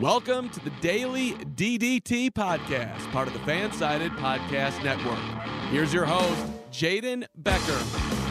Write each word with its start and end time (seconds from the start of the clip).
Welcome 0.00 0.48
to 0.50 0.60
the 0.60 0.70
Daily 0.80 1.32
DDT 1.32 2.30
Podcast, 2.30 3.10
part 3.10 3.26
of 3.26 3.32
the 3.34 3.40
Fansided 3.40 4.10
Podcast 4.10 4.84
Network. 4.84 5.18
Here's 5.72 5.92
your 5.92 6.04
host, 6.04 6.46
Jaden 6.70 7.26
Becker. 7.34 8.27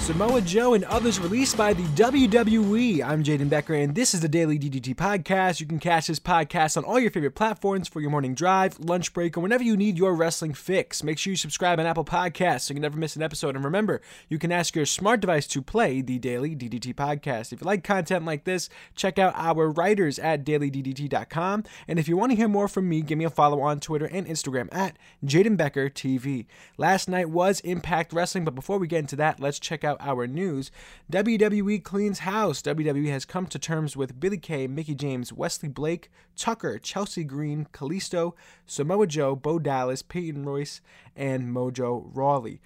Samoa 0.00 0.40
Joe 0.40 0.72
and 0.72 0.84
others 0.84 1.20
released 1.20 1.58
by 1.58 1.74
the 1.74 1.82
WWE. 1.82 3.02
I'm 3.04 3.22
Jaden 3.22 3.50
Becker, 3.50 3.74
and 3.74 3.94
this 3.94 4.14
is 4.14 4.22
the 4.22 4.28
Daily 4.28 4.58
DDT 4.58 4.96
Podcast. 4.96 5.60
You 5.60 5.66
can 5.66 5.78
catch 5.78 6.06
this 6.06 6.18
podcast 6.18 6.78
on 6.78 6.84
all 6.84 6.98
your 6.98 7.10
favorite 7.10 7.34
platforms 7.34 7.86
for 7.86 8.00
your 8.00 8.10
morning 8.10 8.34
drive, 8.34 8.80
lunch 8.80 9.12
break, 9.12 9.36
or 9.36 9.40
whenever 9.40 9.62
you 9.62 9.76
need 9.76 9.98
your 9.98 10.14
wrestling 10.14 10.54
fix. 10.54 11.04
Make 11.04 11.18
sure 11.18 11.32
you 11.32 11.36
subscribe 11.36 11.78
on 11.78 11.84
Apple 11.84 12.06
Podcasts 12.06 12.62
so 12.62 12.72
you 12.72 12.76
can 12.76 12.82
never 12.82 12.96
miss 12.96 13.14
an 13.14 13.22
episode. 13.22 13.54
And 13.54 13.64
remember, 13.64 14.00
you 14.30 14.38
can 14.38 14.50
ask 14.50 14.74
your 14.74 14.86
smart 14.86 15.20
device 15.20 15.46
to 15.48 15.60
play 15.60 16.00
the 16.00 16.18
Daily 16.18 16.56
DDT 16.56 16.94
Podcast. 16.94 17.52
If 17.52 17.60
you 17.60 17.66
like 17.66 17.84
content 17.84 18.24
like 18.24 18.44
this, 18.44 18.70
check 18.96 19.18
out 19.18 19.34
our 19.36 19.70
writers 19.70 20.18
at 20.18 20.44
dailyddt.com. 20.46 21.64
And 21.86 21.98
if 21.98 22.08
you 22.08 22.16
want 22.16 22.32
to 22.32 22.36
hear 22.36 22.48
more 22.48 22.68
from 22.68 22.88
me, 22.88 23.02
give 23.02 23.18
me 23.18 23.26
a 23.26 23.30
follow 23.30 23.60
on 23.60 23.80
Twitter 23.80 24.06
and 24.06 24.26
Instagram 24.26 24.74
at 24.74 24.96
Jaden 25.24 25.58
Becker 25.58 25.90
TV. 25.90 26.46
Last 26.78 27.06
night 27.06 27.28
was 27.28 27.60
Impact 27.60 28.14
Wrestling, 28.14 28.46
but 28.46 28.54
before 28.54 28.78
we 28.78 28.88
get 28.88 29.00
into 29.00 29.16
that, 29.16 29.40
let's 29.40 29.58
check 29.58 29.84
out 29.84 29.89
our 30.00 30.26
news. 30.26 30.70
WWE 31.10 31.82
cleans 31.82 32.20
house. 32.20 32.62
WWE 32.62 33.10
has 33.10 33.24
come 33.24 33.46
to 33.46 33.58
terms 33.58 33.96
with 33.96 34.20
Billie 34.20 34.38
Kay, 34.38 34.66
Mickie 34.66 34.94
James, 34.94 35.32
Wesley 35.32 35.68
Blake, 35.68 36.10
Tucker, 36.36 36.78
Chelsea 36.78 37.24
Green, 37.24 37.66
Kalisto, 37.72 38.34
Samoa 38.66 39.06
Joe, 39.06 39.34
Bo 39.34 39.58
Dallas, 39.58 40.02
Peyton 40.02 40.44
Royce, 40.44 40.80
and 41.16 41.54
Mojo 41.54 42.10
Rawley. 42.12 42.60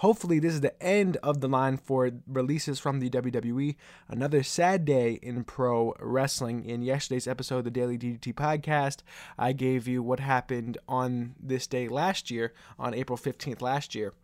Hopefully, 0.00 0.38
this 0.38 0.54
is 0.54 0.62
the 0.62 0.82
end 0.82 1.18
of 1.18 1.42
the 1.42 1.48
line 1.48 1.76
for 1.76 2.10
releases 2.26 2.78
from 2.78 3.00
the 3.00 3.10
WWE. 3.10 3.76
Another 4.08 4.42
sad 4.42 4.86
day 4.86 5.18
in 5.20 5.44
pro 5.44 5.94
wrestling. 6.00 6.64
In 6.64 6.80
yesterday's 6.80 7.28
episode 7.28 7.58
of 7.58 7.64
the 7.64 7.70
Daily 7.70 7.98
DDT 7.98 8.32
podcast, 8.32 9.02
I 9.38 9.52
gave 9.52 9.86
you 9.86 10.02
what 10.02 10.20
happened 10.20 10.78
on 10.88 11.34
this 11.38 11.66
day 11.66 11.86
last 11.86 12.30
year, 12.30 12.54
on 12.78 12.94
April 12.94 13.18
15th 13.18 13.60
last 13.60 13.94
year 13.94 14.14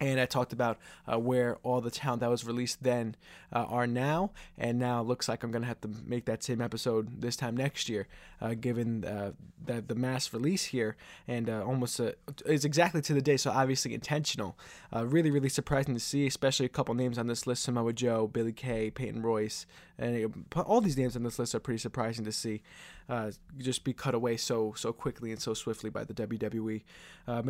and 0.00 0.20
I 0.20 0.26
talked 0.26 0.52
about 0.52 0.78
uh, 1.10 1.18
where 1.18 1.56
all 1.62 1.80
the 1.80 1.90
talent 1.90 2.20
that 2.20 2.30
was 2.30 2.44
released 2.44 2.82
then 2.82 3.16
uh, 3.52 3.64
are 3.64 3.86
now, 3.86 4.32
and 4.58 4.78
now 4.78 5.00
it 5.00 5.06
looks 5.06 5.28
like 5.28 5.42
I'm 5.42 5.50
gonna 5.50 5.66
have 5.66 5.80
to 5.82 5.90
make 6.04 6.26
that 6.26 6.42
same 6.42 6.60
episode 6.60 7.20
this 7.20 7.36
time 7.36 7.56
next 7.56 7.88
year, 7.88 8.06
uh, 8.40 8.54
given 8.54 9.04
uh, 9.04 9.32
that 9.64 9.88
the 9.88 9.94
mass 9.94 10.32
release 10.32 10.66
here. 10.66 10.96
And 11.26 11.48
uh, 11.48 11.64
almost 11.64 12.00
uh, 12.00 12.12
is 12.44 12.64
exactly 12.64 13.00
to 13.02 13.14
the 13.14 13.22
day, 13.22 13.36
so 13.36 13.50
obviously 13.50 13.94
intentional. 13.94 14.58
really, 14.92 15.30
really 15.30 15.48
surprising 15.48 15.94
to 15.94 16.00
see, 16.00 16.26
especially 16.26 16.66
a 16.66 16.70
couple 16.70 16.94
names 16.94 17.18
on 17.18 17.26
this 17.26 17.46
list: 17.46 17.62
Samoa 17.62 17.92
Joe, 17.92 18.26
Billie 18.26 18.52
Kay, 18.52 18.90
Peyton 18.90 19.22
Royce, 19.22 19.66
and 19.98 20.46
all 20.56 20.80
these 20.80 20.98
names 20.98 21.16
on 21.16 21.22
this 21.22 21.38
list 21.38 21.54
are 21.54 21.60
pretty 21.60 21.78
surprising 21.78 22.24
to 22.24 22.32
see 22.32 22.62
uh, 23.08 23.30
just 23.58 23.84
be 23.84 23.92
cut 23.92 24.14
away 24.14 24.36
so 24.36 24.74
so 24.76 24.92
quickly 24.92 25.30
and 25.30 25.40
so 25.40 25.54
swiftly 25.54 25.90
by 25.90 26.04
the 26.04 26.14
WWE. 26.14 26.82
Uh, 27.26 27.42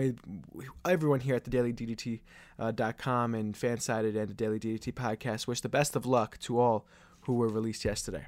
everyone 0.84 1.20
here 1.20 1.34
at 1.34 1.44
the 1.44 1.50
DailyDDT.com 1.50 3.34
uh, 3.34 3.38
and 3.38 3.54
Fansided 3.54 4.16
and 4.16 4.28
the 4.28 4.34
Daily 4.34 4.58
DDT 4.58 4.92
podcast 4.92 5.46
wish 5.46 5.60
the 5.60 5.68
best 5.68 5.96
of 5.96 6.06
luck 6.06 6.38
to 6.38 6.58
all 6.58 6.86
who 7.22 7.34
were 7.34 7.48
released 7.48 7.84
yesterday. 7.84 8.26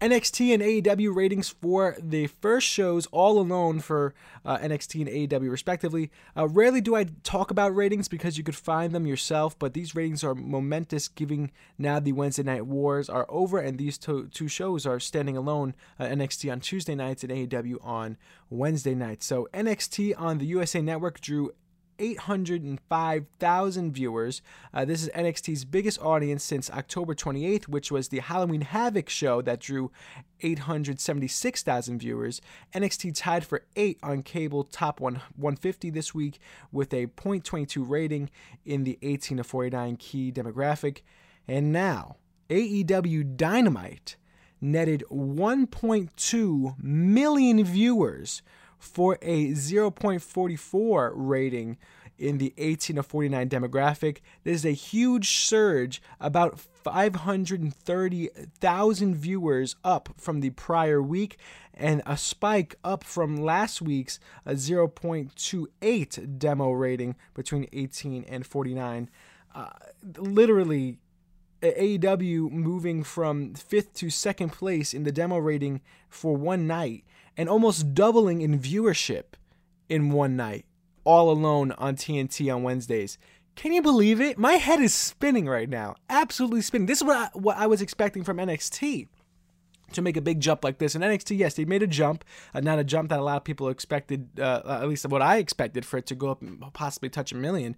NXT 0.00 0.54
and 0.54 0.62
AEW 0.62 1.14
ratings 1.14 1.48
for 1.48 1.96
the 1.98 2.28
first 2.28 2.68
shows 2.68 3.06
all 3.06 3.40
alone 3.40 3.80
for 3.80 4.14
uh, 4.44 4.56
NXT 4.58 5.00
and 5.00 5.30
AEW 5.30 5.50
respectively. 5.50 6.10
Uh, 6.36 6.46
rarely 6.46 6.80
do 6.80 6.94
I 6.94 7.06
talk 7.24 7.50
about 7.50 7.74
ratings 7.74 8.06
because 8.06 8.38
you 8.38 8.44
could 8.44 8.54
find 8.54 8.94
them 8.94 9.06
yourself, 9.06 9.58
but 9.58 9.74
these 9.74 9.96
ratings 9.96 10.22
are 10.22 10.36
momentous 10.36 11.08
given 11.08 11.50
now 11.78 11.98
the 11.98 12.12
Wednesday 12.12 12.44
Night 12.44 12.66
Wars 12.66 13.08
are 13.08 13.26
over 13.28 13.58
and 13.58 13.76
these 13.76 13.98
two, 13.98 14.28
two 14.28 14.46
shows 14.46 14.86
are 14.86 15.00
standing 15.00 15.36
alone 15.36 15.74
uh, 15.98 16.04
NXT 16.04 16.52
on 16.52 16.60
Tuesday 16.60 16.94
nights 16.94 17.24
and 17.24 17.32
AEW 17.32 17.84
on 17.84 18.16
Wednesday 18.50 18.94
nights. 18.94 19.26
So 19.26 19.48
NXT 19.52 20.14
on 20.16 20.38
the 20.38 20.46
USA 20.46 20.80
Network 20.80 21.20
drew 21.20 21.50
805,000 21.98 23.92
viewers. 23.92 24.42
Uh, 24.72 24.84
this 24.84 25.02
is 25.02 25.08
NXT's 25.10 25.64
biggest 25.64 26.00
audience 26.00 26.44
since 26.44 26.70
October 26.70 27.14
28th, 27.14 27.68
which 27.68 27.90
was 27.90 28.08
the 28.08 28.20
Halloween 28.20 28.60
Havoc 28.62 29.08
show 29.08 29.42
that 29.42 29.60
drew 29.60 29.90
876,000 30.40 31.98
viewers. 31.98 32.40
NXT 32.74 33.14
tied 33.14 33.44
for 33.44 33.64
8 33.76 33.98
on 34.02 34.22
cable 34.22 34.64
top 34.64 35.00
150 35.00 35.90
this 35.90 36.14
week 36.14 36.38
with 36.72 36.92
a 36.94 37.06
.22 37.06 37.84
rating 37.88 38.30
in 38.64 38.84
the 38.84 38.98
18 39.02 39.38
to 39.38 39.44
49 39.44 39.96
key 39.96 40.32
demographic. 40.32 41.02
And 41.46 41.72
now, 41.72 42.16
AEW 42.50 43.36
Dynamite 43.36 44.16
netted 44.60 45.04
1.2 45.10 46.82
million 46.82 47.64
viewers 47.64 48.42
for 48.78 49.18
a 49.22 49.50
0.44 49.50 51.12
rating 51.14 51.78
in 52.18 52.38
the 52.38 52.54
18 52.58 52.96
to 52.96 53.02
49 53.02 53.48
demographic. 53.48 54.18
This 54.44 54.56
is 54.56 54.66
a 54.66 54.72
huge 54.72 55.38
surge, 55.38 56.02
about 56.20 56.58
530,000 56.58 59.14
viewers 59.14 59.76
up 59.84 60.08
from 60.16 60.40
the 60.40 60.50
prior 60.50 61.00
week, 61.00 61.38
and 61.72 62.02
a 62.06 62.16
spike 62.16 62.74
up 62.82 63.04
from 63.04 63.36
last 63.36 63.80
week's 63.80 64.18
0.28 64.46 66.38
demo 66.38 66.72
rating 66.72 67.14
between 67.34 67.68
18 67.72 68.24
and 68.24 68.44
49. 68.44 69.08
Uh, 69.54 69.68
literally, 70.16 70.98
AEW 71.62 72.50
moving 72.50 73.02
from 73.02 73.54
fifth 73.54 73.94
to 73.94 74.10
second 74.10 74.50
place 74.50 74.92
in 74.94 75.02
the 75.04 75.12
demo 75.12 75.38
rating 75.38 75.80
for 76.08 76.36
one 76.36 76.66
night 76.66 77.04
and 77.38 77.48
almost 77.48 77.94
doubling 77.94 78.42
in 78.42 78.58
viewership 78.58 79.34
in 79.88 80.10
one 80.10 80.36
night, 80.36 80.66
all 81.04 81.30
alone 81.30 81.72
on 81.72 81.96
TNT 81.96 82.54
on 82.54 82.64
Wednesdays. 82.64 83.16
Can 83.54 83.72
you 83.72 83.80
believe 83.80 84.20
it? 84.20 84.38
My 84.38 84.54
head 84.54 84.80
is 84.80 84.92
spinning 84.92 85.46
right 85.46 85.68
now. 85.68 85.94
Absolutely 86.10 86.62
spinning. 86.62 86.86
This 86.86 86.98
is 86.98 87.04
what 87.04 87.16
I, 87.16 87.38
what 87.38 87.56
I 87.56 87.66
was 87.66 87.80
expecting 87.80 88.24
from 88.24 88.36
NXT 88.36 89.08
to 89.92 90.02
make 90.02 90.16
a 90.16 90.20
big 90.20 90.40
jump 90.40 90.64
like 90.64 90.78
this. 90.78 90.94
And 90.94 91.02
NXT, 91.02 91.38
yes, 91.38 91.54
they 91.54 91.64
made 91.64 91.82
a 91.82 91.86
jump, 91.86 92.24
uh, 92.54 92.60
not 92.60 92.78
a 92.78 92.84
jump 92.84 93.08
that 93.10 93.20
a 93.20 93.22
lot 93.22 93.38
of 93.38 93.44
people 93.44 93.68
expected, 93.68 94.28
uh, 94.38 94.62
at 94.66 94.88
least 94.88 95.06
what 95.06 95.22
I 95.22 95.38
expected 95.38 95.84
for 95.84 95.96
it 95.96 96.06
to 96.06 96.14
go 96.14 96.30
up 96.30 96.42
and 96.42 96.62
possibly 96.72 97.08
touch 97.08 97.32
a 97.32 97.36
million. 97.36 97.76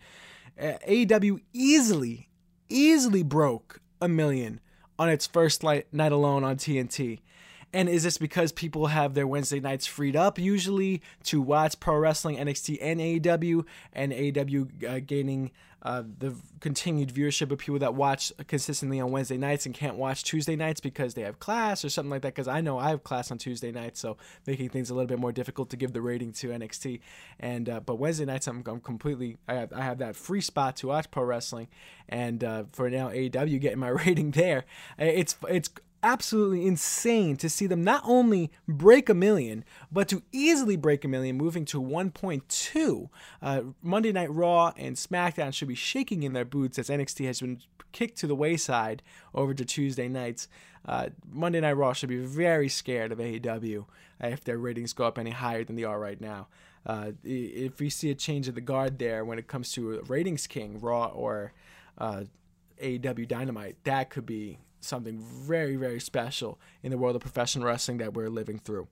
Uh, 0.61 0.73
AEW 0.89 1.41
easily, 1.53 2.29
easily 2.69 3.23
broke 3.23 3.81
a 4.01 4.09
million 4.09 4.61
on 4.99 5.09
its 5.09 5.27
first 5.27 5.63
night 5.63 5.87
alone 5.95 6.45
on 6.45 6.57
TNT. 6.57 7.21
And 7.73 7.89
is 7.89 8.03
this 8.03 8.19
because 8.19 8.53
people 8.53 8.87
have 8.87 9.15
their 9.15 9.27
Wednesday 9.27 9.61
nights 9.61 9.87
freed 9.87 10.17
up 10.17 10.39
usually 10.39 11.03
to 11.25 11.41
watch 11.41 11.79
pro 11.79 11.97
wrestling, 11.97 12.37
NXT, 12.37 12.79
and 12.81 13.01
AEW, 13.01 13.65
and 13.93 14.13
AEW 14.13 14.85
uh, 14.89 15.01
gaining 15.07 15.53
uh, 15.83 16.03
the 16.19 16.35
continued 16.61 17.09
viewership 17.09 17.51
of 17.51 17.59
people 17.59 17.79
that 17.79 17.95
watch 17.95 18.33
consistently 18.49 19.01
on 19.01 19.11
Wednesday 19.11 19.39
nights 19.39 19.65
and 19.65 19.75
can't 19.75 19.97
watch 19.97 20.23
Tuesday 20.25 20.55
nights 20.55 20.81
because 20.81 21.15
they 21.15 21.23
have 21.23 21.39
class 21.39 21.85
or 21.85 21.89
something 21.89 22.11
like 22.11 22.23
that? 22.23 22.35
Because 22.35 22.49
I 22.49 22.61
know 22.61 22.79
I 22.79 22.91
have 22.91 23.03
class 23.03 23.31
on 23.31 23.39
Tuesday 23.39 23.73
nights, 23.73 24.01
so 24.01 24.19
making 24.47 24.69
things 24.69 24.91
a 24.91 24.95
little 24.95 25.07
bit 25.07 25.19
more 25.19 25.33
difficult 25.33 25.71
to 25.71 25.77
give 25.77 25.93
the 25.93 26.03
rating 26.03 26.33
to 26.35 26.49
NXT. 26.49 27.01
And 27.39 27.69
uh, 27.69 27.81
but 27.81 27.97
Wednesday 27.97 28.27
nights, 28.27 28.47
I'm, 28.47 28.63
I'm 28.67 28.81
completely 28.81 29.39
I 29.49 29.55
have 29.55 29.73
I 29.73 29.83
have 29.83 29.99
that 29.99 30.17
free 30.17 30.43
spot 30.43 30.77
to 30.77 30.89
watch 30.89 31.11
pro 31.11 31.25
wrestling, 31.25 31.69
and 32.09 32.45
uh, 32.45 32.65
for 32.73 32.91
now 32.91 33.09
AEW 33.09 33.61
getting 33.61 33.79
my 33.79 33.89
rating 33.89 34.33
there, 34.33 34.65
it's 34.99 35.37
it's 35.49 35.71
absolutely 36.03 36.67
insane 36.67 37.37
to 37.37 37.49
see 37.49 37.67
them 37.67 37.83
not 37.83 38.03
only 38.05 38.51
break 38.67 39.09
a 39.09 39.15
million, 39.15 39.65
but 39.91 40.09
to 40.09 40.23
easily 40.33 40.77
break 40.77 41.05
a 41.05 41.09
million, 41.09 41.37
moving 41.37 41.65
to 41.67 41.81
1.2. 41.81 43.09
Uh, 43.43 43.63
Monday 43.83 44.13
Night 44.13 44.33
Raw 44.33 44.73
and 44.77 44.97
SmackDown 44.97 45.53
should 45.53 45.69
be 45.69 45.75
shaking 45.75 46.23
in 46.23 46.33
their 46.33 46.45
boots 46.45 46.79
as 46.79 46.89
NXT 46.89 47.27
has 47.27 47.41
been 47.41 47.61
kicked 47.93 48.19
to 48.19 48.27
the 48.27 48.35
wayside 48.35 49.03
over 49.35 49.55
to 49.55 49.65
Tuesday 49.65 50.09
nights. 50.09 50.49
Uh, 50.87 51.09
Monday 51.31 51.61
Night 51.61 51.73
Raw 51.73 51.93
should 51.93 52.09
be 52.09 52.19
very 52.19 52.69
scared 52.69 53.13
of 53.13 53.19
AEW 53.19 53.85
if 54.21 54.45
their 54.45 54.59
ratings 54.59 54.93
go 54.93 55.05
up 55.05 55.19
any 55.19 55.31
higher 55.31 55.65
than 55.65 55.77
they 55.77 55.85
are 55.85 55.99
right 55.99 56.21
now. 56.21 56.49
Uh, 56.87 57.13
if 57.23 57.79
we 57.79 57.91
see 57.91 58.11
a 58.11 58.15
change 58.15 58.49
of 58.49 58.55
the 58.55 58.61
guard 58.61 58.99
there 58.99 59.25
when 59.25 59.39
it 59.39 59.47
comes 59.47 59.73
to 59.73 60.01
ratings 60.09 60.47
king, 60.47 60.81
Raw 60.81 61.07
or 61.07 61.53
uh, 61.99 62.25
AEW 62.83 63.29
Dynamite, 63.29 63.77
that 63.85 64.09
could 64.09 64.25
be 64.25 64.59
something 64.81 65.19
very, 65.21 65.77
very 65.77 66.01
special 66.01 66.59
in 66.83 66.91
the 66.91 66.99
world 66.99 67.17
of 67.17 67.23
professional 67.23 67.67
wrestling 67.67 67.99
that 67.99 68.15
we're 68.15 68.31
living 68.31 68.59
through. 68.59 68.89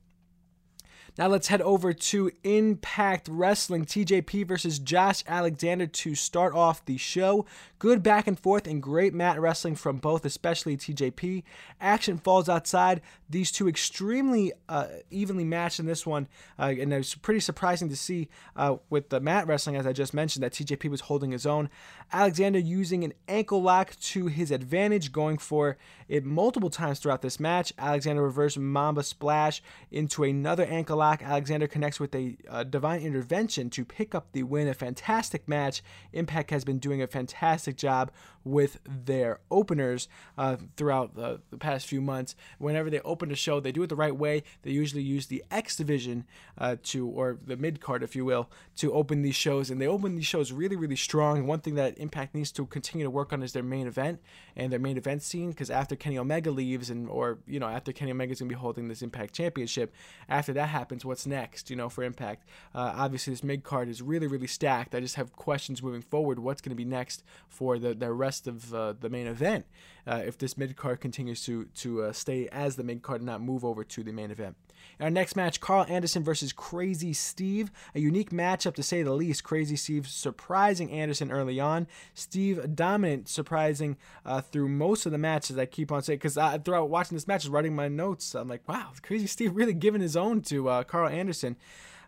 Now 1.17 1.29
let's 1.29 1.49
head 1.49 1.63
over 1.63 1.93
to 1.93 2.31
Impact 2.45 3.29
Wrestling 3.31 3.85
TJP 3.85 4.47
versus 4.47 4.79
Josh 4.79 5.25
Alexander 5.27 5.87
to 5.87 6.15
start 6.15 6.55
off 6.55 6.85
the 6.85 6.97
show. 6.97 7.47
Good 7.79 8.03
back 8.03 8.27
and 8.27 8.39
forth 8.39 8.67
and 8.67 8.83
great 8.83 9.15
mat 9.15 9.41
wrestling 9.41 9.75
from 9.75 9.97
both, 9.97 10.25
especially 10.25 10.77
TJP. 10.77 11.43
Action 11.81 12.19
falls 12.19 12.49
outside. 12.49 13.01
These 13.31 13.53
two 13.53 13.69
extremely 13.69 14.53
uh, 14.69 14.87
evenly 15.11 15.45
matched 15.45 15.81
in 15.81 15.87
this 15.87 16.07
one, 16.07 16.29
uh, 16.59 16.75
and 16.79 16.93
it 16.93 16.97
was 16.97 17.15
pretty 17.15 17.41
surprising 17.41 17.89
to 17.89 17.97
see 17.97 18.29
uh, 18.57 18.77
with 18.91 19.09
the 19.11 19.21
mat 19.21 19.47
wrestling, 19.47 19.77
as 19.77 19.87
I 19.87 19.93
just 19.93 20.15
mentioned, 20.15 20.43
that 20.43 20.53
TJP 20.53 20.91
was 20.91 21.03
holding 21.03 21.33
his 21.33 21.47
own. 21.47 21.71
Alexander 22.13 22.59
using 22.59 23.05
an 23.05 23.13
ankle 23.29 23.63
lock 23.63 23.97
to 24.01 24.27
his 24.27 24.51
advantage, 24.51 25.13
going 25.13 25.39
for 25.39 25.77
it 26.09 26.25
multiple 26.25 26.71
times 26.71 26.99
throughout 26.99 27.23
this 27.23 27.39
match. 27.39 27.73
Alexander 27.79 28.23
reverse 28.23 28.57
Mamba 28.57 29.03
splash 29.03 29.63
into 29.91 30.25
another 30.25 30.65
ankle 30.65 30.97
lock 30.97 31.23
Alexander 31.23 31.67
connects 31.67 32.01
with 32.01 32.15
a 32.15 32.37
uh, 32.49 32.65
divine 32.65 33.03
intervention 33.03 33.71
to 33.71 33.85
pick 33.85 34.15
up 34.15 34.33
the 34.33 34.43
win. 34.43 34.69
A 34.69 34.75
fantastic 34.75 35.49
match. 35.49 35.83
Impact 36.13 36.51
has 36.51 36.65
been 36.65 36.79
doing 36.79 37.03
a 37.03 37.07
fantastic 37.07 37.77
job 37.77 38.11
with 38.49 38.79
their 38.85 39.41
openers 39.51 40.09
uh, 40.39 40.57
throughout 40.77 41.15
the, 41.15 41.41
the, 41.51 41.59
past 41.59 41.87
few 41.87 42.01
months. 42.01 42.35
Whenever 42.59 42.89
they 42.89 43.01
open 43.01 43.31
a 43.31 43.35
show, 43.35 43.61
they 43.61 43.73
do 43.73 43.83
it 43.83 43.89
the 43.89 43.97
right 43.97 44.17
way. 44.17 44.43
They 44.63 44.71
usually 44.71 45.03
use 45.03 45.27
the 45.27 45.45
X 45.51 45.77
division 45.77 46.25
uh, 46.57 46.77
to, 46.85 47.07
or 47.07 47.39
the 47.45 47.57
mid 47.57 47.81
card, 47.81 48.03
if 48.03 48.17
you 48.17 48.25
will, 48.25 48.51
to 48.77 48.93
open 48.93 49.23
these 49.23 49.35
shows, 49.35 49.71
and 49.71 49.81
they 49.81 49.87
open 49.87 50.17
these 50.17 50.27
shows 50.27 50.51
really, 50.51 50.77
really 50.77 50.97
strong. 50.97 51.47
One 51.47 51.61
thing 51.61 51.75
that 51.75 51.99
Impact 51.99 52.35
needs 52.35 52.51
to 52.53 52.67
continue 52.67 53.05
to 53.05 53.11
work 53.11 53.33
on 53.33 53.43
is 53.43 53.53
their 53.53 53.63
main 53.63 53.87
event 53.87 54.21
and 54.57 54.73
their 54.73 54.81
main 54.81 54.97
event 54.97 55.23
scene, 55.23 55.51
because 55.51 55.71
after 55.71 55.95
Kenny 55.95 56.19
Omega 56.19 56.51
leaves, 56.51 56.91
and 56.91 57.09
or 57.09 57.39
you 57.47 57.61
know 57.61 57.69
after 57.69 57.93
Kenny 57.93 58.13
Omega 58.13 58.33
is 58.33 58.41
gonna 58.41 58.49
be 58.49 58.55
holding 58.55 58.89
this 58.89 59.03
Impact 59.03 59.35
Championship, 59.35 59.93
after 60.29 60.53
that 60.55 60.69
happens, 60.69 61.05
what's 61.05 61.27
next? 61.27 61.71
You 61.71 61.77
know, 61.77 61.89
for 61.89 62.03
Impact, 62.03 62.45
uh, 62.75 62.93
obviously 62.97 63.33
this 63.33 63.45
mid 63.45 63.63
card 63.63 63.89
is 63.89 64.01
really, 64.01 64.27
really 64.27 64.47
stacked. 64.47 64.95
I 64.95 65.01
just 65.01 65.17
have 65.17 65.33
questions 65.33 65.83
moving 65.83 66.03
forward. 66.03 66.39
What's 66.39 66.61
gonna 66.61 66.75
be 66.75 66.85
next 66.85 67.23
for 67.49 67.79
the 67.79 67.95
the 67.95 68.13
rest 68.13 68.38
of 68.47 68.75
uh, 68.75 68.95
the 68.99 69.09
main 69.09 69.27
event 69.27 69.67
uh, 70.07 70.23
if 70.25 70.39
this 70.39 70.57
mid 70.57 70.77
card 70.77 71.01
continues 71.01 71.45
to 71.45 71.65
to 71.67 72.03
uh, 72.03 72.13
stay 72.13 72.49
as 72.51 72.77
the 72.77 72.85
mid 72.85 73.03
card 73.03 73.21
and 73.21 73.27
not 73.27 73.41
move 73.41 73.65
over 73.65 73.85
to 73.85 74.03
the 74.03 74.13
main 74.13 74.31
event. 74.31 74.57
In 74.99 75.05
our 75.05 75.11
next 75.11 75.37
match, 75.37 75.61
Karl 75.61 75.85
Anderson 75.89 76.23
versus 76.25 76.53
Crazy 76.53 77.13
Steve, 77.13 77.71
a 77.95 78.01
unique 78.01 78.31
matchup 78.31 78.75
to 78.75 78.83
say 78.83 79.03
the 79.03 79.13
least. 79.13 79.45
Crazy 79.45 79.77
Steve 79.77 80.07
surprising 80.07 80.91
Anderson 80.91 81.31
early 81.31 81.61
on, 81.61 81.87
Steve 82.15 82.75
dominant, 82.75 83.29
surprising 83.29 83.97
uh, 84.25 84.41
through 84.41 84.69
most 84.69 85.07
of 85.07 85.13
the 85.13 85.19
matches. 85.19 85.59
I 85.59 85.67
keep 85.67 85.93
on 85.93 86.03
saying 86.03 86.21
because 86.21 86.39
throughout 86.65 86.91
watching 86.91 87.17
this 87.17 87.29
match, 87.29 87.45
is 87.45 87.51
writing 87.51 87.75
my 87.75 87.89
notes, 87.89 88.35
I'm 88.35 88.49
like, 88.49 88.67
wow, 88.69 88.93
Crazy 89.03 89.27
Steve 89.27 89.55
really 89.55 89.75
giving 89.75 90.01
his 90.01 90.17
own 90.17 90.43
to 90.43 90.69
uh, 90.69 90.83
Karl 90.85 91.09
Anderson. 91.09 91.57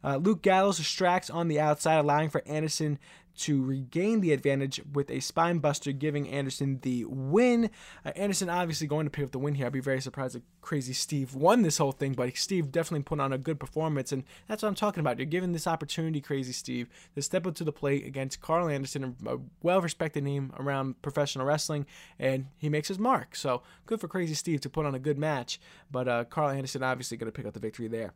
Uh, 0.02 0.16
Luke 0.16 0.42
Gallows 0.42 0.78
distracts 0.78 1.28
on 1.28 1.48
the 1.48 1.60
outside, 1.60 1.98
allowing 1.98 2.30
for 2.30 2.42
Anderson 2.46 2.98
to 3.40 3.62
regain 3.64 4.20
the 4.20 4.32
advantage 4.32 4.80
with 4.92 5.10
a 5.10 5.20
spine 5.20 5.58
buster, 5.58 5.92
giving 5.92 6.28
Anderson 6.28 6.78
the 6.82 7.04
win. 7.06 7.70
Uh, 8.04 8.12
Anderson 8.14 8.50
obviously 8.50 8.86
going 8.86 9.06
to 9.06 9.10
pick 9.10 9.24
up 9.24 9.30
the 9.30 9.38
win 9.38 9.54
here. 9.54 9.66
I'd 9.66 9.72
be 9.72 9.80
very 9.80 10.00
surprised 10.00 10.36
if 10.36 10.42
Crazy 10.60 10.92
Steve 10.92 11.34
won 11.34 11.62
this 11.62 11.78
whole 11.78 11.92
thing, 11.92 12.12
but 12.12 12.36
Steve 12.36 12.70
definitely 12.70 13.02
put 13.02 13.18
on 13.18 13.32
a 13.32 13.38
good 13.38 13.58
performance, 13.58 14.12
and 14.12 14.24
that's 14.46 14.62
what 14.62 14.68
I'm 14.68 14.74
talking 14.74 15.00
about. 15.00 15.18
You're 15.18 15.26
given 15.26 15.52
this 15.52 15.66
opportunity, 15.66 16.20
Crazy 16.20 16.52
Steve, 16.52 16.88
to 17.14 17.22
step 17.22 17.46
up 17.46 17.54
to 17.56 17.64
the 17.64 17.72
plate 17.72 18.06
against 18.06 18.40
Karl 18.40 18.68
Anderson, 18.68 19.16
a 19.26 19.38
well 19.62 19.80
respected 19.80 20.22
name 20.24 20.52
around 20.58 21.00
professional 21.00 21.46
wrestling, 21.46 21.86
and 22.18 22.46
he 22.58 22.68
makes 22.68 22.88
his 22.88 22.98
mark. 22.98 23.34
So 23.34 23.62
good 23.86 24.00
for 24.00 24.08
Crazy 24.08 24.34
Steve 24.34 24.60
to 24.60 24.70
put 24.70 24.84
on 24.84 24.94
a 24.94 24.98
good 24.98 25.18
match, 25.18 25.58
but 25.90 26.08
uh, 26.08 26.24
Karl 26.24 26.50
Anderson 26.50 26.82
obviously 26.82 27.16
going 27.16 27.32
to 27.32 27.36
pick 27.36 27.46
up 27.46 27.54
the 27.54 27.60
victory 27.60 27.88
there. 27.88 28.12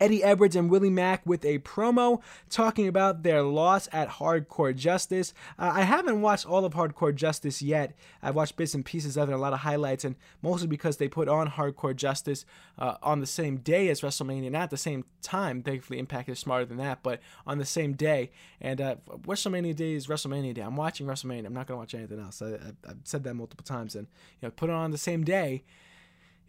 Eddie 0.00 0.22
Edwards 0.22 0.56
and 0.56 0.70
Willie 0.70 0.90
Mack 0.90 1.24
with 1.24 1.44
a 1.44 1.58
promo 1.60 2.20
talking 2.50 2.86
about 2.86 3.22
their 3.22 3.42
loss 3.42 3.88
at 3.92 4.08
Hardcore 4.08 4.76
Justice. 4.76 5.32
Uh, 5.58 5.72
I 5.74 5.82
haven't 5.82 6.20
watched 6.20 6.46
all 6.46 6.64
of 6.64 6.74
Hardcore 6.74 7.14
Justice 7.14 7.62
yet. 7.62 7.96
I've 8.22 8.34
watched 8.34 8.56
bits 8.56 8.74
and 8.74 8.84
pieces 8.84 9.16
of 9.16 9.30
it, 9.30 9.32
a 9.32 9.38
lot 9.38 9.52
of 9.52 9.60
highlights, 9.60 10.04
and 10.04 10.16
mostly 10.42 10.68
because 10.68 10.98
they 10.98 11.08
put 11.08 11.28
on 11.28 11.50
Hardcore 11.50 11.96
Justice 11.96 12.44
uh, 12.78 12.96
on 13.02 13.20
the 13.20 13.26
same 13.26 13.58
day 13.58 13.88
as 13.88 14.02
WrestleMania, 14.02 14.50
not 14.50 14.62
at 14.62 14.70
the 14.70 14.76
same 14.76 15.04
time. 15.22 15.62
Thankfully, 15.62 15.98
Impact 15.98 16.28
is 16.28 16.38
smarter 16.38 16.66
than 16.66 16.78
that, 16.78 17.02
but 17.02 17.20
on 17.46 17.58
the 17.58 17.64
same 17.64 17.94
day. 17.94 18.30
And 18.60 18.80
uh, 18.80 18.96
WrestleMania 19.08 19.74
Day 19.74 19.94
is 19.94 20.08
WrestleMania 20.08 20.54
Day. 20.54 20.62
I'm 20.62 20.76
watching 20.76 21.06
WrestleMania. 21.06 21.46
I'm 21.46 21.54
not 21.54 21.66
going 21.66 21.76
to 21.76 21.80
watch 21.80 21.94
anything 21.94 22.20
else. 22.20 22.42
I, 22.42 22.50
have 22.86 22.98
said 23.04 23.24
that 23.24 23.34
multiple 23.34 23.64
times, 23.64 23.94
and 23.94 24.06
you 24.40 24.48
know, 24.48 24.52
put 24.52 24.68
it 24.68 24.74
on 24.74 24.90
the 24.90 24.98
same 24.98 25.24
day 25.24 25.64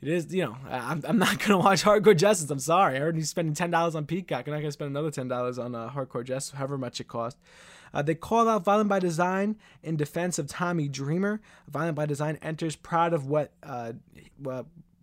it 0.01 0.07
is, 0.07 0.33
you 0.33 0.44
know, 0.44 0.57
I'm, 0.69 1.03
I'm 1.07 1.17
not 1.17 1.39
going 1.39 1.51
to 1.51 1.57
watch 1.57 1.83
Hardcore 1.83 2.15
Justice. 2.15 2.49
I'm 2.49 2.59
sorry. 2.59 2.97
I 2.97 3.01
already 3.01 3.21
spending 3.23 3.55
$10 3.55 3.95
on 3.95 4.05
Peacock. 4.05 4.47
I'm 4.47 4.53
not 4.53 4.59
going 4.59 4.67
to 4.67 4.71
spend 4.71 4.91
another 4.95 5.11
$10 5.11 5.63
on 5.63 5.75
uh, 5.75 5.89
Hardcore 5.89 6.23
Justice, 6.23 6.57
however 6.57 6.77
much 6.77 6.99
it 6.99 7.07
costs. 7.07 7.39
Uh, 7.94 8.01
they 8.01 8.15
call 8.15 8.49
out 8.49 8.63
Violent 8.63 8.89
by 8.89 8.99
Design 8.99 9.55
in 9.81 9.95
defense 9.95 10.38
of 10.38 10.47
Tommy 10.47 10.88
Dreamer. 10.88 11.41
Violent 11.69 11.95
by 11.95 12.05
Design 12.05 12.38
enters 12.41 12.75
proud 12.75 13.13
of 13.13 13.25
what 13.27 13.53
uh, 13.63 13.94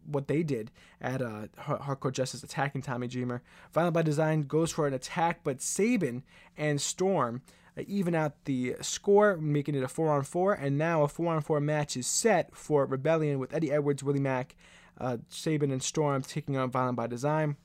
what 0.07 0.29
they 0.29 0.43
did 0.43 0.71
at 1.01 1.23
uh, 1.23 1.47
Hardcore 1.59 2.13
Justice 2.13 2.43
attacking 2.43 2.83
Tommy 2.83 3.09
Dreamer. 3.09 3.43
Violent 3.73 3.95
by 3.95 4.03
Design 4.03 4.43
goes 4.43 4.71
for 4.71 4.87
an 4.87 4.95
attack, 4.95 5.41
but 5.45 5.63
Sabin 5.63 6.23
and 6.57 6.81
Storm 6.81 7.43
uh, 7.77 7.83
even 7.87 8.15
out 8.15 8.45
the 8.45 8.77
score, 8.81 9.37
making 9.37 9.75
it 9.75 9.83
a 9.83 9.89
4 9.89 10.13
on 10.13 10.23
4. 10.23 10.53
And 10.55 10.79
now 10.79 11.03
a 11.03 11.09
4 11.09 11.35
on 11.35 11.43
4 11.43 11.61
match 11.61 11.97
is 11.97 12.07
set 12.07 12.55
for 12.55 12.87
Rebellion 12.87 13.39
with 13.39 13.55
Eddie 13.55 13.73
Edwards, 13.73 14.03
Willie 14.05 14.21
Mack, 14.21 14.55
uh, 14.99 15.19
Sabin 15.29 15.71
and 15.71 15.83
Storm 15.83 16.23
taking 16.23 16.57
on 16.57 16.71
Violent 16.71 16.97
by 16.97 17.07
Design. 17.07 17.57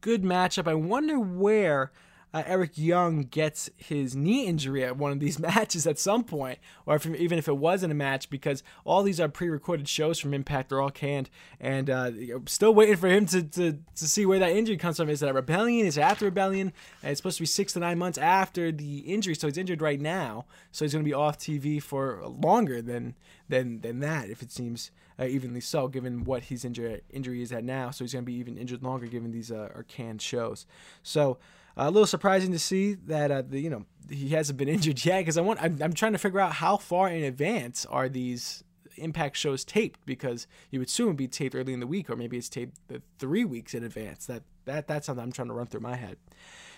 Good 0.00 0.22
matchup. 0.22 0.66
I 0.66 0.74
wonder 0.74 1.18
where 1.18 1.92
uh, 2.32 2.42
Eric 2.46 2.72
Young 2.78 3.22
gets 3.22 3.70
his 3.76 4.14
knee 4.14 4.46
injury 4.46 4.84
at 4.84 4.96
one 4.96 5.12
of 5.12 5.20
these 5.20 5.38
matches 5.38 5.86
at 5.86 5.98
some 5.98 6.24
point, 6.24 6.58
or 6.86 6.96
if, 6.96 7.06
even 7.06 7.38
if 7.38 7.48
it 7.48 7.56
wasn't 7.56 7.92
a 7.92 7.94
match, 7.94 8.30
because 8.30 8.62
all 8.84 9.02
these 9.02 9.20
are 9.20 9.28
pre-recorded 9.28 9.88
shows 9.88 10.18
from 10.18 10.32
Impact. 10.32 10.68
They're 10.68 10.80
all 10.80 10.90
canned, 10.90 11.28
and 11.58 11.90
uh, 11.90 12.10
still 12.46 12.74
waiting 12.74 12.96
for 12.96 13.08
him 13.08 13.26
to, 13.26 13.42
to, 13.42 13.72
to 13.72 14.08
see 14.08 14.26
where 14.26 14.38
that 14.38 14.52
injury 14.52 14.76
comes 14.76 14.96
from. 14.96 15.10
Is 15.10 15.22
it 15.22 15.34
Rebellion? 15.34 15.86
Is 15.86 15.98
it 15.98 16.02
after 16.02 16.26
Rebellion? 16.26 16.72
And 17.02 17.10
it's 17.10 17.18
supposed 17.18 17.38
to 17.38 17.42
be 17.42 17.46
six 17.46 17.72
to 17.74 17.80
nine 17.80 17.98
months 17.98 18.18
after 18.18 18.70
the 18.70 18.98
injury, 19.00 19.34
so 19.34 19.48
he's 19.48 19.58
injured 19.58 19.82
right 19.82 20.00
now, 20.00 20.46
so 20.70 20.84
he's 20.84 20.92
going 20.92 21.04
to 21.04 21.08
be 21.08 21.14
off 21.14 21.38
TV 21.38 21.82
for 21.82 22.24
longer 22.26 22.80
than 22.80 23.16
than 23.48 23.80
than 23.80 23.98
that, 24.00 24.30
if 24.30 24.42
it 24.42 24.52
seems 24.52 24.92
uh, 25.20 25.24
evenly 25.24 25.60
so, 25.60 25.88
given 25.88 26.24
what 26.24 26.44
his 26.44 26.64
injury 26.64 27.02
injury 27.10 27.42
is 27.42 27.52
at 27.52 27.64
now. 27.64 27.90
So 27.90 28.04
he's 28.04 28.12
going 28.12 28.24
to 28.24 28.26
be 28.26 28.38
even 28.38 28.56
injured 28.56 28.82
longer, 28.82 29.06
given 29.06 29.30
these 29.30 29.50
uh, 29.50 29.68
are 29.74 29.84
canned 29.86 30.22
shows. 30.22 30.66
So 31.02 31.38
a 31.76 31.90
little 31.90 32.06
surprising 32.06 32.52
to 32.52 32.58
see 32.58 32.94
that 32.94 33.30
uh, 33.30 33.42
the, 33.42 33.60
you 33.60 33.70
know 33.70 33.84
he 34.08 34.30
hasn't 34.30 34.58
been 34.58 34.68
injured 34.76 35.04
yet 35.04 35.20
because 35.20 35.36
I 35.36 35.42
want 35.42 35.62
I'm, 35.62 35.80
I'm 35.82 35.92
trying 35.92 36.12
to 36.12 36.18
figure 36.18 36.40
out 36.40 36.54
how 36.54 36.76
far 36.76 37.08
in 37.08 37.24
advance 37.24 37.86
are 37.86 38.08
these 38.08 38.64
Impact 38.96 39.36
shows 39.36 39.64
taped 39.64 40.04
because 40.04 40.46
you 40.70 40.78
would 40.78 40.88
assume 40.88 41.16
be 41.16 41.28
taped 41.28 41.54
early 41.54 41.72
in 41.72 41.80
the 41.80 41.86
week 41.86 42.10
or 42.10 42.16
maybe 42.16 42.36
it's 42.36 42.48
taped 42.48 42.76
three 43.18 43.44
weeks 43.44 43.72
in 43.72 43.84
advance. 43.84 44.26
That 44.26 44.42
that 44.64 44.86
that's 44.86 45.06
something 45.06 45.22
I'm 45.22 45.32
trying 45.32 45.48
to 45.48 45.54
run 45.54 45.66
through 45.66 45.80
my 45.80 45.96
head. 45.96 46.16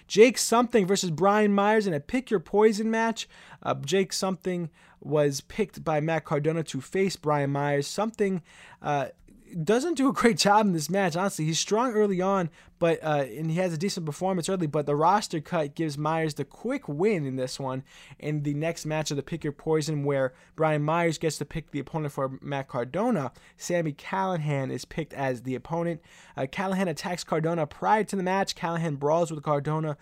Jake 0.07 0.39
Something 0.39 0.87
versus 0.87 1.11
Brian 1.11 1.53
Myers 1.53 1.87
in 1.87 1.95
a 1.95 2.01
pick 2.01 2.31
your 2.31 2.41
poison 2.41 2.91
match. 2.91 3.29
Uh, 3.63 3.75
Jake 3.75 4.13
Something 4.13 4.71
was 5.01 5.41
picked 5.41 5.83
by 5.83 6.01
Matt 6.01 6.25
Cardona 6.25 6.63
to 6.65 6.81
face 6.81 7.17
Brian 7.17 7.51
Myers. 7.51 7.87
Something 7.87 8.43
uh, 8.81 9.09
doesn't 9.53 9.95
do 9.95 10.09
a 10.09 10.13
great 10.13 10.39
job 10.39 10.67
in 10.67 10.73
this 10.73 10.91
match. 10.91 11.17
Honestly, 11.17 11.45
he's 11.45 11.59
strong 11.59 11.93
early 11.93 12.21
on, 12.21 12.51
but 12.79 13.03
uh, 13.03 13.25
and 13.37 13.51
he 13.51 13.59
has 13.59 13.73
a 13.73 13.79
decent 13.79 14.07
performance 14.07 14.49
early. 14.49 14.67
But 14.67 14.87
the 14.87 14.97
roster 14.97 15.41
cut 15.41 15.75
gives 15.75 15.99
Myers 15.99 16.35
the 16.35 16.45
quick 16.45 16.89
win 16.89 17.27
in 17.27 17.37
this 17.37 17.61
one. 17.61 17.83
In 18.19 18.43
the 18.43 18.55
next 18.55 18.87
match 18.87 19.11
of 19.11 19.17
the 19.17 19.23
Pick 19.23 19.45
Your 19.45 19.53
Poison, 19.53 20.05
where 20.05 20.33
Brian 20.57 20.83
Myers 20.83 21.19
gets 21.19 21.39
to 21.39 21.45
pick 21.45 21.71
the 21.71 21.81
opponent 21.81 22.13
for 22.13 22.39
Matt 22.41 22.69
Cardona, 22.69 23.33
Sami 23.57 23.93
Callihan 23.93 24.71
is 24.71 24.85
picked 24.85 25.13
as 25.13 25.43
the 25.43 25.55
opponent. 25.55 26.01
Uh, 26.37 26.43
Callihan 26.43 26.89
attacks 26.89 27.25
Cardona 27.25 27.67
prior 27.67 28.05
to 28.05 28.17
the 28.17 28.23
match. 28.23 28.55
Callihan 28.55 28.99
brawls 28.99 29.31
with 29.31 29.43
Cardona 29.43 29.97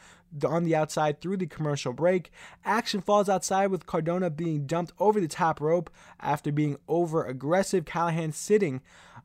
on 0.44 0.64
the 0.64 0.74
outside 0.76 1.20
through 1.20 1.36
the 1.36 1.46
commercial 1.46 1.92
break. 1.92 2.30
Action 2.64 3.00
falls 3.00 3.28
outside 3.28 3.66
with 3.70 3.86
Cardona 3.86 4.30
being 4.30 4.66
dumped 4.66 4.92
over 4.98 5.20
the 5.20 5.28
top 5.28 5.60
rope 5.60 5.90
after 6.20 6.52
being 6.52 6.76
over 6.88 7.24
aggressive. 7.24 7.84
Callihan 7.84 8.32
sitting 8.32 8.80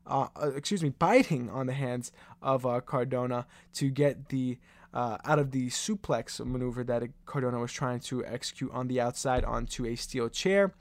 uh, 0.06 0.28
uh, 0.40 0.50
excuse 0.54 0.82
me, 0.82 0.90
biting 0.90 1.50
on 1.50 1.66
the 1.66 1.72
hands 1.72 2.12
of 2.42 2.64
uh, 2.64 2.80
Cardona 2.80 3.46
to 3.74 3.90
get 3.90 4.28
the 4.28 4.58
uh, 4.94 5.18
out 5.24 5.38
of 5.38 5.50
the 5.50 5.68
suplex 5.68 6.44
maneuver 6.44 6.82
that 6.82 7.02
Cardona 7.26 7.58
was 7.58 7.72
trying 7.72 8.00
to 8.00 8.24
execute 8.24 8.70
on 8.72 8.88
the 8.88 8.98
outside 8.98 9.44
onto 9.44 9.84
a 9.84 9.94
steel 9.94 10.28
chair. 10.30 10.72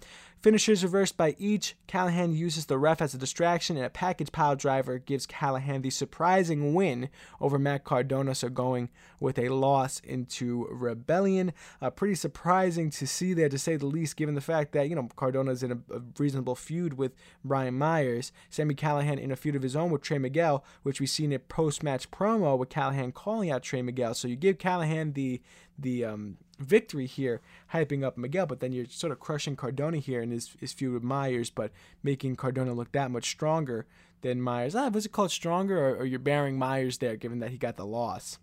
Finishers 0.46 0.84
reversed 0.84 1.18
by 1.18 1.36
each. 1.40 1.76
Callihan 1.88 2.32
uses 2.38 2.68
the 2.68 2.78
ref 2.78 3.02
as 3.02 3.16
a 3.16 3.18
distraction, 3.18 3.78
and 3.78 3.86
a 3.88 3.90
package 3.90 4.32
pile 4.32 4.56
driver 4.56 5.00
gives 5.00 5.26
Callihan 5.26 5.82
the 5.82 5.90
surprising 5.90 6.76
win 6.76 7.10
over 7.42 7.58
Matt 7.58 7.84
Cardona. 7.84 8.36
So 8.36 8.50
going 8.50 8.90
with 9.20 9.40
a 9.40 9.50
loss 9.50 10.00
into 10.02 10.68
Rebellion. 10.70 11.52
Uh, 11.82 11.90
pretty 11.90 12.14
surprising 12.14 12.92
to 12.92 13.08
see 13.08 13.34
there, 13.34 13.50
to 13.50 13.58
say 13.58 13.76
the 13.76 13.88
least, 13.88 14.18
given 14.18 14.36
the 14.36 14.40
fact 14.40 14.72
that, 14.74 14.88
you 14.88 14.94
know, 14.94 15.10
Cardona's 15.16 15.64
in 15.64 15.72
a, 15.72 15.78
a 15.92 16.02
reasonable 16.20 16.54
feud 16.54 16.94
with 16.94 17.16
Brian 17.44 17.74
Myers. 17.74 18.32
Sami 18.52 18.76
Callihan 18.76 19.18
in 19.18 19.32
a 19.32 19.36
feud 19.36 19.56
of 19.56 19.64
his 19.64 19.76
own 19.76 19.90
with 19.90 20.04
Trey 20.04 20.20
Miguel, 20.20 20.64
which 20.84 21.00
we 21.00 21.08
see 21.08 21.26
in 21.26 21.34
a 21.34 21.40
post 21.40 21.82
match 21.82 22.12
promo 22.12 22.56
with 22.56 22.70
Callihan 22.70 23.12
calling 23.12 23.50
out 23.50 23.64
Trey 23.64 23.82
Miguel. 23.82 24.14
So 24.14 24.28
you 24.28 24.36
give 24.36 24.60
Callihan 24.60 25.16
the 25.16 25.42
the 25.78 26.06
um, 26.06 26.38
victory 26.60 27.06
here, 27.06 27.42
hyping 27.74 28.04
up 28.04 28.18
Miguel, 28.18 28.46
but 28.46 28.60
then 28.60 28.72
you're 28.72 28.86
sort 28.86 29.12
of 29.12 29.20
crushing 29.20 29.56
Cardona 29.56 29.98
here 29.98 30.22
in 30.22 30.32
his, 30.32 30.56
his 30.60 30.74
feud 30.74 30.94
with 30.94 31.04
Myers, 31.04 31.50
but 31.50 31.72
making 32.04 32.36
Cardona 32.36 32.74
look 32.74 32.92
that 32.94 33.12
much 33.12 33.30
stronger 33.30 33.86
than 34.22 34.42
Myers. 34.42 34.76
Ah, 34.76 34.90
was 34.90 35.06
it 35.06 35.12
called 35.12 35.32
stronger, 35.32 35.78
or, 35.78 35.98
or 35.98 36.06
you're 36.06 36.20
bearing 36.20 36.58
Myers 36.58 37.00
there, 37.00 37.16
given 37.16 37.40
that 37.40 37.52
he 37.52 37.58
got 37.58 37.78
the 37.78 37.86
loss? 37.86 38.40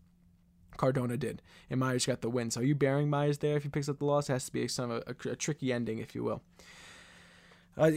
Cardona 0.77 1.17
did, 1.17 1.43
and 1.71 1.81
Myers 1.81 2.07
got 2.07 2.21
the 2.21 2.31
win. 2.31 2.51
So 2.51 2.61
are 2.61 2.65
you 2.65 2.75
bearing 2.75 3.11
Myers 3.11 3.39
there 3.39 3.57
if 3.57 3.63
he 3.63 3.69
picks 3.69 3.89
up 3.89 3.99
the 3.99 4.05
loss? 4.05 4.29
It 4.29 4.35
has 4.35 4.47
to 4.47 4.53
be 4.53 4.69
some 4.69 4.91
a, 4.91 5.03
a, 5.07 5.31
a 5.31 5.37
tricky 5.37 5.73
ending, 5.73 5.99
if 5.99 6.15
you 6.15 6.25
will. 6.25 6.43
Uh, 7.77 7.93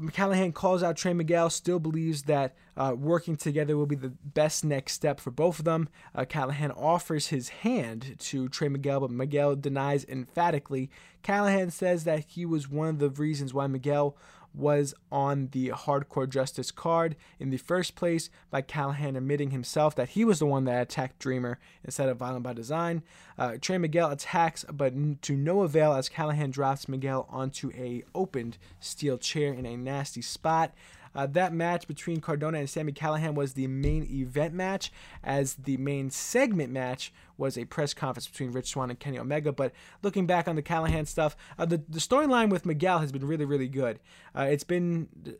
Callihan 0.00 0.52
calls 0.52 0.82
out 0.82 0.96
Trey 0.96 1.14
Miguel, 1.14 1.48
still 1.48 1.78
believes 1.78 2.24
that 2.24 2.54
uh, 2.76 2.94
working 2.96 3.36
together 3.36 3.76
will 3.76 3.86
be 3.86 3.96
the 3.96 4.12
best 4.24 4.64
next 4.64 4.92
step 4.92 5.20
for 5.20 5.30
both 5.30 5.58
of 5.58 5.64
them. 5.64 5.88
Uh, 6.14 6.24
Callihan 6.24 6.76
offers 6.76 7.28
his 7.28 7.48
hand 7.48 8.16
to 8.18 8.48
Trey 8.48 8.68
Miguel, 8.68 9.00
but 9.00 9.10
Miguel 9.10 9.56
denies 9.56 10.04
emphatically. 10.04 10.90
Callihan 11.22 11.72
says 11.72 12.04
that 12.04 12.24
he 12.28 12.44
was 12.44 12.68
one 12.68 12.88
of 12.88 12.98
the 12.98 13.10
reasons 13.10 13.54
why 13.54 13.66
Miguel 13.66 14.16
was 14.56 14.94
on 15.12 15.48
the 15.52 15.68
Hardcore 15.68 16.28
Justice 16.28 16.70
card 16.70 17.14
in 17.38 17.50
the 17.50 17.58
first 17.58 17.94
place 17.94 18.30
by 18.50 18.62
Callihan 18.62 19.16
admitting 19.16 19.50
himself 19.50 19.94
that 19.96 20.10
he 20.10 20.24
was 20.24 20.38
the 20.38 20.46
one 20.46 20.64
that 20.64 20.82
attacked 20.82 21.18
Dreamer 21.18 21.58
instead 21.84 22.08
of 22.08 22.16
Violent 22.16 22.42
by 22.42 22.54
Design. 22.54 23.02
Uh, 23.38 23.56
Trey 23.60 23.78
Miguel 23.78 24.10
attacks, 24.10 24.64
but 24.72 25.22
to 25.22 25.36
no 25.36 25.62
avail 25.62 25.92
as 25.92 26.08
Callihan 26.08 26.50
drops 26.50 26.88
Miguel 26.88 27.26
onto 27.28 27.70
a 27.72 28.02
opened 28.14 28.56
steel 28.80 29.18
chair 29.18 29.52
in 29.52 29.66
a 29.66 29.76
nasty 29.76 30.22
spot. 30.22 30.72
Uh, 31.14 31.26
that 31.26 31.54
match 31.54 31.88
between 31.88 32.20
Cardona 32.20 32.58
and 32.58 32.68
Sami 32.68 32.92
Callihan 32.92 33.34
was 33.34 33.54
the 33.54 33.66
main 33.66 34.06
event 34.10 34.52
match, 34.52 34.92
as 35.24 35.54
the 35.54 35.78
main 35.78 36.10
segment 36.10 36.70
match 36.70 37.10
was 37.38 37.56
a 37.56 37.64
press 37.64 37.94
conference 37.94 38.28
between 38.28 38.52
Rich 38.52 38.68
Swann 38.70 38.90
and 38.90 38.98
Kenny 38.98 39.18
Omega. 39.18 39.52
But 39.52 39.72
looking 40.02 40.26
back 40.26 40.48
on 40.48 40.56
the 40.56 40.62
Callihan 40.62 41.06
stuff, 41.06 41.36
uh, 41.58 41.64
the, 41.64 41.82
the 41.88 41.98
storyline 41.98 42.50
with 42.50 42.66
Miguel 42.66 42.98
has 43.00 43.12
been 43.12 43.26
really, 43.26 43.44
really 43.44 43.68
good. 43.68 44.00
Uh, 44.34 44.42
it's 44.42 44.64
been 44.64 45.08
uh, 45.26 45.30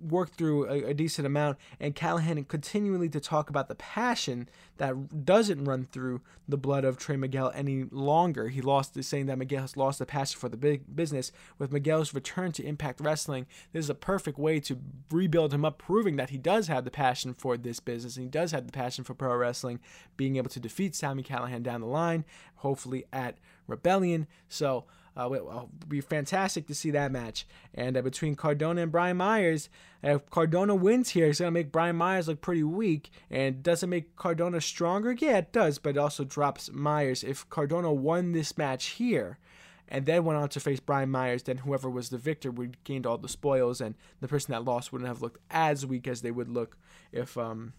worked 0.00 0.34
through 0.34 0.66
a, 0.66 0.90
a, 0.90 0.94
decent 0.94 1.26
amount, 1.26 1.58
and 1.78 1.94
Callihan 1.94 2.46
continually 2.48 3.08
to 3.10 3.20
talk 3.20 3.50
about 3.50 3.68
the 3.68 3.74
passion 3.74 4.48
that 4.78 5.24
doesn't 5.26 5.64
run 5.64 5.84
through 5.84 6.22
the 6.48 6.56
blood 6.56 6.84
of 6.84 6.96
Trey 6.96 7.16
Miguel 7.16 7.52
any 7.54 7.84
longer. 7.90 8.48
He 8.48 8.62
lost, 8.62 9.02
saying 9.02 9.26
that 9.26 9.38
Miguel 9.38 9.60
has 9.60 9.76
lost 9.76 9.98
the 9.98 10.06
passion 10.06 10.38
for 10.40 10.48
the 10.48 10.56
big 10.56 10.96
business. 10.96 11.32
With 11.58 11.72
Miguel's 11.72 12.14
return 12.14 12.52
to 12.52 12.64
Impact 12.64 13.00
Wrestling, 13.00 13.46
this 13.72 13.84
is 13.84 13.90
a 13.90 13.94
perfect 13.94 14.38
way 14.38 14.58
to 14.60 14.78
rebuild 15.10 15.52
him 15.52 15.64
up, 15.64 15.78
proving 15.78 16.16
that 16.16 16.30
he 16.30 16.38
does 16.38 16.68
have 16.68 16.84
the 16.84 16.90
passion 16.90 17.34
for 17.34 17.56
this 17.56 17.80
business 17.80 18.16
and 18.16 18.24
he 18.24 18.30
does 18.30 18.52
have 18.52 18.66
the 18.66 18.72
passion 18.72 19.04
for 19.04 19.14
pro 19.14 19.34
wrestling, 19.36 19.80
being 20.16 20.36
able 20.36 20.50
to 20.50 20.60
defeat 20.60 20.94
Sami 20.94 21.22
Callihan 21.30 21.62
down 21.62 21.80
the 21.80 21.86
line, 21.86 22.24
hopefully 22.56 23.04
at 23.12 23.38
Rebellion. 23.66 24.26
So 24.48 24.84
uh, 25.16 25.30
it 25.32 25.44
will 25.44 25.70
be 25.88 26.00
fantastic 26.00 26.66
to 26.66 26.74
see 26.74 26.90
that 26.90 27.12
match. 27.12 27.46
And 27.74 27.96
uh, 27.96 28.02
between 28.02 28.36
Cardona 28.36 28.82
and 28.82 28.92
Brian 28.92 29.16
Myers, 29.16 29.68
if 30.02 30.28
Cardona 30.30 30.74
wins 30.74 31.10
here, 31.10 31.26
it's 31.26 31.40
going 31.40 31.48
to 31.48 31.52
make 31.52 31.72
Brian 31.72 31.96
Myers 31.96 32.28
look 32.28 32.40
pretty 32.40 32.62
weak. 32.62 33.10
And 33.30 33.62
does 33.62 33.82
it 33.82 33.88
make 33.88 34.16
Cardona 34.16 34.60
stronger? 34.60 35.12
Yeah, 35.12 35.38
it 35.38 35.52
does, 35.52 35.78
but 35.78 35.90
it 35.90 35.98
also 35.98 36.24
drops 36.24 36.70
Myers. 36.72 37.24
If 37.24 37.48
Cardona 37.48 37.92
won 37.92 38.32
this 38.32 38.56
match 38.56 38.86
here, 38.86 39.38
and 39.90 40.06
then 40.06 40.24
went 40.24 40.38
on 40.38 40.48
to 40.50 40.60
face 40.60 40.78
Brian 40.78 41.10
Myers, 41.10 41.42
then 41.42 41.58
whoever 41.58 41.90
was 41.90 42.10
the 42.10 42.18
victor 42.18 42.50
would 42.50 42.82
gained 42.84 43.06
all 43.06 43.18
the 43.18 43.28
spoils, 43.28 43.80
and 43.80 43.96
the 44.20 44.28
person 44.28 44.52
that 44.52 44.64
lost 44.64 44.92
wouldn't 44.92 45.08
have 45.08 45.20
looked 45.20 45.40
as 45.50 45.84
weak 45.84 46.06
as 46.06 46.22
they 46.22 46.30
would 46.30 46.48
look 46.48 46.76
if 47.12 47.36
um 47.36 47.72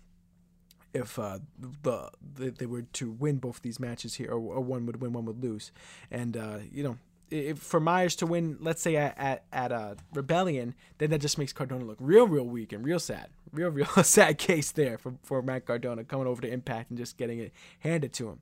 if 0.94 1.18
uh, 1.18 1.40
the, 1.84 2.10
the 2.36 2.52
they 2.52 2.66
were 2.66 2.84
to 2.84 3.12
win 3.12 3.38
both 3.38 3.58
of 3.58 3.62
these 3.62 3.80
matches 3.80 4.16
here, 4.16 4.32
or, 4.32 4.56
or 4.56 4.62
one 4.62 4.86
would 4.86 5.02
win, 5.02 5.14
one 5.14 5.26
would 5.26 5.42
lose, 5.42 5.72
and 6.10 6.36
uh, 6.36 6.60
you 6.72 6.84
know 6.84 6.98
if 7.32 7.60
for 7.60 7.80
Myers 7.80 8.16
to 8.18 8.26
win, 8.26 8.58
let's 8.60 8.82
say 8.82 8.98
at 8.98 9.18
at, 9.18 9.44
at 9.52 9.72
uh, 9.72 9.96
Rebellion, 10.14 10.76
then 10.98 11.10
that 11.10 11.20
just 11.20 11.38
makes 11.38 11.54
Cardona 11.54 11.86
look 11.86 11.98
real, 12.00 12.28
real 12.28 12.44
weak 12.44 12.74
and 12.74 12.84
real 12.84 13.00
sad, 13.00 13.30
real, 13.54 13.70
real 13.70 13.86
sad 14.04 14.38
case 14.38 14.72
there 14.72 14.98
for 14.98 15.14
for 15.24 15.42
Matt 15.42 15.66
Cardona 15.66 16.04
coming 16.04 16.28
over 16.28 16.42
to 16.42 16.52
Impact 16.52 16.90
and 16.92 17.00
just 17.00 17.18
getting 17.18 17.40
it 17.40 17.54
handed 17.80 18.14
to 18.14 18.30
him. 18.30 18.42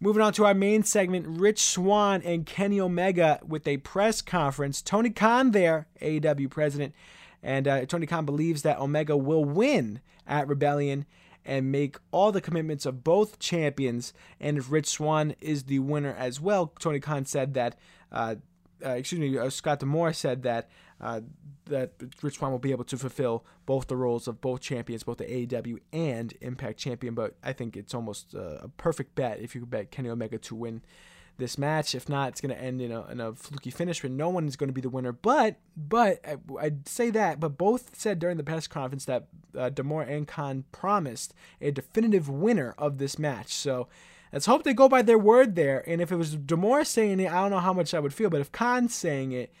Moving 0.00 0.22
on 0.22 0.32
to 0.34 0.44
our 0.44 0.54
main 0.54 0.82
segment, 0.82 1.26
Rich 1.26 1.62
Swann 1.62 2.20
and 2.22 2.44
Kenny 2.44 2.80
Omega 2.80 3.40
with 3.46 3.66
a 3.68 3.76
press 3.78 4.20
conference. 4.20 4.82
Tony 4.82 5.10
Khan 5.10 5.52
there, 5.52 5.86
AEW 6.02 6.50
president, 6.50 6.94
and 7.42 7.68
uh, 7.68 7.86
Tony 7.86 8.06
Khan 8.06 8.24
believes 8.24 8.62
that 8.62 8.78
Omega 8.78 9.16
will 9.16 9.44
win 9.44 10.00
at 10.26 10.48
Rebellion 10.48 11.06
and 11.44 11.70
make 11.70 11.96
all 12.10 12.32
the 12.32 12.40
commitments 12.40 12.86
of 12.86 13.04
both 13.04 13.38
champions. 13.38 14.12
And 14.40 14.58
if 14.58 14.70
Rich 14.70 14.88
Swann 14.88 15.34
is 15.40 15.64
the 15.64 15.78
winner 15.80 16.14
as 16.18 16.40
well, 16.40 16.72
Tony 16.78 17.00
Khan 17.00 17.24
said 17.24 17.54
that. 17.54 17.76
Uh, 18.10 18.36
uh, 18.84 18.90
excuse 18.90 19.20
me, 19.20 19.38
uh, 19.38 19.48
Scott 19.48 19.80
D'Amore 19.80 20.12
said 20.12 20.42
that 20.42 20.68
uh, 21.00 21.20
that 21.66 21.92
Rich 22.22 22.36
Swann 22.36 22.50
will 22.50 22.58
be 22.58 22.70
able 22.70 22.84
to 22.84 22.98
fulfill 22.98 23.44
both 23.66 23.86
the 23.86 23.96
roles 23.96 24.28
of 24.28 24.40
both 24.40 24.60
champions, 24.60 25.02
both 25.02 25.18
the 25.18 25.24
AEW 25.24 25.78
and 25.92 26.34
Impact 26.40 26.78
champion. 26.78 27.14
But 27.14 27.36
I 27.42 27.52
think 27.52 27.76
it's 27.76 27.94
almost 27.94 28.34
uh, 28.34 28.58
a 28.62 28.68
perfect 28.68 29.14
bet 29.14 29.40
if 29.40 29.54
you 29.54 29.64
bet 29.64 29.90
Kenny 29.90 30.10
Omega 30.10 30.38
to 30.38 30.54
win 30.54 30.82
this 31.38 31.58
match. 31.58 31.94
If 31.94 32.08
not, 32.08 32.30
it's 32.30 32.40
going 32.40 32.54
to 32.54 32.60
end 32.60 32.80
in 32.80 32.92
a, 32.92 33.06
in 33.06 33.20
a 33.20 33.34
fluky 33.34 33.70
finish 33.70 34.02
where 34.02 34.10
no 34.10 34.28
one 34.28 34.46
is 34.46 34.56
going 34.56 34.68
to 34.68 34.74
be 34.74 34.80
the 34.80 34.88
winner. 34.88 35.12
But 35.12 35.56
but 35.76 36.20
I, 36.26 36.36
would 36.46 36.88
say 36.88 37.10
that. 37.10 37.40
But 37.40 37.58
both 37.58 37.96
said 37.96 38.18
during 38.18 38.36
the 38.36 38.44
press 38.44 38.66
conference 38.66 39.04
that 39.06 39.26
uh, 39.56 39.70
D'Amore 39.70 40.02
and 40.02 40.26
Khan 40.26 40.64
promised 40.72 41.34
a 41.60 41.70
definitive 41.70 42.28
winner 42.28 42.74
of 42.78 42.98
this 42.98 43.18
match. 43.18 43.52
So. 43.52 43.88
Let's 44.32 44.46
hope 44.46 44.64
they 44.64 44.74
go 44.74 44.88
by 44.88 45.02
their 45.02 45.16
word 45.16 45.54
there. 45.54 45.88
And 45.88 46.00
if 46.00 46.10
it 46.10 46.16
was 46.16 46.34
D'Amore 46.34 46.84
saying 46.84 47.20
it, 47.20 47.30
I 47.30 47.40
don't 47.40 47.52
know 47.52 47.60
how 47.60 47.72
much 47.72 47.94
I 47.94 48.00
would 48.00 48.12
feel. 48.12 48.30
But 48.30 48.40
if 48.40 48.50
Khan's 48.50 48.92
saying 48.92 49.30
it, 49.30 49.54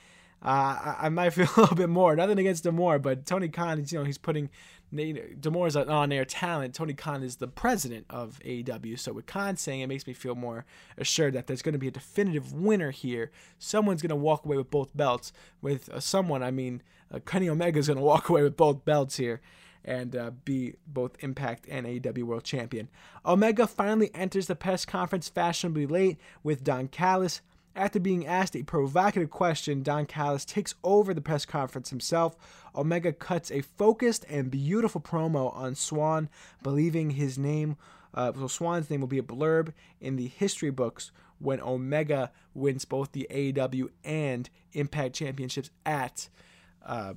uh, 0.44 0.94
I, 1.00 1.08
might 1.08 1.30
feel 1.30 1.48
a 1.56 1.60
little 1.60 1.76
bit 1.76 1.88
more. 1.88 2.14
Nothing 2.14 2.38
against 2.38 2.64
D'Amore, 2.64 2.98
but 2.98 3.26
Tony 3.26 3.48
Khan, 3.48 3.80
is, 3.80 3.92
you 3.92 3.98
know, 3.98 4.04
he's 4.04 4.18
putting 4.18 4.50
D'Amore 4.94 5.66
is 5.66 5.76
an 5.76 5.88
on-air 5.88 6.24
talent. 6.24 6.74
Tony 6.74 6.94
Khan 6.94 7.22
is 7.22 7.36
the 7.36 7.48
president 7.48 8.06
of 8.08 8.38
AEW. 8.44 8.98
So 8.98 9.12
with 9.12 9.26
Khan 9.26 9.56
saying 9.56 9.80
it 9.80 9.88
makes 9.88 10.06
me 10.06 10.12
feel 10.12 10.34
more 10.34 10.64
assured 10.96 11.34
that 11.34 11.46
there's 11.46 11.62
going 11.62 11.72
to 11.72 11.78
be 11.78 11.88
a 11.88 11.92
definitive 11.92 12.52
winner 12.52 12.90
here. 12.90 13.32
Someone's 13.58 14.02
going 14.02 14.10
to 14.10 14.16
walk 14.16 14.44
away 14.44 14.56
with 14.56 14.70
both 14.70 14.96
belts. 14.96 15.32
With 15.60 15.88
uh, 15.88 15.98
someone, 15.98 16.42
I 16.42 16.50
mean, 16.50 16.82
uh, 17.12 17.18
Kenny 17.20 17.48
Omega 17.48 17.78
is 17.78 17.88
going 17.88 17.96
to 17.98 18.04
walk 18.04 18.28
away 18.28 18.42
with 18.42 18.56
both 18.56 18.84
belts 18.84 19.16
here 19.16 19.40
and 19.84 20.16
uh, 20.16 20.30
be 20.44 20.74
both 20.86 21.16
Impact 21.20 21.66
and 21.68 21.86
AEW 21.86 22.22
World 22.22 22.44
Champion. 22.44 22.88
Omega 23.26 23.66
finally 23.66 24.10
enters 24.14 24.46
the 24.46 24.54
press 24.54 24.84
conference 24.84 25.28
fashionably 25.28 25.86
late 25.86 26.18
with 26.42 26.64
Don 26.64 26.88
Callis 26.88 27.42
after 27.76 27.98
being 27.98 28.26
asked 28.26 28.54
a 28.56 28.62
provocative 28.62 29.30
question, 29.30 29.82
Don 29.82 30.06
Callis 30.06 30.44
takes 30.44 30.74
over 30.84 31.12
the 31.12 31.20
press 31.20 31.44
conference 31.44 31.90
himself. 31.90 32.36
Omega 32.74 33.12
cuts 33.12 33.50
a 33.50 33.62
focused 33.62 34.24
and 34.28 34.50
beautiful 34.50 35.00
promo 35.00 35.54
on 35.54 35.74
Swann, 35.74 36.28
believing 36.62 37.10
his 37.10 37.38
name, 37.38 37.76
uh, 38.14 38.32
so 38.32 38.46
Swann's 38.46 38.88
name 38.88 39.00
will 39.00 39.08
be 39.08 39.18
a 39.18 39.22
blurb 39.22 39.72
in 40.00 40.16
the 40.16 40.28
history 40.28 40.70
books 40.70 41.10
when 41.38 41.60
Omega 41.60 42.30
wins 42.54 42.84
both 42.84 43.12
the 43.12 43.26
AEW 43.30 43.88
and 44.04 44.48
Impact 44.72 45.14
Championships 45.14 45.70
at 45.84 46.28
uh, 46.86 47.14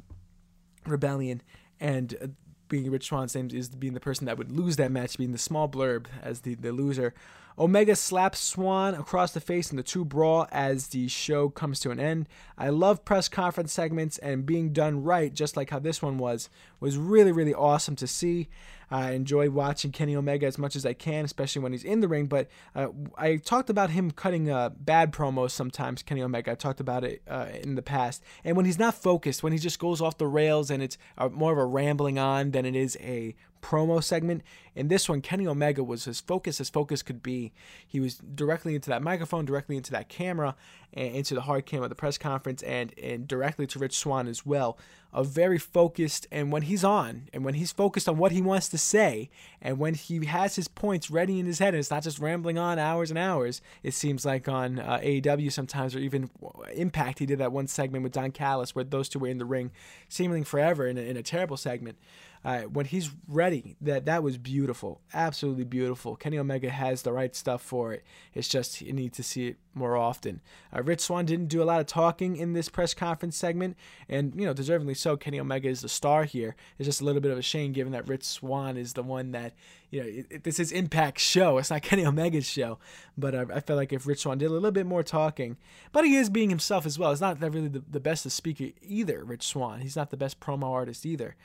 Rebellion. 0.86 1.44
And 1.80 2.16
uh, 2.22 2.28
being 2.68 2.90
Rich 2.90 3.08
Swann's 3.08 3.36
name 3.36 3.50
is 3.52 3.70
being 3.70 3.94
the 3.94 4.00
person 4.00 4.26
that 4.26 4.38
would 4.38 4.52
lose 4.52 4.76
that 4.78 4.92
match, 4.92 5.18
being 5.18 5.32
the 5.32 5.38
small 5.38 5.68
blurb 5.68 6.06
as 6.22 6.42
the, 6.42 6.56
the 6.56 6.72
loser. 6.72 7.14
Omega 7.60 7.96
slaps 7.96 8.40
Swann 8.40 8.94
across 8.94 9.32
the 9.32 9.40
face 9.42 9.72
in 9.72 9.78
the 9.78 9.84
two 9.84 10.06
brawl 10.06 10.48
as 10.52 10.88
the 10.88 11.08
show 11.08 11.50
comes 11.50 11.80
to 11.80 11.90
an 11.90 12.00
end. 12.00 12.30
I 12.56 12.70
love 12.70 13.04
press 13.04 13.28
conference 13.28 13.74
segments 13.74 14.20
and 14.20 14.46
being 14.46 14.74
done 14.74 15.04
right, 15.04 15.34
just 15.34 15.58
like 15.58 15.72
how 15.72 15.80
this 15.80 16.00
one 16.00 16.20
was, 16.20 16.50
was 16.80 16.98
really, 16.98 17.32
really 17.32 17.56
awesome 17.56 17.96
to 17.96 18.06
see. 18.06 18.48
I 18.90 19.12
enjoy 19.12 19.50
watching 19.50 19.92
Kenny 19.92 20.16
Omega 20.16 20.46
as 20.46 20.58
much 20.58 20.76
as 20.76 20.86
I 20.86 20.94
can, 20.94 21.26
especially 21.26 21.62
when 21.62 21.72
he's 21.72 21.84
in 21.84 22.00
the 22.00 22.08
ring. 22.08 22.28
But 22.28 22.48
uh, 22.76 22.88
I 23.18 23.38
talked 23.38 23.70
about 23.70 23.90
him 23.90 24.12
cutting 24.12 24.50
uh, 24.50 24.70
bad 24.70 25.12
promos 25.12 25.52
sometimes, 25.52 26.04
Kenny 26.04 26.22
Omega. 26.22 26.52
I 26.52 26.56
talked 26.56 26.80
about 26.80 27.04
it 27.04 27.22
uh, 27.28 27.48
in 27.62 27.76
the 27.76 27.82
past. 27.82 28.24
And 28.44 28.56
when 28.56 28.66
he's 28.66 28.80
not 28.80 28.96
focused, 28.96 29.44
when 29.44 29.54
he 29.54 29.60
just 29.60 29.80
goes 29.80 30.02
off 30.02 30.18
the 30.18 30.28
rails 30.28 30.72
and 30.72 30.82
it's 30.82 30.98
uh, 31.18 31.30
more 31.30 31.52
of 31.52 31.58
a 31.58 31.66
rambling 31.66 32.18
on 32.18 32.52
than 32.52 32.66
it 32.66 32.76
is 32.76 32.98
a 33.02 33.36
promo 33.62 34.04
segment. 34.04 34.44
In 34.76 34.90
this 34.90 35.10
one, 35.10 35.22
Kenny 35.22 35.48
Omega 35.48 35.84
was 35.84 36.08
as 36.08 36.20
focused 36.20 36.60
as 36.60 36.70
focus 36.70 37.02
could 37.02 37.24
be. 37.24 37.52
He 37.86 38.00
was 38.00 38.16
directly 38.16 38.76
into 38.76 38.90
that 38.90 39.02
microphone, 39.02 39.46
directly 39.46 39.76
into 39.76 39.92
that 39.92 40.08
camera, 40.08 40.56
and 40.94 41.16
into 41.16 41.34
the 41.34 41.42
hard 41.42 41.66
cam 41.66 41.84
at 41.84 41.90
the 41.90 41.96
press 41.96 42.18
conference, 42.18 42.62
and, 42.64 42.94
and 43.02 43.28
directly 43.28 43.66
to 43.68 43.80
Rich 43.80 43.98
Swann 43.98 44.28
as 44.28 44.46
well. 44.46 44.78
A 45.14 45.24
very 45.24 45.58
focused, 45.58 46.28
and 46.32 46.52
when 46.52 46.64
he's 46.64 46.84
on, 46.84 47.30
and 47.34 47.44
when 47.44 47.56
he's 47.56 47.72
focused 47.72 48.08
on 48.08 48.18
what 48.18 48.32
he 48.32 48.42
wants 48.42 48.70
to 48.70 48.78
say, 48.78 49.30
and 49.62 49.80
when 49.80 49.96
he 49.96 50.26
has 50.26 50.56
his 50.56 50.68
points 50.68 51.10
ready 51.10 51.40
in 51.40 51.48
his 51.48 51.60
head, 51.60 51.74
and 51.74 51.80
it's 51.80 51.90
not 51.90 52.04
just 52.04 52.20
rambling 52.20 52.60
on 52.60 52.78
hours 52.78 53.10
and 53.10 53.18
hours, 53.18 53.62
it 53.82 53.96
seems 53.96 54.26
like 54.26 54.48
on 54.48 54.78
uh, 54.80 55.00
AEW 55.02 55.52
sometimes, 55.52 55.96
or 55.96 56.00
even 56.00 56.30
Impact, 56.74 57.20
he 57.20 57.26
did 57.26 57.40
that 57.40 57.52
one 57.52 57.68
segment 57.68 58.04
with 58.04 58.14
Don 58.14 58.32
Callis 58.32 58.76
where 58.76 58.84
those 58.84 59.10
two 59.10 59.20
were 59.20 59.28
in 59.28 59.38
the 59.38 59.46
ring 59.46 59.72
seemingly 60.08 60.44
forever 60.44 60.88
in 60.88 60.98
a, 60.98 61.02
in 61.02 61.18
a 61.18 61.24
terrible 61.24 61.58
segment. 61.58 61.98
Uh, 62.46 62.62
when 62.62 62.86
he's 62.86 63.12
ready, 63.28 63.76
that 63.82 64.06
that 64.06 64.24
was 64.24 64.38
beautiful, 64.38 65.02
absolutely 65.14 65.64
beautiful. 65.64 66.16
Kenny 66.16 66.38
Omega 66.38 66.70
has 66.70 67.02
the 67.02 67.12
right 67.12 67.36
stuff 67.36 67.62
for 67.62 67.94
it. 67.94 68.04
It's 68.34 68.48
just 68.48 68.82
you 68.82 68.94
need 68.94 69.14
to 69.14 69.24
see 69.24 69.48
it 69.48 69.58
more 69.74 69.96
often. 69.96 70.42
Uh, 70.76 70.82
Rich 70.82 71.02
Swann 71.02 71.26
didn't 71.26 71.48
do 71.48 71.62
a 71.62 71.66
lot 71.66 71.80
of 71.80 71.88
talking 71.88 72.38
in 72.38 72.54
this 72.54 72.70
press 72.70 72.94
conference 72.94 73.36
segment, 73.36 73.76
and 74.08 74.34
you 74.36 74.46
know, 74.46 74.54
deservingly 74.54 74.96
so. 74.96 75.18
Kenny 75.18 75.40
Omega 75.40 75.68
is 75.68 75.82
the 75.82 75.90
star 75.90 76.24
here. 76.24 76.56
It's 76.78 76.88
just 76.88 77.02
a 77.02 77.06
little 77.06 77.22
bit 77.22 77.32
of 77.32 77.38
a 77.38 77.44
shame 77.44 77.74
given 77.74 77.94
that 77.94 78.08
Rich 78.08 78.24
Swann 78.24 78.78
is 78.78 78.94
the 78.94 79.04
one 79.04 79.32
that 79.32 79.54
you 79.90 80.02
know, 80.02 80.08
it, 80.08 80.26
it, 80.30 80.44
this 80.44 80.60
is 80.60 80.72
Impact's 80.72 81.22
show. 81.22 81.58
It's 81.58 81.70
not 81.70 81.82
Kenny 81.84 82.06
Omega's 82.06 82.48
show. 82.48 82.80
But 83.18 83.36
I, 83.36 83.42
I 83.56 83.60
felt 83.60 83.78
like 83.78 83.94
if 83.94 84.06
Rich 84.06 84.22
Swann 84.22 84.38
did 84.38 84.50
a 84.50 84.54
little 84.54 84.72
bit 84.72 84.86
more 84.86 85.04
talking, 85.04 85.58
but 85.92 86.06
he 86.06 86.16
is 86.16 86.30
being 86.30 86.50
himself 86.50 86.86
as 86.86 87.00
well. 87.00 87.12
He's 87.12 87.22
not 87.22 87.40
really 87.42 87.68
the, 87.68 87.84
the 87.90 88.00
best 88.00 88.30
speaker 88.30 88.66
either, 88.82 89.24
Rich 89.24 89.48
Swann, 89.48 89.82
He's 89.82 89.96
not 89.96 90.10
the 90.10 90.18
best 90.18 90.40
promo 90.40 90.72
artist 90.72 91.06
either. 91.06 91.36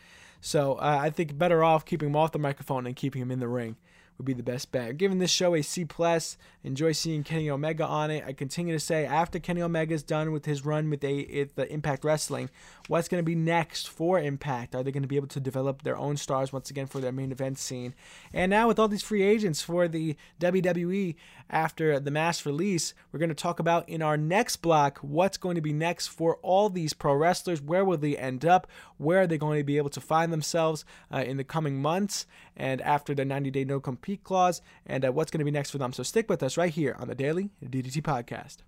So 0.43 0.75
uh, 0.75 0.99
I 1.01 1.11
think 1.11 1.39
better 1.39 1.63
off 1.63 1.85
keeping 1.85 2.09
him 2.09 2.17
off 2.17 2.33
the 2.33 2.39
microphone 2.39 2.87
and 2.87 2.97
keeping 2.97 3.23
him 3.23 3.31
in 3.31 3.39
the 3.39 3.49
ring 3.49 3.77
would 4.19 4.27
be 4.27 4.33
the 4.35 4.43
best 4.43 4.71
bet. 4.73 4.99
Giving 4.99 5.19
this 5.19 5.31
show 5.31 5.55
a 5.55 5.63
C 5.63 5.85
plus. 5.85 6.37
Enjoy 6.65 6.93
seeing 6.93 7.25
Kenny 7.25 7.49
Omega 7.49 7.87
on 7.87 8.11
it. 8.11 8.25
I 8.27 8.33
continue 8.33 8.75
to 8.75 8.81
say 8.81 9.05
after 9.05 9.39
Kenny 9.39 9.63
Omega 9.63 9.95
is 9.95 10.03
done 10.03 10.33
with 10.33 10.45
his 10.45 10.65
run 10.65 10.91
with 10.91 11.03
a 11.05 11.45
the 11.55 11.73
Impact 11.73 12.05
Wrestling, 12.05 12.51
what's 12.89 13.09
going 13.09 13.23
to 13.23 13.27
be 13.27 13.35
next 13.35 13.89
for 13.89 14.19
Impact? 14.19 14.75
Are 14.75 14.83
they 14.83 14.93
going 14.93 15.03
to 15.03 15.09
be 15.09 15.17
able 15.17 15.29
to 15.29 15.41
develop 15.41 15.83
their 15.83 15.97
own 15.97 16.17
stars 16.17 16.53
once 16.53 16.71
again 16.71 16.87
for 16.87 17.01
their 17.01 17.13
main 17.13 17.33
event 17.33 17.59
scene? 17.59 17.95
And 18.33 18.51
now 18.51 18.69
with 18.69 18.79
all 18.79 18.89
these 18.89 19.03
free 19.03 19.23
agents 19.23 19.63
for 19.63 19.89
the 19.89 20.17
WWE 20.41 21.15
after 21.53 22.01
the 22.01 22.11
mass 22.11 22.45
release, 22.47 22.95
we're 23.13 23.19
going 23.19 23.29
to 23.29 23.35
talk 23.35 23.61
about 23.61 23.89
in 23.89 24.03
our 24.03 24.17
next 24.17 24.57
block 24.57 24.99
what's 24.99 25.37
going 25.37 25.55
to 25.55 25.61
be 25.61 25.73
next 25.73 26.09
for 26.09 26.39
all 26.43 26.71
these 26.71 26.95
pro 26.95 27.15
wrestlers. 27.15 27.61
Where 27.61 27.85
will 27.85 27.99
they 27.99 28.17
end 28.17 28.45
up? 28.45 28.67
Where 28.97 29.21
are 29.21 29.27
they 29.27 29.39
going 29.39 29.59
to 29.59 29.65
be 29.65 29.77
able 29.77 29.91
to 29.91 30.01
find 30.01 30.33
themselves 30.33 30.85
uh, 31.13 31.19
in 31.19 31.37
the 31.37 31.45
coming 31.45 31.81
months 31.81 32.27
and 32.57 32.81
after 32.81 33.15
the 33.15 33.25
90 33.25 33.51
day 33.51 33.65
no 33.65 33.79
compete 33.79 34.25
clause? 34.25 34.63
And 34.87 35.05
uh, 35.05 35.13
what's 35.13 35.31
going 35.31 35.41
to 35.41 35.45
be 35.45 35.51
next 35.51 35.71
for 35.71 35.79
them? 35.79 35.93
So 35.93 36.03
stick 36.03 36.29
with 36.29 36.43
us 36.43 36.57
right 36.57 36.73
here 36.73 36.97
on 36.99 37.09
the 37.09 37.15
Daily 37.15 37.51
DDT 37.63 38.03
Podcast. 38.03 38.59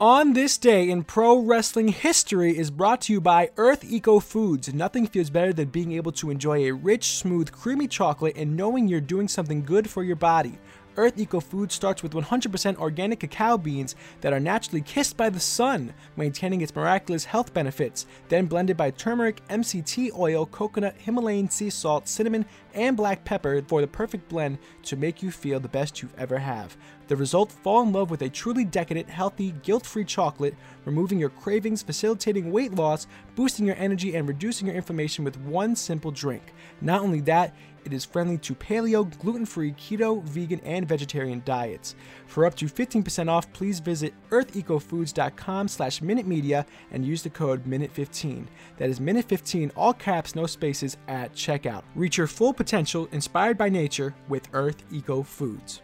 On 0.00 0.32
this 0.32 0.56
day 0.58 0.88
in 0.88 1.02
pro 1.02 1.36
wrestling 1.40 1.88
history 1.88 2.56
is 2.56 2.70
brought 2.70 3.00
to 3.00 3.12
you 3.12 3.20
by 3.20 3.50
Earth 3.56 3.82
Eco 3.82 4.20
Foods. 4.20 4.72
Nothing 4.72 5.08
feels 5.08 5.28
better 5.28 5.52
than 5.52 5.70
being 5.70 5.90
able 5.90 6.12
to 6.12 6.30
enjoy 6.30 6.58
a 6.58 6.70
rich, 6.70 7.16
smooth, 7.16 7.50
creamy 7.50 7.88
chocolate 7.88 8.36
and 8.36 8.56
knowing 8.56 8.86
you're 8.86 9.00
doing 9.00 9.26
something 9.26 9.64
good 9.64 9.90
for 9.90 10.04
your 10.04 10.14
body. 10.14 10.56
Earth 10.98 11.16
Eco 11.16 11.38
Food 11.38 11.70
starts 11.70 12.02
with 12.02 12.12
100% 12.12 12.76
organic 12.76 13.20
cacao 13.20 13.56
beans 13.56 13.94
that 14.20 14.32
are 14.32 14.40
naturally 14.40 14.80
kissed 14.80 15.16
by 15.16 15.30
the 15.30 15.38
sun, 15.38 15.94
maintaining 16.16 16.60
its 16.60 16.74
miraculous 16.74 17.24
health 17.24 17.54
benefits, 17.54 18.04
then 18.28 18.46
blended 18.46 18.76
by 18.76 18.90
turmeric, 18.90 19.40
MCT 19.46 20.10
oil, 20.18 20.44
coconut, 20.44 20.96
Himalayan 20.98 21.48
sea 21.50 21.70
salt, 21.70 22.08
cinnamon, 22.08 22.44
and 22.74 22.96
black 22.96 23.24
pepper 23.24 23.62
for 23.68 23.80
the 23.80 23.86
perfect 23.86 24.28
blend 24.28 24.58
to 24.82 24.96
make 24.96 25.22
you 25.22 25.30
feel 25.30 25.60
the 25.60 25.68
best 25.68 26.02
you've 26.02 26.18
ever 26.18 26.36
have. 26.36 26.76
The 27.06 27.16
result 27.16 27.52
fall 27.52 27.82
in 27.82 27.92
love 27.92 28.10
with 28.10 28.22
a 28.22 28.28
truly 28.28 28.64
decadent, 28.64 29.08
healthy, 29.08 29.54
guilt 29.62 29.86
free 29.86 30.04
chocolate, 30.04 30.56
removing 30.84 31.20
your 31.20 31.30
cravings, 31.30 31.80
facilitating 31.80 32.50
weight 32.50 32.74
loss, 32.74 33.06
boosting 33.36 33.66
your 33.66 33.76
energy, 33.76 34.16
and 34.16 34.26
reducing 34.26 34.66
your 34.66 34.76
inflammation 34.76 35.24
with 35.24 35.38
one 35.38 35.76
simple 35.76 36.10
drink. 36.10 36.52
Not 36.80 37.02
only 37.02 37.20
that, 37.22 37.54
it 37.88 37.94
is 37.94 38.04
friendly 38.04 38.36
to 38.36 38.54
paleo, 38.54 39.04
gluten 39.18 39.46
free, 39.46 39.72
keto, 39.72 40.22
vegan, 40.22 40.60
and 40.60 40.86
vegetarian 40.86 41.40
diets. 41.46 41.94
For 42.26 42.44
up 42.44 42.54
to 42.56 42.66
15% 42.66 43.30
off, 43.30 43.50
please 43.54 43.80
visit 43.80 44.12
earthecofoods.com 44.28 45.68
slash 45.68 46.00
minutemedia 46.00 46.66
and 46.90 47.02
use 47.02 47.22
the 47.22 47.30
code 47.30 47.64
MINUTE15. 47.64 48.44
That 48.76 48.90
is 48.90 49.00
MINUTE15, 49.00 49.70
all 49.74 49.94
caps, 49.94 50.34
no 50.34 50.44
spaces, 50.44 50.98
at 51.08 51.32
checkout. 51.32 51.82
Reach 51.94 52.18
your 52.18 52.26
full 52.26 52.52
potential 52.52 53.08
inspired 53.12 53.56
by 53.56 53.70
nature 53.70 54.14
with 54.28 54.50
Earth 54.52 54.84
Eco 54.92 55.22
Foods. 55.22 55.80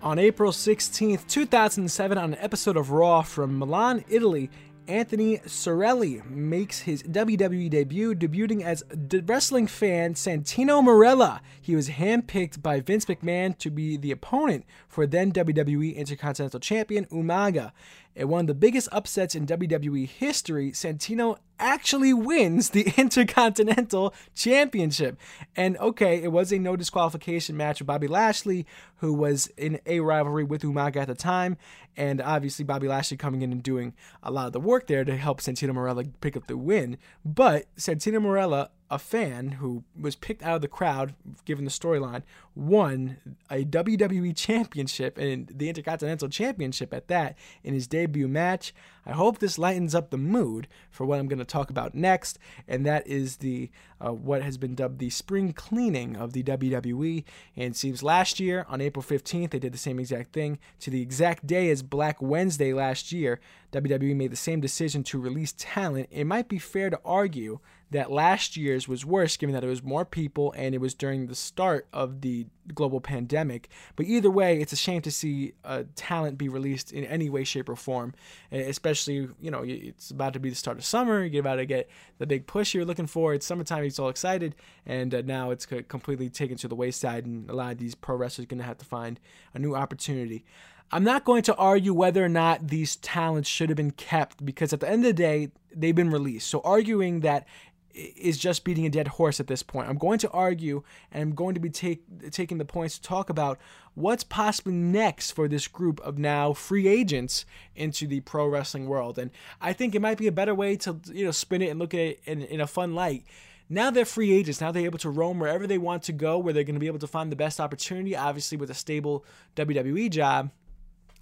On 0.00 0.18
April 0.18 0.50
16th, 0.50 1.26
2007, 1.28 2.16
on 2.16 2.32
an 2.32 2.38
episode 2.40 2.78
of 2.78 2.90
Raw 2.90 3.20
from 3.20 3.58
Milan, 3.58 4.02
Italy, 4.08 4.50
Anthony 4.86 5.38
Carelli 5.38 6.24
makes 6.28 6.80
his 6.80 7.02
WWE 7.04 7.70
debut, 7.70 8.14
debuting 8.14 8.62
as 8.62 8.82
wrestling 9.26 9.66
fan 9.66 10.14
Santino 10.14 10.82
Marella. 10.82 11.40
He 11.60 11.74
was 11.74 11.90
handpicked 11.90 12.62
by 12.62 12.80
Vince 12.80 13.06
McMahon 13.06 13.56
to 13.58 13.70
be 13.70 13.96
the 13.96 14.10
opponent 14.10 14.64
for 14.88 15.06
then 15.06 15.32
WWE 15.32 15.94
Intercontinental 15.96 16.60
Champion 16.60 17.06
Umaga. 17.06 17.72
In 18.16 18.28
one 18.28 18.42
of 18.42 18.46
the 18.46 18.54
biggest 18.54 18.88
upsets 18.92 19.34
in 19.34 19.44
WWE 19.44 20.08
history, 20.08 20.70
Santino 20.70 21.36
actually 21.58 22.14
wins 22.14 22.70
the 22.70 22.92
Intercontinental 22.96 24.14
Championship. 24.36 25.18
And 25.56 25.76
okay, 25.78 26.22
it 26.22 26.30
was 26.30 26.52
a 26.52 26.58
no 26.60 26.76
disqualification 26.76 27.56
match 27.56 27.80
with 27.80 27.88
Bobby 27.88 28.06
Lashley, 28.06 28.66
who 28.98 29.12
was 29.12 29.48
in 29.56 29.80
a 29.84 29.98
rivalry 29.98 30.44
with 30.44 30.62
Umaga 30.62 30.98
at 30.98 31.08
the 31.08 31.14
time. 31.16 31.56
And 31.96 32.20
obviously, 32.20 32.64
Bobby 32.64 32.86
Lashley 32.86 33.16
coming 33.16 33.42
in 33.42 33.50
and 33.50 33.62
doing 33.62 33.94
a 34.22 34.30
lot 34.30 34.46
of 34.46 34.52
the 34.52 34.60
work 34.60 34.86
there 34.86 35.04
to 35.04 35.16
help 35.16 35.40
Santino 35.40 35.70
Marella 35.70 36.08
pick 36.20 36.36
up 36.36 36.46
the 36.46 36.56
win. 36.56 36.98
But 37.24 37.66
Santino 37.76 38.20
Marella 38.22 38.68
a 38.94 38.98
fan 38.98 39.48
who 39.48 39.82
was 40.00 40.14
picked 40.14 40.44
out 40.44 40.54
of 40.54 40.62
the 40.62 40.68
crowd, 40.68 41.14
given 41.44 41.64
the 41.64 41.70
storyline, 41.70 42.22
won 42.54 43.16
a 43.50 43.64
WWE 43.64 44.36
Championship 44.36 45.18
and 45.18 45.48
the 45.52 45.68
Intercontinental 45.68 46.28
Championship 46.28 46.94
at 46.94 47.08
that 47.08 47.36
in 47.64 47.74
his 47.74 47.88
debut 47.88 48.28
match. 48.28 48.72
I 49.04 49.10
hope 49.10 49.38
this 49.38 49.58
lightens 49.58 49.96
up 49.96 50.10
the 50.10 50.16
mood 50.16 50.68
for 50.92 51.04
what 51.04 51.18
I'm 51.18 51.26
going 51.26 51.40
to 51.40 51.44
talk 51.44 51.70
about 51.70 51.92
next, 51.92 52.38
and 52.68 52.86
that 52.86 53.04
is 53.08 53.38
the 53.38 53.68
uh, 54.00 54.12
what 54.12 54.42
has 54.42 54.58
been 54.58 54.76
dubbed 54.76 55.00
the 55.00 55.10
spring 55.10 55.52
cleaning 55.52 56.14
of 56.14 56.32
the 56.32 56.44
WWE. 56.44 57.24
And 57.56 57.74
seems 57.74 58.02
last 58.02 58.38
year 58.38 58.64
on 58.68 58.80
April 58.80 59.02
15th 59.02 59.50
they 59.50 59.58
did 59.58 59.72
the 59.72 59.78
same 59.78 59.98
exact 59.98 60.32
thing 60.32 60.60
to 60.80 60.90
the 60.90 61.02
exact 61.02 61.46
day 61.46 61.68
as 61.70 61.82
Black 61.82 62.22
Wednesday 62.22 62.72
last 62.72 63.10
year. 63.10 63.40
WWE 63.72 64.14
made 64.14 64.30
the 64.30 64.36
same 64.36 64.60
decision 64.60 65.02
to 65.02 65.18
release 65.18 65.52
talent. 65.58 66.08
It 66.12 66.24
might 66.24 66.48
be 66.48 66.58
fair 66.58 66.90
to 66.90 67.00
argue 67.04 67.58
that 67.90 68.10
last 68.10 68.56
year's 68.56 68.88
was 68.88 69.04
worse 69.04 69.36
given 69.36 69.54
that 69.54 69.62
it 69.62 69.68
was 69.68 69.82
more 69.82 70.04
people 70.04 70.52
and 70.56 70.74
it 70.74 70.78
was 70.78 70.94
during 70.94 71.26
the 71.26 71.34
start 71.34 71.86
of 71.92 72.22
the 72.22 72.46
global 72.74 73.00
pandemic. 73.00 73.68
But 73.96 74.06
either 74.06 74.30
way, 74.30 74.60
it's 74.60 74.72
a 74.72 74.76
shame 74.76 75.02
to 75.02 75.10
see 75.10 75.52
uh, 75.64 75.84
talent 75.94 76.38
be 76.38 76.48
released 76.48 76.92
in 76.92 77.04
any 77.04 77.28
way, 77.28 77.44
shape, 77.44 77.68
or 77.68 77.76
form. 77.76 78.14
Especially, 78.50 79.28
you 79.40 79.50
know, 79.50 79.62
it's 79.64 80.10
about 80.10 80.32
to 80.32 80.40
be 80.40 80.50
the 80.50 80.56
start 80.56 80.78
of 80.78 80.84
summer. 80.84 81.24
You're 81.24 81.40
about 81.40 81.56
to 81.56 81.66
get 81.66 81.88
the 82.18 82.26
big 82.26 82.46
push 82.46 82.74
you're 82.74 82.84
looking 82.84 83.06
for. 83.06 83.34
It's 83.34 83.46
summertime. 83.46 83.84
It's 83.84 83.98
all 83.98 84.08
excited, 84.08 84.54
and 84.86 85.14
uh, 85.14 85.22
now 85.22 85.50
it's 85.50 85.66
completely 85.66 86.30
taken 86.30 86.56
to 86.58 86.68
the 86.68 86.74
wayside. 86.74 87.26
And 87.26 87.48
a 87.50 87.54
lot 87.54 87.72
of 87.72 87.78
these 87.78 87.94
pro 87.94 88.16
wrestlers 88.16 88.44
are 88.44 88.48
going 88.48 88.58
to 88.60 88.66
have 88.66 88.78
to 88.78 88.84
find 88.84 89.20
a 89.52 89.58
new 89.58 89.74
opportunity. 89.74 90.44
I'm 90.90 91.04
not 91.04 91.24
going 91.24 91.42
to 91.44 91.54
argue 91.56 91.92
whether 91.92 92.24
or 92.24 92.28
not 92.28 92.68
these 92.68 92.96
talents 92.96 93.48
should 93.48 93.68
have 93.68 93.76
been 93.76 93.90
kept 93.90 94.44
because 94.44 94.72
at 94.72 94.80
the 94.80 94.88
end 94.88 95.04
of 95.04 95.08
the 95.08 95.12
day, 95.12 95.50
they've 95.74 95.94
been 95.94 96.10
released. 96.10 96.48
So 96.48 96.60
arguing 96.60 97.20
that 97.20 97.46
is 97.94 98.38
just 98.38 98.64
beating 98.64 98.86
a 98.86 98.90
dead 98.90 99.08
horse 99.08 99.38
at 99.38 99.46
this 99.46 99.62
point. 99.62 99.88
I'm 99.88 99.98
going 99.98 100.18
to 100.18 100.30
argue 100.30 100.82
and 101.12 101.22
I'm 101.22 101.34
going 101.34 101.54
to 101.54 101.60
be 101.60 101.70
take, 101.70 102.02
taking 102.30 102.58
the 102.58 102.64
points 102.64 102.98
to 102.98 103.02
talk 103.02 103.30
about 103.30 103.58
what's 103.94 104.24
possibly 104.24 104.72
next 104.72 105.30
for 105.30 105.46
this 105.46 105.68
group 105.68 106.00
of 106.00 106.18
now 106.18 106.52
free 106.52 106.88
agents 106.88 107.44
into 107.76 108.06
the 108.06 108.20
pro 108.20 108.48
wrestling 108.48 108.88
world. 108.88 109.18
And 109.18 109.30
I 109.60 109.72
think 109.72 109.94
it 109.94 110.02
might 110.02 110.18
be 110.18 110.26
a 110.26 110.32
better 110.32 110.54
way 110.54 110.76
to 110.78 111.00
you 111.12 111.24
know 111.24 111.30
spin 111.30 111.62
it 111.62 111.68
and 111.68 111.78
look 111.78 111.94
at 111.94 112.00
it 112.00 112.20
in, 112.24 112.42
in 112.42 112.60
a 112.60 112.66
fun 112.66 112.94
light. 112.94 113.24
Now 113.68 113.90
they're 113.90 114.04
free 114.04 114.32
agents. 114.32 114.60
Now 114.60 114.72
they're 114.72 114.84
able 114.84 114.98
to 114.98 115.10
roam 115.10 115.38
wherever 115.38 115.66
they 115.66 115.78
want 115.78 116.02
to 116.04 116.12
go, 116.12 116.36
where 116.36 116.52
they're 116.52 116.64
going 116.64 116.74
to 116.74 116.80
be 116.80 116.86
able 116.86 116.98
to 116.98 117.06
find 117.06 117.32
the 117.32 117.36
best 117.36 117.60
opportunity. 117.60 118.14
Obviously, 118.14 118.58
with 118.58 118.70
a 118.70 118.74
stable 118.74 119.24
WWE 119.56 120.10
job, 120.10 120.50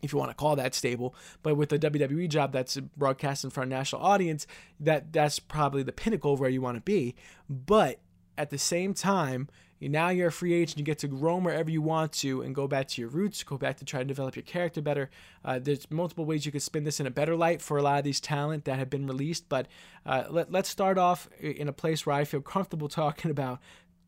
if 0.02 0.12
you 0.12 0.18
want 0.18 0.30
to 0.30 0.36
call 0.36 0.56
that 0.56 0.74
stable. 0.74 1.14
But 1.42 1.56
with 1.56 1.72
a 1.72 1.78
WWE 1.78 2.28
job 2.28 2.52
that's 2.52 2.76
broadcast 2.76 3.44
in 3.44 3.50
front 3.50 3.72
of 3.72 3.78
national 3.78 4.02
audience, 4.02 4.46
that 4.80 5.12
that's 5.12 5.38
probably 5.38 5.82
the 5.82 5.92
pinnacle 5.92 6.34
of 6.34 6.40
where 6.40 6.50
you 6.50 6.60
want 6.60 6.76
to 6.76 6.82
be. 6.82 7.14
But 7.48 8.00
at 8.36 8.50
the 8.50 8.58
same 8.58 8.94
time, 8.94 9.48
now 9.80 10.10
you're 10.10 10.28
a 10.28 10.32
free 10.32 10.52
agent. 10.52 10.78
You 10.78 10.84
get 10.84 10.98
to 10.98 11.08
roam 11.08 11.44
wherever 11.44 11.70
you 11.70 11.82
want 11.82 12.12
to 12.12 12.42
and 12.42 12.54
go 12.54 12.68
back 12.68 12.88
to 12.88 13.00
your 13.00 13.10
roots, 13.10 13.42
go 13.42 13.58
back 13.58 13.78
to 13.78 13.84
try 13.84 14.00
to 14.00 14.04
develop 14.04 14.36
your 14.36 14.44
character 14.44 14.80
better. 14.80 15.10
Uh, 15.44 15.58
there's 15.58 15.90
multiple 15.90 16.24
ways 16.24 16.46
you 16.46 16.52
could 16.52 16.62
spin 16.62 16.84
this 16.84 17.00
in 17.00 17.06
a 17.06 17.10
better 17.10 17.34
light 17.34 17.60
for 17.60 17.78
a 17.78 17.82
lot 17.82 17.98
of 17.98 18.04
these 18.04 18.20
talent 18.20 18.64
that 18.64 18.78
have 18.78 18.88
been 18.88 19.06
released. 19.06 19.48
But 19.48 19.66
uh, 20.06 20.24
let, 20.30 20.52
let's 20.52 20.68
start 20.68 20.98
off 20.98 21.28
in 21.40 21.68
a 21.68 21.72
place 21.72 22.06
where 22.06 22.14
I 22.14 22.24
feel 22.24 22.40
comfortable 22.40 22.88
talking 23.02 23.30
about 23.30 23.60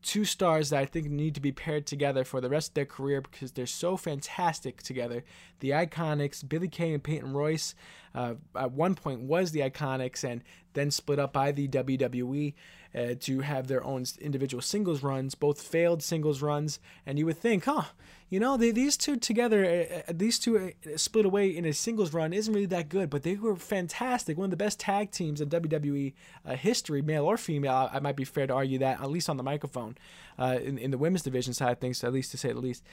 two 0.05 0.23
stars 0.23 0.69
that 0.69 0.79
I 0.79 0.85
think 0.85 1.09
need 1.09 1.33
to 1.35 1.41
be 1.41 1.51
paired 1.51 1.87
together 1.87 2.23
for 2.23 2.39
the 2.39 2.49
rest 2.49 2.69
of 2.69 2.73
their 2.75 2.85
career 2.85 3.21
because 3.21 3.51
they're 3.51 3.65
so 3.65 3.97
fantastic 3.97 4.83
together. 4.83 5.23
The 5.61 5.71
Iconics, 5.71 6.47
Billie 6.47 6.67
Kay 6.67 6.93
and 6.93 7.03
Peyton 7.03 7.33
Royce, 7.33 7.73
uh, 8.13 8.35
at 8.55 8.71
one 8.71 8.93
point 8.93 9.21
was 9.21 9.51
the 9.51 9.61
Iconics 9.61 10.23
and 10.23 10.43
then 10.75 10.91
split 10.91 11.19
up 11.19 11.33
by 11.33 11.51
the 11.51 11.67
WWE 11.67 12.53
uh, 12.95 13.15
to 13.19 13.41
have 13.41 13.67
their 13.67 13.83
own 13.83 14.05
individual 14.21 14.61
singles 14.61 15.03
runs, 15.03 15.35
both 15.35 15.61
failed 15.61 16.01
singles 16.01 16.41
runs. 16.41 16.79
And 17.05 17.19
you 17.19 17.25
would 17.25 17.37
think, 17.37 17.65
huh, 17.65 17.83
you 18.29 18.39
know, 18.39 18.55
they, 18.55 18.71
these 18.71 18.95
two 18.95 19.17
together, 19.17 19.65
uh, 19.65 20.09
uh 20.09 20.13
these 20.15 20.39
two 20.39 20.57
uh, 20.57 20.97
split 20.97 21.25
away 21.25 21.49
in 21.49 21.65
a 21.65 21.73
singles 21.73 22.13
run 22.13 22.31
isn't 22.31 22.53
really 22.53 22.65
that 22.67 22.87
good, 22.87 23.09
but 23.09 23.23
they 23.23 23.35
were 23.35 23.55
fantastic. 23.57 24.37
One 24.37 24.45
of 24.45 24.51
the 24.51 24.57
best 24.57 24.79
tag 24.79 25.11
teams 25.11 25.41
in 25.41 25.49
WWE 25.49 26.13
uh, 26.45 26.55
history, 26.55 27.01
male 27.01 27.25
or 27.25 27.37
female. 27.37 27.89
I, 27.91 27.99
might 27.99 28.15
be 28.15 28.23
fair 28.23 28.47
to 28.47 28.53
argue 28.53 28.79
that, 28.79 29.01
at 29.01 29.09
least 29.11 29.29
on 29.29 29.37
the 29.37 29.43
microphone, 29.43 29.97
in, 30.39 30.77
in 30.77 30.91
the 30.91 30.97
women's 30.97 31.23
division 31.23 31.53
side 31.53 31.71
of 31.71 31.79
things, 31.79 32.03
at 32.03 32.13
least 32.13 32.31
to 32.31 32.37
say 32.37 32.51
the 32.53 32.59
least. 32.59 32.83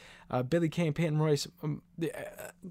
Billie 0.49 0.69
Kay 0.69 0.87
and 0.87 0.95
Peyton 0.95 1.19
Royce, 1.19 1.47
um, 1.63 1.83
they, 1.99 2.11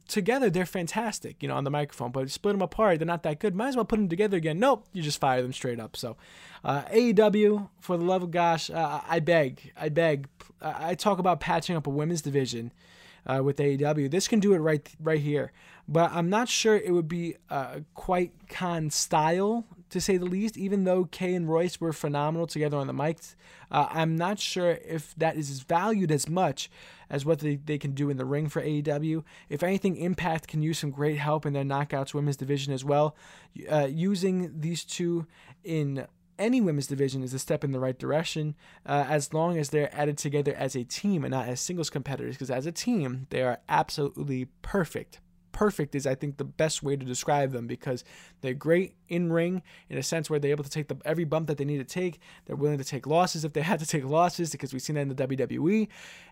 together, 0.07 0.49
they're 0.49 0.65
fantastic, 0.65 1.41
you 1.41 1.47
know, 1.47 1.55
on 1.55 1.63
the 1.63 1.69
microphone, 1.69 2.11
but 2.11 2.29
split 2.31 2.53
them 2.53 2.61
apart, 2.61 2.99
they're 2.99 3.05
not 3.05 3.23
that 3.23 3.39
good. 3.39 3.55
Might 3.55 3.69
as 3.69 3.75
well 3.75 3.85
put 3.85 3.97
them 3.97 4.09
together 4.09 4.37
again. 4.37 4.59
Nope, 4.59 4.87
you 5.01 5.05
just 5.05 5.19
fire 5.19 5.41
them 5.41 5.53
straight 5.53 5.79
up. 5.79 5.97
So, 5.97 6.17
AEW, 6.63 7.69
for 7.79 7.97
the 7.97 8.05
love 8.05 8.23
of 8.23 8.31
gosh, 8.31 8.69
I 8.69 9.19
beg, 9.19 9.73
I 9.75 9.89
beg. 9.89 10.27
I 10.61 10.95
talk 10.95 11.19
about 11.19 11.39
patching 11.39 11.75
up 11.75 11.87
a 11.87 11.89
women's 11.89 12.21
division 12.21 12.71
uh, 13.25 13.41
with 13.43 13.57
AEW. 13.57 14.09
This 14.09 14.27
can 14.27 14.39
do 14.39 14.53
it 14.53 14.59
right 14.59 14.87
right 14.99 15.19
here, 15.19 15.51
but 15.87 16.11
I'm 16.13 16.29
not 16.29 16.49
sure 16.49 16.75
it 16.75 16.91
would 16.91 17.07
be 17.07 17.35
uh, 17.49 17.79
quite 17.93 18.31
Khan 18.49 18.89
style 18.89 19.65
to 19.89 20.01
say 20.01 20.17
the 20.17 20.25
least. 20.25 20.57
Even 20.57 20.83
though 20.83 21.05
Kay 21.05 21.33
and 21.33 21.49
Royce 21.49 21.79
were 21.79 21.93
phenomenal 21.93 22.47
together 22.47 22.77
on 22.77 22.87
the 22.87 22.93
mics, 22.93 23.35
uh, 23.69 23.87
I'm 23.89 24.15
not 24.15 24.39
sure 24.39 24.79
if 24.85 25.13
that 25.15 25.37
is 25.37 25.61
valued 25.61 26.11
as 26.11 26.27
much 26.27 26.69
as 27.11 27.25
what 27.25 27.39
they, 27.39 27.57
they 27.57 27.77
can 27.77 27.91
do 27.91 28.09
in 28.09 28.17
the 28.17 28.25
ring 28.25 28.47
for 28.47 28.61
AEW. 28.63 29.23
If 29.49 29.61
anything, 29.61 29.97
Impact 29.97 30.47
can 30.47 30.63
use 30.63 30.79
some 30.79 30.89
great 30.89 31.17
help 31.17 31.45
in 31.45 31.53
their 31.53 31.65
Knockouts 31.65 32.13
women's 32.13 32.37
division 32.37 32.73
as 32.73 32.83
well. 32.83 33.15
Uh, 33.69 33.87
using 33.91 34.61
these 34.61 34.83
two 34.83 35.27
in 35.63 36.07
any 36.39 36.61
women's 36.61 36.87
division 36.87 37.21
is 37.21 37.33
a 37.33 37.39
step 37.39 37.63
in 37.63 37.71
the 37.71 37.79
right 37.79 37.99
direction 37.99 38.55
uh, 38.85 39.05
as 39.07 39.33
long 39.33 39.57
as 39.57 39.69
they're 39.69 39.93
added 39.93 40.17
together 40.17 40.55
as 40.55 40.75
a 40.75 40.83
team 40.85 41.23
and 41.23 41.31
not 41.31 41.47
as 41.47 41.59
singles 41.59 41.89
competitors. 41.89 42.35
Because 42.35 42.49
as 42.49 42.65
a 42.65 42.71
team, 42.71 43.27
they 43.29 43.43
are 43.43 43.59
absolutely 43.69 44.45
perfect. 44.61 45.19
Perfect 45.51 45.95
is, 45.95 46.07
I 46.07 46.15
think, 46.15 46.37
the 46.37 46.43
best 46.43 46.83
way 46.83 46.95
to 46.95 47.05
describe 47.05 47.51
them 47.51 47.67
because 47.67 48.03
they're 48.41 48.53
great 48.53 48.95
in 49.07 49.31
ring 49.31 49.61
in 49.89 49.97
a 49.97 50.03
sense 50.03 50.29
where 50.29 50.39
they're 50.39 50.51
able 50.51 50.63
to 50.63 50.69
take 50.69 50.87
the, 50.87 50.97
every 51.05 51.23
bump 51.23 51.47
that 51.47 51.57
they 51.57 51.65
need 51.65 51.77
to 51.77 51.83
take. 51.83 52.19
They're 52.45 52.55
willing 52.55 52.77
to 52.77 52.83
take 52.83 53.05
losses 53.07 53.43
if 53.45 53.53
they 53.53 53.61
had 53.61 53.79
to 53.79 53.85
take 53.85 54.05
losses 54.05 54.51
because 54.51 54.73
we've 54.73 54.81
seen 54.81 54.95
that 54.95 55.01
in 55.01 55.09
the 55.09 55.27
WWE. 55.27 55.87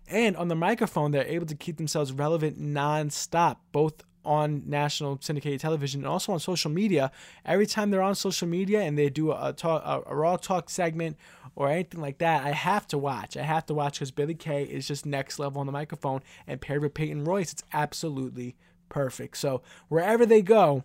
And 0.07 0.35
on 0.37 0.47
the 0.47 0.55
microphone, 0.55 1.11
they're 1.11 1.25
able 1.25 1.45
to 1.47 1.55
keep 1.55 1.77
themselves 1.77 2.11
relevant 2.11 2.59
nonstop, 2.59 3.57
both 3.71 4.03
on 4.25 4.63
national 4.65 5.17
syndicated 5.21 5.59
television 5.59 6.01
and 6.01 6.07
also 6.07 6.33
on 6.33 6.39
social 6.39 6.69
media. 6.69 7.11
Every 7.45 7.65
time 7.65 7.89
they're 7.89 8.01
on 8.01 8.15
social 8.15 8.47
media 8.47 8.81
and 8.81 8.97
they 8.97 9.09
do 9.09 9.31
a, 9.31 9.53
talk, 9.53 9.81
a, 9.85 10.11
a 10.11 10.15
raw 10.15 10.37
talk 10.37 10.69
segment 10.69 11.17
or 11.55 11.69
anything 11.69 12.01
like 12.01 12.19
that, 12.19 12.45
I 12.45 12.51
have 12.51 12.87
to 12.89 12.97
watch. 12.97 13.37
I 13.37 13.43
have 13.43 13.65
to 13.67 13.73
watch 13.73 13.93
because 13.93 14.11
Billie 14.11 14.35
Kay 14.35 14.63
is 14.63 14.87
just 14.87 15.05
next 15.05 15.39
level 15.39 15.59
on 15.59 15.65
the 15.65 15.71
microphone, 15.71 16.21
and 16.47 16.61
paired 16.61 16.81
with 16.81 16.93
Peyton 16.93 17.23
Royce, 17.23 17.51
it's 17.51 17.63
absolutely 17.73 18.55
perfect. 18.89 19.37
So 19.37 19.61
wherever 19.87 20.25
they 20.25 20.41
go, 20.41 20.83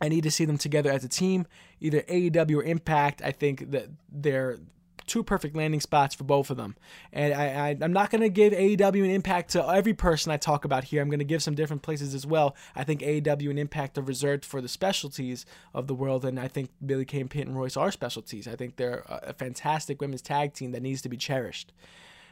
I 0.00 0.08
need 0.08 0.24
to 0.24 0.30
see 0.30 0.44
them 0.44 0.58
together 0.58 0.90
as 0.90 1.04
a 1.04 1.08
team, 1.08 1.46
either 1.80 2.02
AEW 2.02 2.58
or 2.58 2.62
Impact. 2.62 3.22
I 3.22 3.32
think 3.32 3.70
that 3.70 3.88
they're 4.10 4.58
two 5.06 5.22
perfect 5.22 5.56
landing 5.56 5.80
spots 5.80 6.14
for 6.14 6.24
both 6.24 6.50
of 6.50 6.56
them. 6.56 6.76
And 7.12 7.32
I, 7.32 7.76
am 7.80 7.92
not 7.92 8.10
going 8.10 8.20
to 8.20 8.28
give 8.28 8.52
AEW 8.52 9.04
and 9.04 9.12
impact 9.12 9.50
to 9.52 9.66
every 9.66 9.94
person 9.94 10.32
I 10.32 10.36
talk 10.36 10.64
about 10.64 10.84
here. 10.84 11.00
I'm 11.00 11.08
going 11.08 11.20
to 11.20 11.24
give 11.24 11.42
some 11.42 11.54
different 11.54 11.82
places 11.82 12.14
as 12.14 12.26
well. 12.26 12.56
I 12.74 12.84
think 12.84 13.00
AEW 13.00 13.50
and 13.50 13.58
Impact 13.58 13.96
are 13.98 14.02
reserved 14.02 14.44
for 14.44 14.60
the 14.60 14.68
specialties 14.68 15.46
of 15.72 15.86
the 15.86 15.94
world, 15.94 16.24
and 16.24 16.38
I 16.38 16.48
think 16.48 16.70
Billie 16.84 17.04
Kay 17.04 17.20
and 17.20 17.56
Royce 17.56 17.76
are 17.76 17.92
specialties. 17.92 18.48
I 18.48 18.56
think 18.56 18.76
they're 18.76 19.04
a 19.08 19.32
fantastic 19.32 20.00
women's 20.00 20.22
tag 20.22 20.52
team 20.52 20.72
that 20.72 20.82
needs 20.82 21.02
to 21.02 21.08
be 21.08 21.16
cherished. 21.16 21.72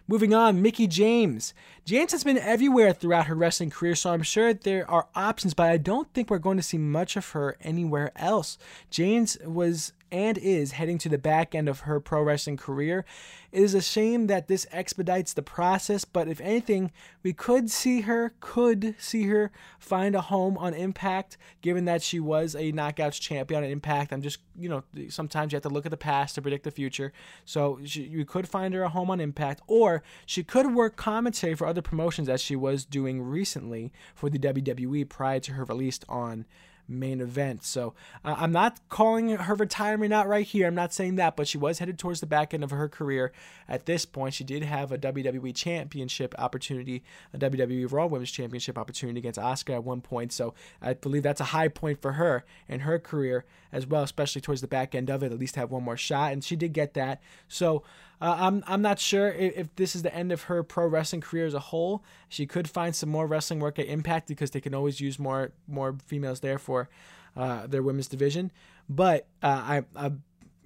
Moving 0.07 0.35
on, 0.35 0.61
Mickie 0.61 0.87
James. 0.87 1.55
James 1.87 2.13
has 2.13 2.25
been 2.25 2.37
everywhere 2.37 2.93
throughout 2.93 3.27
her 3.27 3.35
wrestling 3.35 3.71
career, 3.71 3.95
so 3.95 4.13
I'm 4.13 4.23
sure 4.23 4.53
there 4.53 4.89
are 4.91 5.09
options, 5.15 5.55
but 5.55 5.71
I 5.71 5.79
don't 5.79 6.13
think 6.13 6.29
we're 6.29 6.39
going 6.39 6.59
to 6.59 6.63
see 6.63 6.77
much 6.77 7.17
of 7.17 7.31
her 7.31 7.57
anywhere 7.63 8.13
else. 8.15 8.59
James 8.91 9.39
was 9.47 9.95
and 10.11 10.39
is 10.39 10.73
heading 10.73 10.99
to 10.99 11.09
the 11.09 11.19
back 11.19 11.55
end 11.55 11.69
of 11.69 11.81
her 11.81 12.01
pro 12.01 12.23
wrestling 12.23 12.57
career. 12.57 13.05
It 13.53 13.63
is 13.63 13.75
a 13.75 13.81
shame 13.81 14.27
that 14.27 14.49
this 14.49 14.67
expedites 14.73 15.33
the 15.33 15.43
process, 15.43 16.05
but 16.05 16.29
if 16.29 16.41
anything, 16.41 16.91
we 17.23 17.33
could 17.33 17.71
see 17.71 18.03
her, 18.03 18.35
could 18.41 18.95
see 18.99 19.25
her 19.25 19.53
find 19.79 20.15
a 20.15 20.21
home 20.21 20.59
on 20.59 20.75
Impact, 20.75 21.37
given 21.63 21.85
that 21.85 22.03
she 22.03 22.21
was 22.21 22.55
a 22.55 22.73
Knockouts 22.73 23.21
champion 23.21 23.63
on 23.63 23.71
Impact. 23.71 24.13
I'm 24.13 24.23
just, 24.23 24.39
you 24.59 24.69
know, 24.69 24.83
sometimes 25.09 25.53
you 25.53 25.57
have 25.57 25.63
to 25.63 25.69
look 25.69 25.87
at 25.87 25.91
the 25.91 25.97
past 25.97 26.35
to 26.35 26.43
predict 26.43 26.65
the 26.65 26.71
future. 26.71 27.13
So 27.45 27.79
she, 27.85 28.03
you 28.03 28.25
could 28.25 28.49
find 28.49 28.75
her 28.75 28.83
a 28.83 28.89
home 28.89 29.11
on 29.11 29.21
Impact, 29.21 29.63
or 29.67 30.03
she 30.27 30.43
could 30.43 30.75
work 30.75 30.97
commentary 30.97 31.55
for 31.55 31.67
other 31.67 31.83
promotions 31.83 32.29
as 32.29 32.41
she 32.41 32.57
was 32.57 32.85
doing 32.85 33.23
recently 33.23 33.93
for 34.15 34.29
the 34.31 34.39
WWE 34.39 35.09
prior 35.09 35.41
to 35.41 35.53
her 35.53 35.65
release 35.65 36.01
on 36.09 36.45
main 36.89 37.21
event. 37.21 37.65
So 37.65 37.95
uh, 38.25 38.35
I'm 38.39 38.53
not 38.53 38.81
calling 38.89 39.31
her 39.31 39.55
retirement 39.55 40.13
out 40.13 40.29
right 40.29 40.47
here. 40.47 40.67
I'm 40.67 40.75
not 40.75 40.93
saying 40.93 41.17
that, 41.17 41.37
but 41.37 41.49
she 41.49 41.59
was 41.59 41.79
headed 41.79 41.99
towards 41.99 42.21
the 42.21 42.27
back 42.27 42.53
end 42.53 42.65
of 42.65 42.71
her 42.71 42.89
career. 42.89 43.33
At 43.69 43.87
this 43.87 44.05
point, 44.05 44.35
she 44.35 44.45
did 44.45 44.63
have 44.63 44.93
a 44.93 44.99
WWE 44.99 45.55
Championship 45.55 46.35
opportunity, 46.39 47.03
a 47.33 47.39
WWE 47.39 47.91
Raw 47.91 48.07
Women's 48.07 48.31
Championship 48.31 48.79
opportunity 48.79 49.19
against 49.19 49.41
Asuka 49.41 49.75
at 49.75 49.85
one 49.85 50.01
point. 50.01 50.33
So 50.33 50.55
I 50.83 50.95
believe 50.95 51.23
that's 51.23 51.41
a 51.41 51.45
high 51.45 51.69
point 51.69 52.03
for 52.03 52.13
her 52.13 52.45
in 52.69 52.81
her 52.81 52.99
career 52.99 53.45
as 53.73 53.87
well, 53.87 54.03
especially 54.03 54.41
towards 54.41 54.61
the 54.61 54.69
back 54.69 54.95
end 54.95 55.11
of 55.11 55.23
it. 55.23 55.33
At 55.33 55.39
least 55.39 55.57
have 55.57 55.71
one 55.71 55.83
more 55.83 55.97
shot, 55.97 56.33
and 56.33 56.45
she 56.45 56.57
did 56.57 56.73
get 56.73 56.95
that. 56.95 57.23
So. 57.49 57.83
Uh, 58.21 58.37
I'm 58.39 58.65
I'm 58.67 58.83
not 58.83 58.99
sure 58.99 59.29
if, 59.29 59.57
if, 59.57 59.77
this 59.77 59.97
is 59.97 60.03
the 60.03 60.15
end 60.15 60.33
of 60.33 60.45
her 60.45 60.63
pro 60.63 60.87
wrestling 60.87 61.21
career 61.21 61.47
as 61.47 61.55
a 61.55 61.61
whole. 61.61 62.05
She 62.29 62.47
could 62.47 62.69
find 62.69 62.95
some 62.95 63.09
more 63.09 63.27
wrestling 63.27 63.61
work 63.61 63.79
at 63.79 63.87
Impact 63.87 64.29
because 64.29 64.53
they 64.53 64.61
can 64.61 64.75
always 64.75 65.01
use 65.01 65.19
more 65.19 65.53
more 65.67 65.97
females 66.07 66.41
there 66.41 66.59
for 66.59 66.89
uh, 67.37 67.67
their 67.67 67.83
women's 67.83 68.09
division. 68.09 68.53
But 68.89 69.27
uh, 69.43 69.47
I, 69.47 69.85
I 69.97 70.13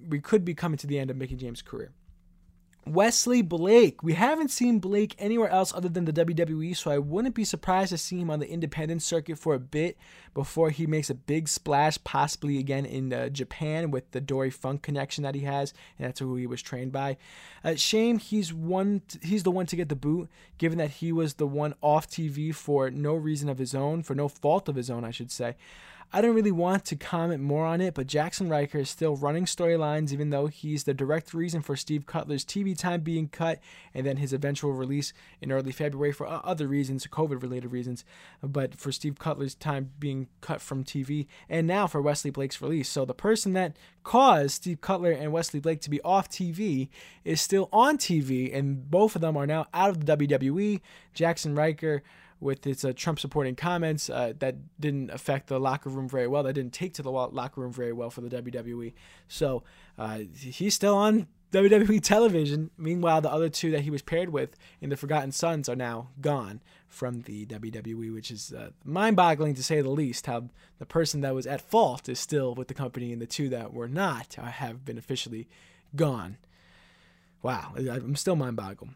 we 0.07 0.19
could 0.19 0.45
be 0.45 0.53
coming 0.53 0.77
to 0.77 0.87
the 0.87 0.99
end 0.99 1.09
of 1.09 1.17
Mickie 1.17 1.35
James' 1.35 1.61
career. 1.61 1.91
Wesley 2.89 3.41
Blake. 3.43 4.01
We 4.01 4.13
haven't 4.13 4.49
seen 4.49 4.79
Blake 4.79 5.15
anywhere 5.19 5.49
else 5.49 5.73
other 5.73 5.89
than 5.89 6.05
the 6.05 6.13
WWE, 6.13 6.75
so 6.75 6.89
I 6.89 6.97
wouldn't 6.97 7.35
be 7.35 7.43
surprised 7.43 7.91
to 7.91 7.97
see 7.97 8.19
him 8.19 8.31
on 8.31 8.39
the 8.39 8.49
independent 8.49 9.03
circuit 9.03 9.37
for 9.37 9.53
a 9.53 9.59
bit 9.59 9.97
before 10.33 10.71
he 10.71 10.87
makes 10.87 11.09
a 11.09 11.15
big 11.15 11.47
splash, 11.47 11.97
possibly 12.03 12.57
again 12.57 12.85
in 12.85 13.13
uh, 13.13 13.29
Japan 13.29 13.91
with 13.91 14.09
the 14.11 14.19
Dory 14.19 14.49
Funk 14.49 14.81
connection 14.81 15.23
that 15.23 15.35
he 15.35 15.41
has, 15.41 15.73
and 15.97 16.07
that's 16.07 16.19
who 16.19 16.35
he 16.35 16.47
was 16.47 16.61
trained 16.61 16.91
by. 16.91 17.17
Uh, 17.63 17.75
shame 17.75 18.17
he's 18.17 18.53
one. 18.53 19.01
T- 19.07 19.19
he's 19.21 19.43
the 19.43 19.51
one 19.51 19.67
to 19.67 19.75
get 19.75 19.89
the 19.89 19.95
boot, 19.95 20.29
given 20.57 20.79
that 20.79 20.89
he 20.91 21.11
was 21.11 21.35
the 21.35 21.47
one 21.47 21.75
off 21.81 22.09
TV 22.09 22.53
for 22.53 22.89
no 22.89 23.13
reason 23.13 23.49
of 23.49 23.59
his 23.59 23.75
own, 23.75 24.01
for 24.01 24.15
no 24.15 24.27
fault 24.27 24.67
of 24.67 24.75
his 24.75 24.89
own, 24.89 25.05
I 25.05 25.11
should 25.11 25.31
say. 25.31 25.55
I 26.11 26.21
don't 26.21 26.33
really 26.33 26.51
want 26.51 26.85
to 26.85 26.95
comment 26.95 27.43
more 27.43 27.67
on 27.67 27.81
it, 27.81 27.93
but 27.93 28.07
Jackson 28.07 28.49
Ryker 28.49 28.79
is 28.79 28.89
still 28.89 29.15
running 29.15 29.45
storylines, 29.45 30.11
even 30.11 30.31
though 30.31 30.47
he's 30.47 30.85
the 30.85 30.93
direct 30.95 31.35
reason 31.35 31.61
for 31.61 31.75
Steve 31.75 32.07
Cutler's 32.07 32.43
TV 32.43 32.75
time 32.75 33.01
being 33.01 33.27
cut 33.27 33.59
and 33.93 34.07
then 34.07 34.17
his 34.17 34.33
eventual 34.33 34.71
release 34.73 35.13
in 35.39 35.51
early 35.51 35.71
February 35.71 36.11
for 36.11 36.25
other 36.25 36.67
reasons, 36.67 37.05
COVID 37.05 37.43
related 37.43 37.71
reasons. 37.71 38.05
But 38.41 38.73
for 38.73 38.91
Steve 38.91 39.19
Cutler's 39.19 39.53
time 39.53 39.91
being 39.99 40.29
cut 40.41 40.61
from 40.61 40.83
TV, 40.83 41.27
and 41.47 41.67
now 41.67 41.85
for 41.85 42.01
Wesley 42.01 42.31
Blake's 42.31 42.59
release. 42.59 42.89
So 42.89 43.05
the 43.05 43.13
person 43.13 43.53
that 43.53 43.77
caused 44.03 44.55
Steve 44.55 44.81
Cutler 44.81 45.11
and 45.11 45.31
Wesley 45.31 45.59
Blake 45.59 45.81
to 45.81 45.91
be 45.91 46.01
off 46.01 46.27
TV 46.27 46.89
is 47.23 47.39
still 47.39 47.69
on 47.71 47.99
TV, 47.99 48.51
and 48.57 48.89
both 48.89 49.13
of 49.13 49.21
them 49.21 49.37
are 49.37 49.45
now 49.45 49.67
out 49.75 49.91
of 49.91 50.03
the 50.03 50.17
WWE. 50.17 50.81
Jackson 51.13 51.53
Ryker 51.53 52.01
with 52.39 52.65
its 52.65 52.85
uh, 52.85 52.93
Trump 52.95 53.19
supporting 53.19 53.55
comments 53.55 54.09
uh, 54.09 54.33
that 54.39 54.55
didn't 54.79 55.09
affect 55.11 55.47
the 55.47 55.59
locker 55.59 55.89
room 55.89 56.07
very 56.07 56.27
well. 56.27 56.43
That 56.43 56.53
didn't 56.53 56.73
take 56.73 56.93
to 56.95 57.01
the 57.01 57.11
locker 57.11 57.61
room 57.61 57.73
very 57.73 57.93
well 57.93 58.09
for 58.09 58.21
the 58.21 58.29
WWE. 58.41 58.93
So 59.27 59.63
uh, 59.97 60.19
he's 60.33 60.73
still 60.73 60.95
on 60.95 61.27
WWE 61.51 62.01
television. 62.01 62.69
Meanwhile, 62.77 63.21
the 63.21 63.31
other 63.31 63.49
two 63.49 63.71
that 63.71 63.81
he 63.81 63.89
was 63.89 64.01
paired 64.01 64.29
with 64.29 64.55
in 64.79 64.89
the 64.89 64.97
Forgotten 64.97 65.31
Sons 65.31 65.67
are 65.67 65.75
now 65.75 66.09
gone 66.21 66.61
from 66.87 67.21
the 67.21 67.45
WWE, 67.45 68.13
which 68.13 68.31
is 68.31 68.53
uh, 68.53 68.69
mind 68.83 69.15
boggling 69.15 69.55
to 69.55 69.63
say 69.63 69.81
the 69.81 69.89
least. 69.89 70.25
How 70.27 70.49
the 70.77 70.85
person 70.85 71.21
that 71.21 71.35
was 71.35 71.47
at 71.47 71.61
fault 71.61 72.07
is 72.07 72.19
still 72.19 72.55
with 72.55 72.67
the 72.67 72.73
company, 72.73 73.11
and 73.11 73.21
the 73.21 73.27
two 73.27 73.49
that 73.49 73.73
were 73.73 73.87
not 73.87 74.35
have 74.35 74.85
been 74.85 74.97
officially 74.97 75.47
gone. 75.95 76.37
Wow, 77.41 77.73
I'm 77.77 78.15
still 78.15 78.35
mind 78.35 78.55
boggled. 78.55 78.91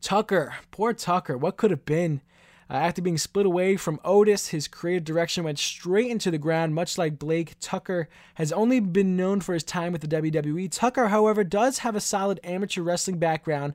Tucker, 0.00 0.54
poor 0.70 0.92
Tucker, 0.92 1.36
what 1.36 1.56
could 1.56 1.70
have 1.70 1.84
been? 1.84 2.22
Uh, 2.70 2.74
after 2.74 3.00
being 3.00 3.16
split 3.16 3.46
away 3.46 3.76
from 3.76 4.00
Otis, 4.04 4.48
his 4.48 4.68
creative 4.68 5.04
direction 5.04 5.44
went 5.44 5.58
straight 5.58 6.10
into 6.10 6.30
the 6.30 6.38
ground, 6.38 6.74
much 6.74 6.98
like 6.98 7.18
Blake 7.18 7.54
Tucker 7.60 8.08
has 8.34 8.52
only 8.52 8.78
been 8.80 9.16
known 9.16 9.40
for 9.40 9.54
his 9.54 9.64
time 9.64 9.92
with 9.92 10.02
the 10.02 10.08
WWE. 10.08 10.70
Tucker, 10.70 11.08
however, 11.08 11.44
does 11.44 11.78
have 11.78 11.96
a 11.96 12.00
solid 12.00 12.40
amateur 12.44 12.82
wrestling 12.82 13.18
background 13.18 13.74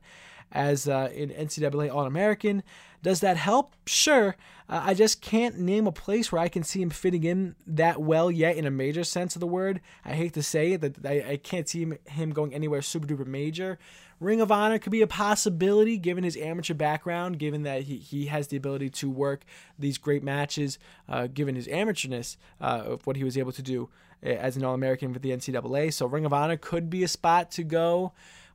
as 0.51 0.88
uh, 0.88 1.10
an 1.15 1.29
NCAA 1.29 1.93
All 1.93 2.06
American. 2.06 2.62
Does 3.01 3.19
that 3.19 3.38
help? 3.38 3.75
Sure. 3.86 4.36
Uh, 4.69 4.82
I 4.86 4.93
just 4.93 5.21
can't 5.21 5.60
name 5.60 5.88
a 5.88 5.91
place 5.91 6.32
where 6.32 6.41
I 6.41 6.47
can 6.47 6.63
see 6.63 6.82
him 6.82 6.89
fitting 6.89 7.23
in 7.23 7.56
that 7.67 8.01
well 8.01 8.32
yet 8.32 8.56
in 8.56 8.65
a 8.65 8.71
major 8.71 9.03
sense 9.03 9.36
of 9.36 9.41
the 9.41 9.47
word. 9.47 9.82
I 10.06 10.13
hate 10.13 10.34
to 10.34 10.43
say 10.43 10.73
it, 10.73 10.82
that 10.82 11.06
I, 11.06 11.32
I 11.32 11.38
can't 11.38 11.67
see 11.67 11.82
him, 11.82 11.97
him 12.06 12.29
going 12.29 12.53
anywhere 12.53 12.82
super 12.82 13.08
duper 13.08 13.25
major. 13.25 13.77
Ring 14.23 14.41
of 14.41 14.51
Honor 14.51 14.79
could 14.79 14.91
be 14.91 15.01
a 15.01 15.07
possibility 15.07 15.97
given 15.97 16.23
his 16.23 16.38
amateur 16.38 16.73
background, 16.73 17.39
given 17.39 17.63
that 17.63 17.83
he, 17.83 17.97
he 17.97 18.27
has 18.27 18.47
the 18.47 18.57
ability 18.57 18.89
to 18.91 19.09
work 19.09 19.43
these 19.77 19.97
great 19.97 20.23
matches, 20.23 20.79
uh, 21.09 21.27
given 21.27 21.55
his 21.55 21.67
amateurness 21.67 22.38
uh, 22.62 22.83
of 22.86 23.05
what 23.05 23.17
he 23.17 23.23
was 23.23 23.38
able 23.38 23.51
to 23.51 23.62
do 23.62 23.89
uh, 24.25 24.29
as 24.29 24.55
an 24.55 24.63
All 24.63 24.73
American 24.73 25.13
with 25.13 25.21
the 25.21 25.31
NCAA. 25.31 25.93
So 25.93 26.05
Ring 26.05 26.25
of 26.25 26.33
Honor 26.33 26.57
could 26.57 26.89
be 26.89 27.03
a 27.03 27.07
spot 27.07 27.51
to 27.51 27.63
go. 27.63 28.13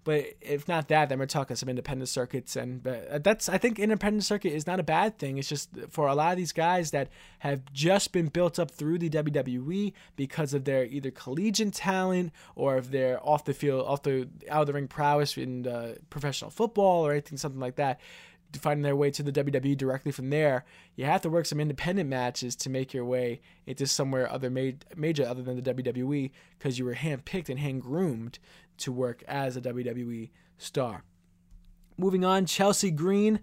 But 0.08 0.36
if 0.40 0.66
not 0.66 0.88
that, 0.88 1.10
then 1.10 1.18
we're 1.18 1.26
talking 1.26 1.54
some 1.54 1.68
independent 1.68 2.08
circuits, 2.08 2.56
and 2.56 2.82
but 2.82 3.22
that's 3.22 3.46
I 3.46 3.58
think 3.58 3.78
independent 3.78 4.24
circuit 4.24 4.54
is 4.54 4.66
not 4.66 4.80
a 4.80 4.82
bad 4.82 5.18
thing. 5.18 5.36
It's 5.36 5.50
just 5.50 5.68
for 5.90 6.08
a 6.08 6.14
lot 6.14 6.32
of 6.32 6.38
these 6.38 6.52
guys 6.52 6.92
that 6.92 7.10
have 7.40 7.70
just 7.74 8.10
been 8.10 8.28
built 8.28 8.58
up 8.58 8.70
through 8.70 9.00
the 9.00 9.10
WWE 9.10 9.92
because 10.16 10.54
of 10.54 10.64
their 10.64 10.86
either 10.86 11.10
collegiate 11.10 11.74
talent 11.74 12.32
or 12.56 12.78
if 12.78 12.90
they're 12.90 13.22
off 13.22 13.44
the 13.44 13.52
field, 13.52 13.86
off 13.86 14.02
the 14.02 14.30
out 14.48 14.62
of 14.62 14.66
the 14.68 14.72
ring 14.72 14.88
prowess 14.88 15.36
in 15.36 15.66
uh, 15.66 15.96
professional 16.08 16.50
football 16.50 17.06
or 17.06 17.12
anything 17.12 17.36
something 17.36 17.60
like 17.60 17.76
that 17.76 18.00
finding 18.54 18.82
their 18.82 18.96
way 18.96 19.10
to 19.10 19.22
the 19.22 19.32
WWE 19.32 19.76
directly 19.76 20.12
from 20.12 20.30
there, 20.30 20.64
you 20.96 21.04
have 21.04 21.20
to 21.22 21.30
work 21.30 21.46
some 21.46 21.60
independent 21.60 22.08
matches 22.08 22.56
to 22.56 22.70
make 22.70 22.94
your 22.94 23.04
way 23.04 23.40
into 23.66 23.86
somewhere 23.86 24.30
other 24.30 24.50
major 24.50 25.26
other 25.26 25.42
than 25.42 25.62
the 25.62 25.74
WWE 25.74 26.30
because 26.58 26.78
you 26.78 26.84
were 26.84 26.94
handpicked 26.94 27.48
and 27.48 27.58
hand 27.58 27.82
groomed 27.82 28.38
to 28.78 28.92
work 28.92 29.22
as 29.28 29.56
a 29.56 29.60
WWE 29.60 30.30
star. 30.56 31.04
Moving 32.00 32.24
on, 32.24 32.46
Chelsea 32.46 32.92
Green. 32.92 33.40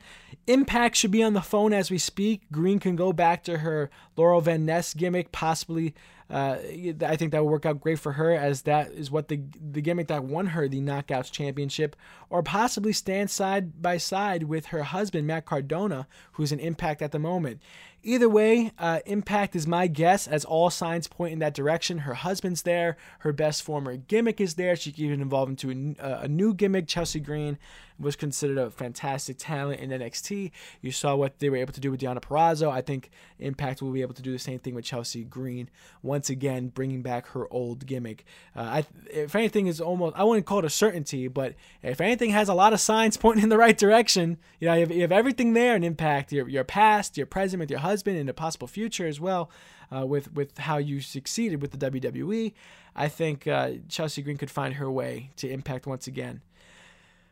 Impact 0.47 0.95
should 0.95 1.11
be 1.11 1.21
on 1.21 1.33
the 1.33 1.41
phone 1.41 1.73
as 1.73 1.91
we 1.91 1.97
speak. 1.97 2.49
Green 2.51 2.79
can 2.79 2.95
go 2.95 3.11
back 3.11 3.43
to 3.43 3.57
her 3.57 3.89
Laurel 4.15 4.39
Van 4.39 4.65
Ness 4.65 4.93
gimmick, 4.93 5.33
possibly. 5.33 5.93
Uh, 6.27 6.57
I 7.05 7.15
think 7.15 7.31
that 7.31 7.43
would 7.43 7.51
work 7.51 7.67
out 7.67 7.81
great 7.81 7.99
for 7.99 8.13
her, 8.13 8.31
as 8.31 8.63
that 8.63 8.91
is 8.91 9.11
what 9.11 9.27
the 9.27 9.41
the 9.59 9.81
gimmick 9.81 10.07
that 10.07 10.23
won 10.23 10.47
her 10.47 10.67
the 10.67 10.81
Knockouts 10.81 11.31
Championship, 11.31 11.95
or 12.31 12.41
possibly 12.41 12.93
stand 12.93 13.29
side 13.29 13.81
by 13.81 13.97
side 13.97 14.43
with 14.43 14.67
her 14.67 14.83
husband 14.83 15.27
Matt 15.27 15.45
Cardona, 15.45 16.07
who's 16.33 16.51
an 16.51 16.59
Impact 16.59 17.03
at 17.03 17.11
the 17.11 17.19
moment. 17.19 17.61
Either 18.07 18.29
way, 18.29 18.71
uh, 18.77 18.99
Impact 19.07 19.55
is 19.55 19.65
my 19.65 19.87
guess, 19.87 20.27
as 20.27 20.45
all 20.45 20.69
signs 20.69 21.07
point 21.07 21.33
in 21.33 21.39
that 21.39 21.55
direction. 21.55 21.97
Her 21.99 22.13
husband's 22.13 22.61
there, 22.61 22.97
her 23.19 23.33
best 23.33 23.63
former 23.63 23.97
gimmick 23.97 24.39
is 24.39 24.53
there. 24.53 24.75
She 24.75 24.93
even 24.97 25.21
evolve 25.21 25.49
into 25.49 25.71
a, 25.71 26.03
uh, 26.05 26.19
a 26.21 26.27
new 26.27 26.53
gimmick. 26.53 26.87
Chelsea 26.87 27.19
Green 27.19 27.57
was 27.97 28.15
considered 28.15 28.57
a 28.57 28.69
fantastic 28.69 29.37
talent 29.39 29.79
in 29.79 29.89
NXT. 29.89 30.51
You 30.81 30.91
saw 30.91 31.15
what 31.15 31.39
they 31.39 31.49
were 31.49 31.57
able 31.57 31.73
to 31.73 31.79
do 31.79 31.89
with 31.89 32.01
Deonna 32.01 32.21
Purrazzo. 32.21 32.69
I 32.69 32.81
think 32.81 33.09
Impact 33.39 33.81
will 33.81 33.91
be 33.91 34.01
able 34.01 34.13
to 34.13 34.21
do 34.21 34.31
the 34.31 34.39
same 34.39 34.59
thing 34.59 34.75
with 34.75 34.85
Chelsea 34.85 35.23
Green. 35.23 35.69
Once 36.03 36.29
again, 36.29 36.67
bringing 36.67 37.01
back 37.01 37.27
her 37.29 37.51
old 37.51 37.87
gimmick. 37.87 38.25
Uh, 38.55 38.61
I, 38.61 38.85
if 39.09 39.33
anything, 39.35 39.67
is 39.67 39.81
almost 39.81 40.15
I 40.15 40.23
wouldn't 40.23 40.45
call 40.45 40.59
it 40.59 40.65
a 40.65 40.69
certainty, 40.69 41.27
but 41.27 41.55
if 41.81 42.01
anything 42.01 42.31
has 42.31 42.49
a 42.49 42.53
lot 42.53 42.73
of 42.73 42.79
signs 42.79 43.17
pointing 43.25 43.43
in 43.43 43.49
the 43.49 43.57
right 43.57 43.77
direction, 43.77 44.37
you 44.59 44.67
know, 44.67 44.73
you 44.75 44.79
have, 44.81 44.91
you 44.91 45.01
have 45.01 45.11
everything 45.11 45.53
there 45.53 45.75
in 45.75 45.83
Impact. 45.83 46.31
Your 46.31 46.47
your 46.47 46.63
past, 46.63 47.17
your 47.17 47.25
present 47.25 47.61
with 47.61 47.71
your 47.71 47.79
husband 47.79 47.94
husband 47.95 48.17
in 48.17 48.27
a 48.27 48.33
possible 48.33 48.67
future 48.67 49.07
as 49.07 49.19
well, 49.21 49.49
uh, 49.95 50.05
with 50.05 50.33
with 50.33 50.57
how 50.57 50.77
you 50.77 50.99
succeeded 50.99 51.61
with 51.61 51.71
the 51.71 51.89
WWE. 51.89 52.51
I 52.93 53.07
think 53.07 53.47
uh, 53.47 53.71
Chelsea 53.87 54.21
Green 54.21 54.37
could 54.37 54.51
find 54.51 54.75
her 54.75 54.91
way 54.91 55.31
to 55.37 55.49
Impact 55.49 55.87
once 55.87 56.07
again. 56.07 56.41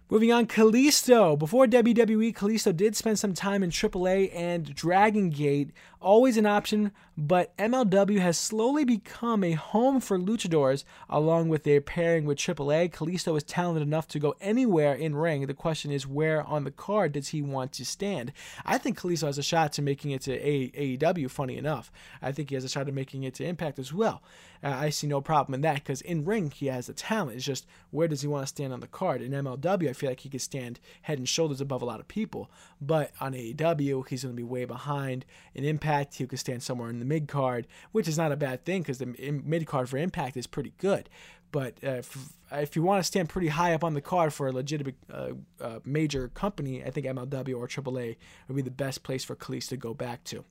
Moving 0.09 0.33
on, 0.33 0.47
Kalisto. 0.47 1.39
Before 1.39 1.65
WWE, 1.65 2.35
Kalisto 2.35 2.75
did 2.75 2.95
spend 2.95 3.17
some 3.17 3.33
time 3.33 3.63
in 3.63 3.69
AAA 3.69 4.35
and 4.35 4.75
Dragon 4.75 5.29
Gate, 5.29 5.71
always 6.01 6.35
an 6.35 6.45
option, 6.45 6.91
but 7.17 7.55
MLW 7.57 8.19
has 8.19 8.37
slowly 8.37 8.83
become 8.83 9.43
a 9.45 9.53
home 9.53 10.01
for 10.01 10.19
luchadors, 10.19 10.83
along 11.09 11.47
with 11.47 11.63
their 11.63 11.79
pairing 11.79 12.25
with 12.25 12.37
AAA. 12.37 12.91
Kalisto 12.91 13.35
is 13.37 13.43
talented 13.43 13.81
enough 13.81 14.07
to 14.09 14.19
go 14.19 14.35
anywhere 14.41 14.93
in 14.93 15.15
ring. 15.15 15.47
The 15.47 15.53
question 15.53 15.89
is, 15.89 16.05
where 16.05 16.43
on 16.43 16.65
the 16.65 16.71
card 16.71 17.13
does 17.13 17.29
he 17.29 17.41
want 17.41 17.71
to 17.71 17.85
stand? 17.85 18.33
I 18.65 18.77
think 18.77 18.99
Kalisto 18.99 19.27
has 19.27 19.37
a 19.37 19.43
shot 19.43 19.71
to 19.73 19.81
making 19.81 20.11
it 20.11 20.21
to 20.23 20.37
AEW, 20.37 21.31
funny 21.31 21.57
enough. 21.57 21.91
I 22.21 22.33
think 22.33 22.49
he 22.49 22.55
has 22.55 22.65
a 22.65 22.69
shot 22.69 22.89
at 22.89 22.93
making 22.93 23.23
it 23.23 23.35
to 23.35 23.45
Impact 23.45 23.79
as 23.79 23.93
well. 23.93 24.21
Uh, 24.63 24.69
I 24.69 24.89
see 24.89 25.07
no 25.07 25.19
problem 25.19 25.53
in 25.55 25.61
that 25.61 25.75
because 25.75 26.01
in 26.01 26.23
ring 26.23 26.49
he 26.51 26.67
has 26.67 26.87
the 26.87 26.93
talent. 26.93 27.35
It's 27.35 27.45
just 27.45 27.65
where 27.91 28.07
does 28.07 28.21
he 28.21 28.27
want 28.27 28.43
to 28.43 28.47
stand 28.47 28.71
on 28.71 28.79
the 28.79 28.87
card? 28.87 29.21
In 29.21 29.31
MLW, 29.31 29.89
I 29.89 29.93
feel 29.93 30.09
like 30.09 30.21
he 30.21 30.29
could 30.29 30.41
stand 30.41 30.79
head 31.01 31.17
and 31.17 31.27
shoulders 31.27 31.59
above 31.59 31.81
a 31.81 31.85
lot 31.85 31.99
of 31.99 32.07
people, 32.07 32.49
but 32.79 33.11
on 33.19 33.33
AEW 33.33 34.07
he's 34.07 34.23
going 34.23 34.35
to 34.35 34.37
be 34.37 34.43
way 34.43 34.65
behind. 34.65 35.25
In 35.53 35.65
Impact, 35.65 36.15
he 36.15 36.25
could 36.25 36.39
stand 36.39 36.63
somewhere 36.63 36.89
in 36.89 36.99
the 36.99 37.05
mid 37.05 37.27
card, 37.27 37.67
which 37.91 38.07
is 38.07 38.17
not 38.17 38.31
a 38.31 38.37
bad 38.37 38.63
thing 38.63 38.81
because 38.81 38.99
the 38.99 39.05
mid 39.05 39.67
card 39.67 39.89
for 39.89 39.97
Impact 39.97 40.37
is 40.37 40.47
pretty 40.47 40.73
good. 40.77 41.09
But 41.51 41.75
uh, 41.83 41.89
if, 41.91 42.33
if, 42.51 42.75
you 42.75 42.81
want 42.81 42.99
to 42.99 43.03
stand 43.03 43.29
pretty 43.29 43.49
high 43.49 43.75
up 43.75 43.83
on 43.83 43.93
the 43.93 44.01
card 44.01 44.33
for 44.33 44.47
a 44.47 44.51
legitimate 44.51 44.95
uh, 45.13 45.33
uh, 45.61 45.79
major 45.85 46.29
company, 46.29 46.83
I 46.83 46.89
think 46.89 47.05
MLW 47.05 47.55
or 47.55 47.67
AAA 47.67 48.15
would 48.47 48.55
be 48.55 48.63
the 48.63 48.71
best 48.71 49.03
place 49.03 49.23
for 49.23 49.35
Kalisto 49.35 49.69
to 49.69 49.77
go 49.77 49.93
back 49.93 50.23
to. 50.25 50.45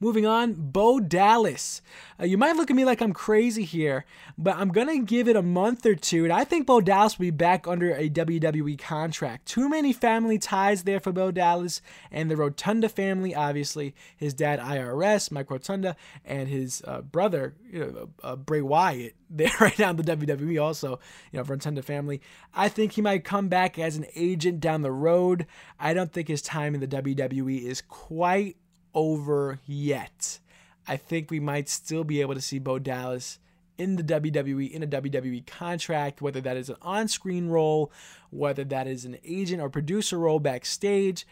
Moving 0.00 0.26
on, 0.26 0.52
Bo 0.52 1.00
Dallas. 1.00 1.82
Uh, 2.20 2.24
you 2.24 2.38
might 2.38 2.54
look 2.54 2.70
at 2.70 2.76
me 2.76 2.84
like 2.84 3.00
I'm 3.00 3.12
crazy 3.12 3.64
here, 3.64 4.04
but 4.36 4.56
I'm 4.56 4.68
going 4.68 4.86
to 4.86 5.04
give 5.04 5.26
it 5.26 5.34
a 5.34 5.42
month 5.42 5.84
or 5.84 5.96
two, 5.96 6.22
and 6.22 6.32
I 6.32 6.44
think 6.44 6.68
Bo 6.68 6.80
Dallas 6.80 7.18
will 7.18 7.24
be 7.24 7.30
back 7.30 7.66
under 7.66 7.92
a 7.92 8.08
WWE 8.08 8.78
contract. 8.78 9.46
Too 9.46 9.68
many 9.68 9.92
family 9.92 10.38
ties 10.38 10.84
there 10.84 11.00
for 11.00 11.10
Bo 11.10 11.32
Dallas, 11.32 11.82
and 12.12 12.30
the 12.30 12.36
Rotunda 12.36 12.88
family, 12.88 13.34
obviously, 13.34 13.92
his 14.16 14.34
dad, 14.34 14.60
IRS, 14.60 15.32
Mike 15.32 15.50
Rotunda, 15.50 15.96
and 16.24 16.48
his 16.48 16.80
uh, 16.86 17.00
brother, 17.00 17.56
you 17.68 17.80
know, 17.80 18.08
uh, 18.22 18.36
Bray 18.36 18.62
Wyatt, 18.62 19.16
there 19.30 19.50
right 19.60 19.78
now 19.80 19.90
in 19.90 19.96
the 19.96 20.04
WWE 20.04 20.62
also, 20.62 21.00
you 21.32 21.38
know, 21.38 21.42
Rotunda 21.42 21.82
family. 21.82 22.20
I 22.54 22.68
think 22.68 22.92
he 22.92 23.02
might 23.02 23.24
come 23.24 23.48
back 23.48 23.78
as 23.80 23.96
an 23.96 24.06
agent 24.14 24.60
down 24.60 24.82
the 24.82 24.92
road. 24.92 25.46
I 25.78 25.92
don't 25.92 26.12
think 26.12 26.28
his 26.28 26.40
time 26.40 26.74
in 26.74 26.80
the 26.80 26.86
WWE 26.86 27.62
is 27.62 27.82
quite 27.82 28.56
over 28.98 29.60
yet. 29.64 30.40
I 30.88 30.96
think 30.96 31.30
we 31.30 31.38
might 31.38 31.68
still 31.68 32.02
be 32.02 32.20
able 32.20 32.34
to 32.34 32.40
see 32.40 32.58
Bo 32.58 32.80
Dallas 32.80 33.38
in 33.76 33.94
the 33.94 34.02
WWE 34.02 34.72
in 34.72 34.82
a 34.82 34.86
WWE 34.86 35.46
contract, 35.46 36.20
whether 36.20 36.40
that 36.40 36.56
is 36.56 36.68
an 36.68 36.76
on-screen 36.82 37.48
role, 37.48 37.92
whether 38.30 38.64
that 38.64 38.88
is 38.88 39.04
an 39.04 39.16
agent 39.24 39.62
or 39.62 39.70
producer 39.70 40.18
role 40.18 40.40
backstage. 40.40 41.24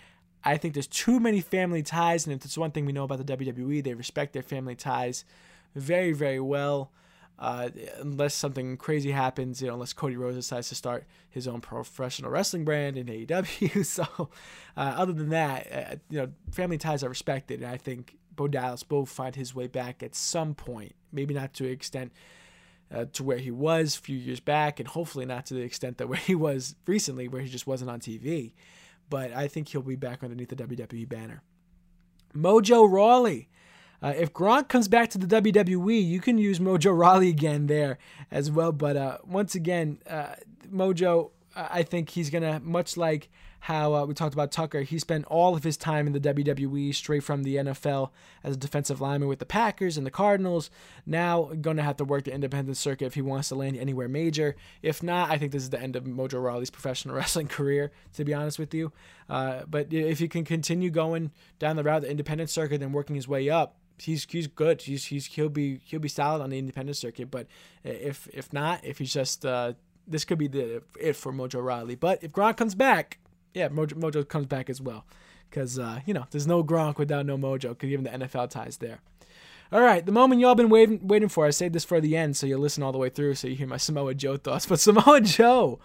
I 0.44 0.56
think 0.56 0.74
there's 0.74 0.86
too 0.86 1.18
many 1.18 1.40
family 1.40 1.82
ties, 1.82 2.24
and 2.24 2.32
if 2.32 2.40
there's 2.42 2.56
one 2.56 2.70
thing 2.70 2.86
we 2.86 2.92
know 2.92 3.02
about 3.02 3.26
the 3.26 3.36
WWE, 3.36 3.82
they 3.82 3.94
respect 3.94 4.32
their 4.32 4.42
family 4.42 4.76
ties 4.76 5.24
very, 5.74 6.12
very 6.12 6.38
well. 6.38 6.92
Uh, 7.38 7.68
unless 8.00 8.34
something 8.34 8.78
crazy 8.78 9.10
happens, 9.10 9.60
you 9.60 9.68
know, 9.68 9.74
unless 9.74 9.92
Cody 9.92 10.16
Rhodes 10.16 10.36
decides 10.36 10.70
to 10.70 10.74
start 10.74 11.04
his 11.28 11.46
own 11.46 11.60
professional 11.60 12.30
wrestling 12.30 12.64
brand 12.64 12.96
in 12.96 13.06
AEW. 13.06 13.84
so, 13.86 14.30
uh, 14.76 14.94
other 14.96 15.12
than 15.12 15.28
that, 15.28 15.72
uh, 15.72 15.96
you 16.08 16.18
know, 16.18 16.28
family 16.50 16.78
ties 16.78 17.04
are 17.04 17.10
respected, 17.10 17.60
and 17.60 17.70
I 17.70 17.76
think 17.76 18.16
Bo 18.34 18.48
Dallas 18.48 18.84
will 18.88 19.04
find 19.04 19.36
his 19.36 19.54
way 19.54 19.66
back 19.66 20.02
at 20.02 20.14
some 20.14 20.54
point. 20.54 20.94
Maybe 21.12 21.34
not 21.34 21.52
to 21.54 21.64
the 21.64 21.70
extent 21.70 22.12
uh, 22.94 23.06
to 23.12 23.24
where 23.24 23.38
he 23.38 23.50
was 23.50 23.96
a 23.96 24.00
few 24.00 24.16
years 24.16 24.40
back, 24.40 24.80
and 24.80 24.88
hopefully 24.88 25.26
not 25.26 25.46
to 25.46 25.54
the 25.54 25.60
extent 25.60 25.98
that 25.98 26.08
where 26.08 26.18
he 26.18 26.34
was 26.34 26.74
recently, 26.86 27.28
where 27.28 27.42
he 27.42 27.48
just 27.48 27.66
wasn't 27.66 27.90
on 27.90 28.00
TV. 28.00 28.52
But 29.08 29.32
I 29.32 29.46
think 29.48 29.68
he'll 29.68 29.82
be 29.82 29.96
back 29.96 30.22
underneath 30.22 30.48
the 30.48 30.56
WWE 30.56 31.08
banner. 31.08 31.42
Mojo 32.34 32.90
Rawley. 32.90 33.48
Uh, 34.02 34.12
if 34.16 34.32
Gronk 34.32 34.68
comes 34.68 34.88
back 34.88 35.10
to 35.10 35.18
the 35.18 35.26
WWE, 35.40 36.06
you 36.06 36.20
can 36.20 36.38
use 36.38 36.58
Mojo 36.58 36.96
Rawley 36.98 37.28
again 37.28 37.66
there 37.66 37.98
as 38.30 38.50
well. 38.50 38.72
But 38.72 38.96
uh, 38.96 39.18
once 39.26 39.54
again, 39.54 39.98
uh, 40.08 40.34
Mojo, 40.72 41.30
I 41.54 41.82
think 41.82 42.10
he's 42.10 42.30
gonna 42.30 42.60
much 42.60 42.96
like 42.96 43.30
how 43.66 43.94
uh, 43.94 44.06
we 44.06 44.14
talked 44.14 44.32
about 44.32 44.52
Tucker. 44.52 44.82
He 44.82 44.96
spent 44.96 45.24
all 45.24 45.56
of 45.56 45.64
his 45.64 45.76
time 45.76 46.06
in 46.06 46.12
the 46.12 46.20
WWE, 46.20 46.94
straight 46.94 47.24
from 47.24 47.42
the 47.42 47.56
NFL 47.56 48.10
as 48.44 48.54
a 48.54 48.58
defensive 48.58 49.00
lineman 49.00 49.28
with 49.28 49.40
the 49.40 49.44
Packers 49.44 49.96
and 49.96 50.06
the 50.06 50.10
Cardinals. 50.10 50.70
Now 51.04 51.50
going 51.60 51.76
to 51.76 51.82
have 51.82 51.96
to 51.96 52.04
work 52.04 52.22
the 52.24 52.32
independent 52.32 52.76
circuit 52.76 53.06
if 53.06 53.14
he 53.14 53.22
wants 53.22 53.48
to 53.48 53.56
land 53.56 53.76
anywhere 53.76 54.06
major. 54.06 54.54
If 54.82 55.02
not, 55.02 55.30
I 55.30 55.38
think 55.38 55.50
this 55.50 55.64
is 55.64 55.70
the 55.70 55.80
end 55.80 55.96
of 55.96 56.04
Mojo 56.04 56.40
Rawley's 56.40 56.70
professional 56.70 57.16
wrestling 57.16 57.48
career. 57.48 57.90
To 58.14 58.24
be 58.24 58.32
honest 58.32 58.58
with 58.58 58.72
you, 58.72 58.92
uh, 59.28 59.62
but 59.68 59.92
if 59.92 60.20
he 60.20 60.28
can 60.28 60.44
continue 60.44 60.90
going 60.90 61.32
down 61.58 61.74
the 61.74 61.82
route 61.82 61.98
of 61.98 62.02
the 62.02 62.10
independent 62.10 62.50
circuit 62.50 62.82
and 62.82 62.94
working 62.94 63.16
his 63.16 63.26
way 63.26 63.50
up, 63.50 63.76
he's 63.98 64.26
he's 64.30 64.46
good. 64.46 64.82
He's 64.82 65.06
he's 65.06 65.26
he'll 65.26 65.48
be 65.48 65.80
he'll 65.84 66.00
be 66.00 66.08
solid 66.08 66.42
on 66.42 66.50
the 66.50 66.58
independent 66.58 66.96
circuit. 66.96 67.30
But 67.30 67.46
if 67.84 68.28
if 68.32 68.52
not, 68.52 68.84
if 68.84 68.98
he's 68.98 69.12
just 69.12 69.44
uh, 69.46 69.72
this 70.06 70.24
could 70.24 70.38
be 70.38 70.48
the 70.48 70.82
it 71.00 71.14
for 71.16 71.32
Mojo 71.32 71.64
Rawley. 71.64 71.94
But 71.94 72.22
if 72.22 72.32
Gronk 72.32 72.56
comes 72.56 72.74
back, 72.74 73.18
yeah, 73.54 73.68
Mojo, 73.68 73.94
Mojo 73.94 74.28
comes 74.28 74.46
back 74.46 74.68
as 74.70 74.80
well. 74.80 75.04
because 75.50 75.78
uh, 75.78 76.00
you 76.06 76.14
know 76.14 76.26
there's 76.30 76.46
no 76.46 76.62
Gronk 76.62 76.98
without 76.98 77.26
no 77.26 77.36
Mojo. 77.36 77.70
Because 77.70 77.90
even 77.90 78.04
the 78.04 78.10
NFL 78.10 78.50
ties 78.50 78.78
there. 78.78 79.00
All 79.72 79.80
right, 79.80 80.06
the 80.06 80.12
moment 80.12 80.40
y'all 80.40 80.54
been 80.54 80.68
waiting 80.68 81.00
waiting 81.08 81.28
for. 81.28 81.44
I 81.44 81.50
saved 81.50 81.74
this 81.74 81.84
for 81.84 82.00
the 82.00 82.16
end, 82.16 82.36
so 82.36 82.46
you'll 82.46 82.60
listen 82.60 82.84
all 82.84 82.92
the 82.92 82.98
way 82.98 83.08
through, 83.08 83.34
so 83.34 83.48
you 83.48 83.56
hear 83.56 83.66
my 83.66 83.78
Samoa 83.78 84.14
Joe 84.14 84.36
thoughts. 84.36 84.64
But 84.76 84.78
Samoa 84.78 85.20
Joe, 85.20 85.80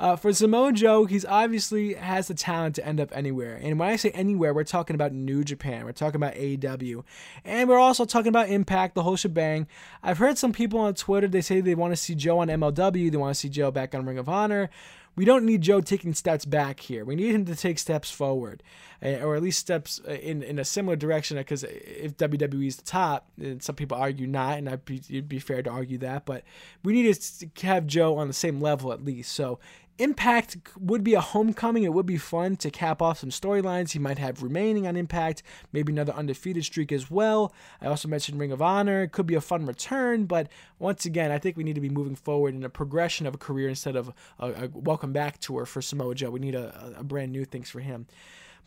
uh, 0.00 0.16
for 0.16 0.32
Samoa 0.32 0.72
Joe, 0.72 1.04
he's 1.04 1.24
obviously 1.24 1.94
has 1.94 2.26
the 2.26 2.34
talent 2.34 2.74
to 2.76 2.86
end 2.86 2.98
up 3.00 3.16
anywhere. 3.16 3.56
And 3.62 3.78
when 3.78 3.88
I 3.88 3.94
say 3.94 4.10
anywhere, 4.10 4.52
we're 4.52 4.64
talking 4.64 4.94
about 4.94 5.12
New 5.12 5.44
Japan, 5.44 5.84
we're 5.84 5.92
talking 5.92 6.16
about 6.16 6.34
AEW, 6.34 7.04
and 7.44 7.68
we're 7.68 7.78
also 7.78 8.04
talking 8.04 8.30
about 8.30 8.48
Impact, 8.48 8.96
the 8.96 9.04
whole 9.04 9.16
shebang. 9.16 9.68
I've 10.02 10.18
heard 10.18 10.36
some 10.36 10.52
people 10.52 10.80
on 10.80 10.94
Twitter 10.94 11.28
they 11.28 11.40
say 11.40 11.60
they 11.60 11.76
want 11.76 11.92
to 11.92 11.96
see 11.96 12.16
Joe 12.16 12.40
on 12.40 12.48
MLW, 12.48 13.12
they 13.12 13.16
want 13.16 13.34
to 13.34 13.40
see 13.40 13.48
Joe 13.48 13.70
back 13.70 13.94
on 13.94 14.04
Ring 14.04 14.18
of 14.18 14.28
Honor 14.28 14.70
we 15.20 15.26
don't 15.26 15.44
need 15.44 15.60
Joe 15.60 15.82
taking 15.82 16.14
steps 16.14 16.46
back 16.46 16.80
here. 16.80 17.04
We 17.04 17.14
need 17.14 17.34
him 17.34 17.44
to 17.44 17.54
take 17.54 17.78
steps 17.78 18.10
forward, 18.10 18.62
eh, 19.02 19.20
or 19.22 19.36
at 19.36 19.42
least 19.42 19.58
steps 19.58 20.00
eh, 20.08 20.14
in, 20.14 20.42
in 20.42 20.58
a 20.58 20.64
similar 20.64 20.96
direction. 20.96 21.36
Because 21.36 21.62
if 21.62 22.16
WWE 22.16 22.66
is 22.66 22.76
the 22.76 22.84
top, 22.84 23.28
and 23.38 23.62
some 23.62 23.74
people 23.74 23.98
argue 23.98 24.26
not, 24.26 24.56
and 24.56 24.66
I'd 24.66 24.86
be, 24.86 25.02
it'd 25.10 25.28
be 25.28 25.38
fair 25.38 25.62
to 25.62 25.68
argue 25.68 25.98
that, 25.98 26.24
but 26.24 26.42
we 26.82 26.94
need 26.94 27.14
to 27.14 27.66
have 27.66 27.86
Joe 27.86 28.16
on 28.16 28.28
the 28.28 28.32
same 28.32 28.62
level 28.62 28.94
at 28.94 29.04
least. 29.04 29.32
So 29.32 29.58
Impact 30.00 30.56
would 30.78 31.04
be 31.04 31.14
a 31.14 31.20
homecoming. 31.20 31.84
It 31.84 31.92
would 31.92 32.06
be 32.06 32.16
fun 32.16 32.56
to 32.56 32.70
cap 32.70 33.02
off 33.02 33.18
some 33.18 33.30
storylines 33.30 33.92
he 33.92 33.98
might 33.98 34.18
have 34.18 34.42
remaining 34.42 34.86
on 34.86 34.96
Impact. 34.96 35.42
Maybe 35.72 35.92
another 35.92 36.12
undefeated 36.12 36.64
streak 36.64 36.90
as 36.90 37.10
well. 37.10 37.52
I 37.80 37.86
also 37.86 38.08
mentioned 38.08 38.40
Ring 38.40 38.52
of 38.52 38.62
Honor. 38.62 39.02
It 39.02 39.12
could 39.12 39.26
be 39.26 39.34
a 39.34 39.40
fun 39.40 39.66
return, 39.66 40.24
but 40.24 40.48
once 40.78 41.04
again, 41.04 41.30
I 41.30 41.38
think 41.38 41.56
we 41.56 41.64
need 41.64 41.74
to 41.74 41.80
be 41.80 41.90
moving 41.90 42.16
forward 42.16 42.54
in 42.54 42.64
a 42.64 42.70
progression 42.70 43.26
of 43.26 43.34
a 43.34 43.38
career 43.38 43.68
instead 43.68 43.94
of 43.94 44.12
a, 44.38 44.64
a 44.64 44.68
welcome 44.72 45.12
back 45.12 45.38
tour 45.38 45.66
for 45.66 45.82
Samoa 45.82 46.14
Joe. 46.14 46.30
We 46.30 46.40
need 46.40 46.54
a, 46.54 46.94
a 46.96 47.04
brand 47.04 47.32
new 47.32 47.44
things 47.44 47.68
for 47.68 47.80
him. 47.80 48.06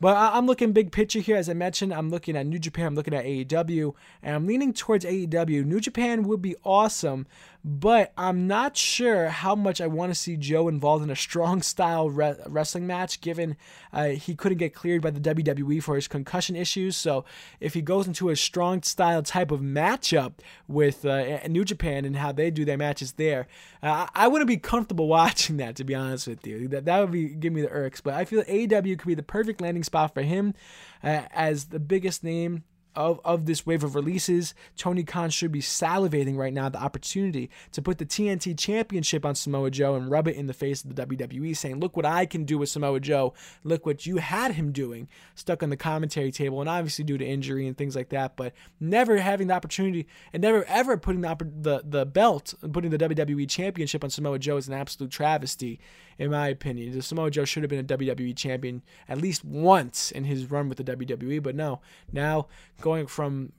But 0.03 0.17
I'm 0.17 0.47
looking 0.47 0.73
big 0.73 0.91
picture 0.91 1.19
here. 1.19 1.37
As 1.37 1.47
I 1.49 1.53
mentioned, 1.53 1.93
I'm 1.93 2.09
looking 2.09 2.35
at 2.35 2.45
New 2.45 2.59
Japan, 2.59 2.87
I'm 2.87 2.95
looking 2.95 3.13
at 3.13 3.23
AEW, 3.23 3.93
and 4.21 4.35
I'm 4.35 4.45
leaning 4.45 4.73
towards 4.73 5.05
AEW. 5.05 5.65
New 5.65 5.79
Japan 5.79 6.23
would 6.23 6.41
be 6.41 6.55
awesome, 6.65 7.25
but 7.65 8.11
I'm 8.17 8.45
not 8.45 8.75
sure 8.75 9.29
how 9.29 9.55
much 9.55 9.79
I 9.79 9.87
want 9.87 10.11
to 10.11 10.15
see 10.15 10.35
Joe 10.35 10.67
involved 10.67 11.03
in 11.03 11.09
a 11.09 11.15
strong 11.15 11.61
style 11.63 12.09
re- 12.09 12.35
wrestling 12.47 12.85
match, 12.85 13.21
given 13.21 13.55
uh, 13.93 14.09
he 14.09 14.35
couldn't 14.35 14.57
get 14.57 14.73
cleared 14.73 15.01
by 15.01 15.11
the 15.11 15.19
WWE 15.19 15.81
for 15.81 15.95
his 15.95 16.07
concussion 16.07 16.55
issues. 16.55 16.97
So 16.97 17.23
if 17.61 17.73
he 17.73 17.81
goes 17.81 18.05
into 18.05 18.29
a 18.29 18.35
strong 18.35 18.83
style 18.83 19.23
type 19.23 19.51
of 19.51 19.61
matchup 19.61 20.33
with 20.67 21.05
uh, 21.05 21.39
New 21.47 21.63
Japan 21.63 22.03
and 22.03 22.17
how 22.17 22.33
they 22.33 22.51
do 22.51 22.65
their 22.65 22.77
matches 22.77 23.13
there, 23.13 23.47
uh, 23.81 24.07
I 24.13 24.27
wouldn't 24.27 24.49
be 24.49 24.57
comfortable 24.57 25.07
watching 25.13 25.57
that, 25.57 25.77
to 25.77 25.85
be 25.85 25.95
honest 25.95 26.27
with 26.27 26.45
you. 26.45 26.67
That, 26.67 26.85
that 26.85 26.99
would 26.99 27.11
be 27.11 27.29
give 27.29 27.53
me 27.53 27.61
the 27.61 27.69
irks. 27.69 28.01
But 28.01 28.15
I 28.15 28.25
feel 28.25 28.43
AEW 28.43 28.99
could 28.99 29.07
be 29.07 29.15
the 29.15 29.23
perfect 29.23 29.61
landing 29.61 29.83
spot 29.83 30.13
for 30.13 30.21
him 30.21 30.53
uh, 31.01 31.23
as 31.31 31.65
the 31.65 31.79
biggest 31.79 32.23
name 32.23 32.63
of, 32.95 33.19
of 33.23 33.45
this 33.45 33.65
wave 33.65 33.83
of 33.83 33.95
releases, 33.95 34.53
Tony 34.77 35.03
Khan 35.03 35.29
should 35.29 35.51
be 35.51 35.61
salivating 35.61 36.37
right 36.37 36.53
now 36.53 36.69
the 36.69 36.81
opportunity 36.81 37.49
to 37.71 37.81
put 37.81 37.97
the 37.97 38.05
TNT 38.05 38.57
Championship 38.57 39.25
on 39.25 39.35
Samoa 39.35 39.71
Joe 39.71 39.95
and 39.95 40.09
rub 40.09 40.27
it 40.27 40.35
in 40.35 40.47
the 40.47 40.53
face 40.53 40.83
of 40.83 40.95
the 40.95 41.05
WWE, 41.05 41.55
saying, 41.55 41.79
Look 41.79 41.95
what 41.95 42.05
I 42.05 42.25
can 42.25 42.45
do 42.45 42.57
with 42.57 42.69
Samoa 42.69 42.99
Joe. 42.99 43.33
Look 43.63 43.85
what 43.85 44.05
you 44.05 44.17
had 44.17 44.53
him 44.53 44.71
doing, 44.71 45.07
stuck 45.35 45.63
on 45.63 45.69
the 45.69 45.77
commentary 45.77 46.31
table, 46.31 46.59
and 46.59 46.69
obviously 46.69 47.03
due 47.03 47.17
to 47.17 47.25
injury 47.25 47.67
and 47.67 47.77
things 47.77 47.95
like 47.95 48.09
that, 48.09 48.35
but 48.35 48.53
never 48.79 49.17
having 49.17 49.47
the 49.47 49.53
opportunity 49.53 50.07
and 50.31 50.41
never 50.41 50.63
ever 50.65 50.97
putting 50.97 51.21
the, 51.21 51.35
the, 51.61 51.81
the 51.83 52.05
belt, 52.05 52.53
putting 52.71 52.91
the 52.91 52.97
WWE 52.97 53.49
Championship 53.49 54.03
on 54.03 54.09
Samoa 54.09 54.39
Joe 54.39 54.57
is 54.57 54.67
an 54.67 54.73
absolute 54.73 55.11
travesty 55.11 55.79
in 56.17 56.31
my 56.31 56.47
opinion. 56.47 56.91
The 56.93 57.01
Samoa 57.01 57.31
Joe 57.31 57.45
should 57.45 57.63
have 57.63 57.69
been 57.69 57.79
a 57.79 57.97
WWE 57.97 58.35
champion 58.35 58.81
at 59.07 59.19
least 59.19 59.43
once 59.43 60.11
in 60.11 60.25
his 60.25 60.49
run 60.49 60.69
with 60.69 60.77
the 60.77 60.83
WWE, 60.83 61.41
but 61.41 61.55
no. 61.55 61.81
Now 62.11 62.47
going 62.81 63.07
from 63.07 63.51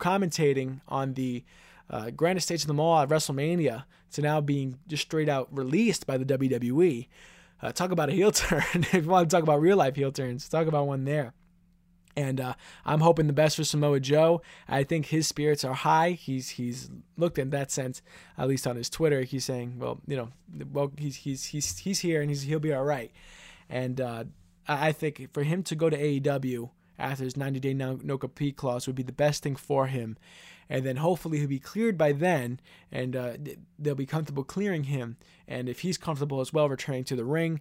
commentating 0.00 0.80
on 0.88 1.14
the 1.14 1.44
uh, 1.90 2.10
grandest 2.10 2.48
stage 2.48 2.62
of 2.62 2.66
them 2.66 2.80
all 2.80 3.00
at 3.00 3.08
WrestleMania 3.08 3.84
to 4.12 4.22
now 4.22 4.40
being 4.40 4.78
just 4.88 5.02
straight 5.02 5.28
out 5.28 5.48
released 5.50 6.06
by 6.06 6.16
the 6.16 6.24
WWE. 6.24 7.08
Uh, 7.62 7.72
talk 7.72 7.90
about 7.90 8.08
a 8.08 8.12
heel 8.12 8.30
turn. 8.32 8.62
if 8.74 8.94
you 8.94 9.02
want 9.02 9.28
to 9.28 9.34
talk 9.34 9.42
about 9.42 9.60
real 9.60 9.76
life 9.76 9.96
heel 9.96 10.12
turns, 10.12 10.48
talk 10.48 10.66
about 10.66 10.86
one 10.86 11.04
there. 11.04 11.32
And 12.16 12.40
uh, 12.40 12.54
I'm 12.84 13.00
hoping 13.00 13.26
the 13.26 13.32
best 13.32 13.56
for 13.56 13.64
Samoa 13.64 13.98
Joe. 14.00 14.40
I 14.68 14.84
think 14.84 15.06
his 15.06 15.26
spirits 15.26 15.64
are 15.64 15.74
high. 15.74 16.10
He's 16.10 16.50
he's 16.50 16.90
looked 17.16 17.38
in 17.38 17.50
that 17.50 17.70
sense, 17.70 18.02
at 18.38 18.48
least 18.48 18.66
on 18.66 18.76
his 18.76 18.88
Twitter. 18.88 19.22
He's 19.22 19.44
saying, 19.44 19.78
well, 19.78 20.00
you 20.06 20.16
know, 20.16 20.28
well 20.72 20.92
he's 20.96 21.16
he's 21.16 21.46
he's 21.46 21.78
he's 21.78 22.00
here 22.00 22.20
and 22.20 22.30
he's 22.30 22.42
he'll 22.42 22.60
be 22.60 22.72
all 22.72 22.84
right. 22.84 23.10
And 23.68 24.00
uh, 24.00 24.24
I 24.68 24.92
think 24.92 25.32
for 25.32 25.42
him 25.42 25.62
to 25.64 25.74
go 25.74 25.90
to 25.90 25.96
AEW 25.96 26.70
after 26.98 27.24
his 27.24 27.36
90 27.36 27.60
day 27.60 27.74
no, 27.74 27.98
no 28.02 28.18
compete 28.18 28.56
clause 28.56 28.86
would 28.86 28.96
be 28.96 29.02
the 29.02 29.12
best 29.12 29.42
thing 29.42 29.56
for 29.56 29.86
him. 29.86 30.16
And 30.68 30.84
then 30.84 30.96
hopefully 30.96 31.38
he'll 31.38 31.48
be 31.48 31.58
cleared 31.58 31.98
by 31.98 32.12
then, 32.12 32.58
and 32.90 33.14
uh, 33.14 33.34
they'll 33.78 33.94
be 33.94 34.06
comfortable 34.06 34.44
clearing 34.44 34.84
him. 34.84 35.18
And 35.46 35.68
if 35.68 35.80
he's 35.80 35.98
comfortable 35.98 36.40
as 36.40 36.54
well, 36.54 36.70
returning 36.70 37.04
to 37.04 37.16
the 37.16 37.24
ring 37.24 37.60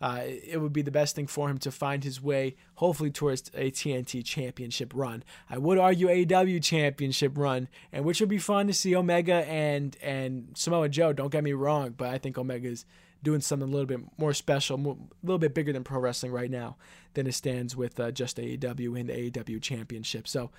uh, 0.00 0.22
it 0.24 0.60
would 0.60 0.72
be 0.72 0.82
the 0.82 0.90
best 0.90 1.14
thing 1.14 1.26
for 1.26 1.50
him 1.50 1.58
to 1.58 1.70
find 1.70 2.04
his 2.04 2.22
way, 2.22 2.56
hopefully, 2.76 3.10
towards 3.10 3.50
a 3.54 3.70
TNT 3.70 4.24
championship 4.24 4.92
run. 4.94 5.22
I 5.48 5.58
would 5.58 5.78
argue 5.78 6.08
AEW 6.08 6.62
championship 6.62 7.36
run, 7.36 7.68
and 7.92 8.04
which 8.04 8.20
would 8.20 8.28
be 8.28 8.38
fun 8.38 8.66
to 8.68 8.72
see 8.72 8.96
Omega 8.96 9.46
and 9.48 9.96
and 10.02 10.52
Samoa 10.54 10.88
Joe. 10.88 11.12
Don't 11.12 11.30
get 11.30 11.44
me 11.44 11.52
wrong, 11.52 11.94
but 11.96 12.08
I 12.08 12.18
think 12.18 12.38
Omega's 12.38 12.86
doing 13.22 13.40
something 13.40 13.68
a 13.68 13.70
little 13.70 13.86
bit 13.86 14.00
more 14.18 14.32
special, 14.32 14.76
a 14.76 15.26
little 15.26 15.38
bit 15.38 15.54
bigger 15.54 15.72
than 15.72 15.84
pro 15.84 16.00
wrestling 16.00 16.32
right 16.32 16.50
now 16.50 16.76
than 17.14 17.26
it 17.26 17.32
stands 17.32 17.76
with 17.76 17.98
uh, 18.00 18.10
just 18.10 18.36
AEW 18.38 18.98
and 18.98 19.08
the 19.08 19.30
AEW 19.30 19.60
championship. 19.60 20.26
So 20.26 20.50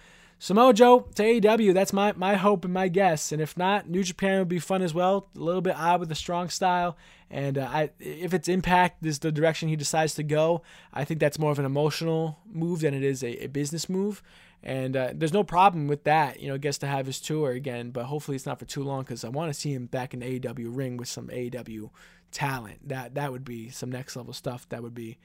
Samoa 0.42 0.74
Joe 0.74 1.02
to 1.14 1.24
AEW. 1.24 1.72
That's 1.72 1.94
my 1.94 2.14
my 2.14 2.34
hope 2.34 2.66
and 2.66 2.74
my 2.74 2.88
guess. 2.88 3.32
And 3.32 3.40
if 3.40 3.56
not, 3.56 3.88
New 3.88 4.04
Japan 4.04 4.40
would 4.40 4.48
be 4.48 4.58
fun 4.58 4.82
as 4.82 4.92
well. 4.92 5.30
A 5.36 5.40
little 5.40 5.62
bit 5.62 5.76
odd 5.76 6.00
with 6.00 6.12
a 6.12 6.16
strong 6.16 6.50
style. 6.50 6.98
And 7.30 7.60
uh, 7.60 7.68
I, 7.72 7.92
if 8.00 8.34
it's 8.34 8.50
Impact 8.50 9.06
is 9.06 9.20
the 9.20 9.32
direction 9.32 9.70
he 9.70 9.76
decides 9.76 10.16
to 10.16 10.24
go, 10.24 10.64
I 10.92 11.06
think 11.06 11.20
that's 11.20 11.38
more 11.38 11.52
of 11.52 11.60
an 11.60 11.66
emotional 11.66 12.40
move 12.52 12.82
than 12.82 12.96
it 12.96 13.04
is 13.04 13.24
a, 13.24 13.44
a 13.44 13.48
business 13.48 13.88
move. 13.88 14.24
And 14.64 14.98
uh, 14.98 15.12
there's 15.14 15.32
no 15.32 15.44
problem 15.44 15.88
with 15.88 16.06
that. 16.06 16.40
You 16.40 16.48
know, 16.48 16.58
gets 16.58 16.80
to 16.80 16.88
have 16.88 17.06
his 17.06 17.22
tour 17.22 17.52
again, 17.52 17.92
but 17.92 18.06
hopefully 18.06 18.36
it's 18.36 18.48
not 18.48 18.58
for 18.58 18.66
too 18.66 18.84
long 18.84 19.04
because 19.04 19.24
I 19.24 19.30
want 19.30 19.54
to 19.54 19.60
see 19.60 19.72
him 19.72 19.86
back 19.86 20.16
in 20.16 20.22
the 20.22 20.40
AEW 20.40 20.76
ring 20.76 20.98
with 20.98 21.08
some 21.08 21.28
AEW 21.28 21.92
talent. 22.32 22.88
That 22.88 23.16
that 23.16 23.32
would 23.32 23.46
be 23.46 23.70
some 23.70 23.92
next 23.92 24.16
level 24.16 24.34
stuff. 24.34 24.68
That 24.70 24.84
would 24.84 24.96
be 24.96 25.18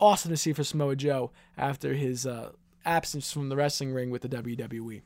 awesome 0.00 0.30
to 0.30 0.36
see 0.36 0.52
for 0.52 0.64
Samoa 0.64 0.96
Joe 0.96 1.30
after 1.56 1.94
his 1.94 2.26
uh, 2.26 2.52
absence 2.84 3.32
from 3.32 3.48
the 3.48 3.56
wrestling 3.56 3.92
ring 3.92 4.10
with 4.10 4.22
the 4.22 4.28
WWE. 4.28 5.02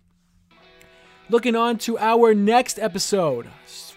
Looking 1.28 1.56
on 1.56 1.78
to 1.78 1.98
our 1.98 2.34
next 2.34 2.78
episode, 2.78 3.46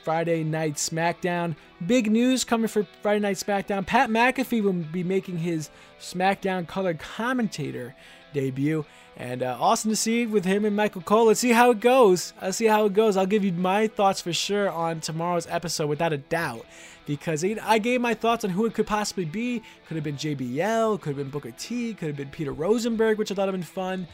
Friday 0.04 0.44
Night 0.44 0.76
SmackDown. 0.76 1.56
Big 1.86 2.10
news 2.10 2.44
coming 2.44 2.68
for 2.68 2.88
Friday 3.02 3.20
Night 3.20 3.38
SmackDown. 3.38 3.86
Pat 3.86 4.10
McAfee 4.10 4.62
will 4.62 4.74
be 4.74 5.04
making 5.04 5.40
his 5.40 5.70
SmackDown 6.00 6.68
color 6.68 6.94
commentator 6.94 7.96
debut. 8.34 8.86
And 9.18 9.42
uh, 9.42 9.58
awesome 9.60 9.92
to 9.92 9.96
see 9.96 10.26
with 10.26 10.46
him 10.46 10.66
and 10.66 10.76
Michael 10.76 11.02
Cole. 11.02 11.26
Let's 11.26 11.40
see 11.40 11.52
how 11.52 11.72
it 11.72 11.80
goes. 11.80 12.34
Let's 12.42 12.58
see 12.58 12.66
how 12.66 12.86
it 12.86 12.94
goes. 12.94 13.18
I'll 13.18 13.26
give 13.26 13.44
you 13.44 13.54
my 13.54 13.88
thoughts 13.88 14.22
for 14.22 14.32
sure 14.32 14.70
on 14.70 15.00
tomorrow's 15.00 15.48
episode 15.48 15.88
without 15.88 16.14
a 16.14 16.18
doubt. 16.18 16.66
Because 17.06 17.44
I 17.44 17.78
gave 17.78 18.02
my 18.02 18.14
thoughts 18.14 18.44
on 18.44 18.50
who 18.50 18.66
it 18.66 18.74
could 18.74 18.88
possibly 18.88 19.26
be. 19.26 19.62
Could 19.88 19.96
have 19.96 20.04
been 20.04 20.18
JBL, 20.18 21.00
could 21.02 21.10
have 21.10 21.18
been 21.18 21.30
Booker 21.30 21.52
T, 21.52 21.94
could 21.94 22.08
have 22.08 22.18
been 22.18 22.30
Peter 22.30 22.52
Rosenberg, 22.52 23.18
which 23.18 23.32
I 23.32 23.36
thought 23.36 23.46
would 23.46 23.54
have 23.54 23.62
been 23.62 23.64
fun. 23.64 24.08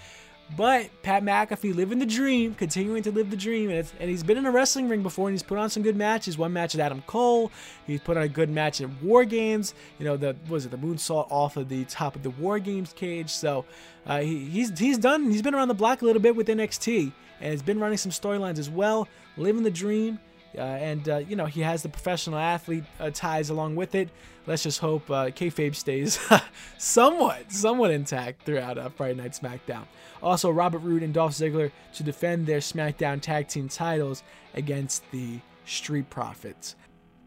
But 0.58 0.89
Pat 1.01 1.23
McAfee 1.23 1.73
living 1.73 1.99
the 1.99 2.06
dream, 2.06 2.56
continuing 2.56 3.04
to 3.04 3.12
live 3.12 3.30
the 3.30 3.38
dream, 3.38 3.69
and, 3.69 3.89
and, 3.99 4.10
he's 4.10 4.23
been 4.23 4.38
in 4.38 4.45
a 4.45 4.51
wrestling 4.51 4.89
ring 4.89 5.01
before, 5.01 5.30
and 5.30 5.34
he's 5.34 5.43
put 5.43 5.58
on 5.58 5.69
some 5.69 5.82
good 5.82 5.95
matches. 5.95 6.38
One 6.38 6.51
match 6.51 6.73
with 6.73 6.82
Adam 6.82 7.01
Cole, 7.08 7.51
he's 7.88 8.01
put 8.01 8.17
on 8.17 8.23
a 8.23 8.27
good 8.27 8.49
match 8.49 8.82
in 8.82 8.97
War 9.01 9.23
Games. 9.23 9.73
You 9.97 10.06
know, 10.06 10.17
the 10.17 10.36
was 10.49 10.65
it 10.65 10.71
the 10.71 10.77
moonsault 10.77 11.32
off 11.32 11.56
of 11.56 11.69
the 11.69 11.86
top 11.86 12.17
of 12.17 12.23
the 12.23 12.32
War 12.32 12.60
Games 12.60 12.91
cage. 12.91 13.30
So 13.30 13.65
uh, 14.06 14.19
he, 14.19 14.45
he's 14.45 14.77
he's 14.77 14.97
done. 14.97 15.32
He's 15.32 15.41
been 15.41 15.56
around 15.56 15.69
the 15.69 15.73
block 15.73 16.01
a 16.01 16.06
little 16.06 16.21
bit 16.21 16.36
with 16.36 16.47
NXT, 16.47 17.13
and 17.39 17.51
has 17.51 17.62
been 17.62 17.80
running 17.80 17.97
some 17.97 18.12
storylines 18.12 18.60
as 18.60 18.69
well, 18.69 19.08
living 19.38 19.63
the 19.63 19.71
dream. 19.71 20.19
Uh, 20.58 20.62
and 20.62 21.08
uh, 21.08 21.18
you 21.18 21.36
know 21.36 21.46
he 21.46 21.62
has 21.62 21.84
the 21.84 21.90
professional 21.90 22.38
athlete 22.38 22.84
uh, 23.00 23.10
ties 23.14 23.50
along 23.50 23.76
with 23.76 23.96
it. 23.96 24.10
Let's 24.48 24.64
just 24.64 24.80
hope 24.80 25.10
uh, 25.10 25.28
kayfabe 25.28 25.76
stays 25.76 26.20
somewhat, 26.78 27.52
somewhat 27.52 27.92
intact 27.92 28.44
throughout 28.44 28.78
uh, 28.78 28.90
Friday 28.90 29.22
Night 29.22 29.32
SmackDown. 29.32 29.84
Also, 30.24 30.50
Robert 30.50 30.80
Roode 30.80 31.04
and 31.04 31.14
Dolph 31.14 31.34
Ziggler 31.34 31.72
to 31.94 32.04
defend 32.04 32.48
their 32.48 32.60
SmackDown 32.60 33.22
Tag 33.22 33.48
Team 33.48 33.70
titles 33.70 34.24
against 34.56 35.10
the 35.12 35.40
Street 35.66 36.10
Profits. 36.10 36.76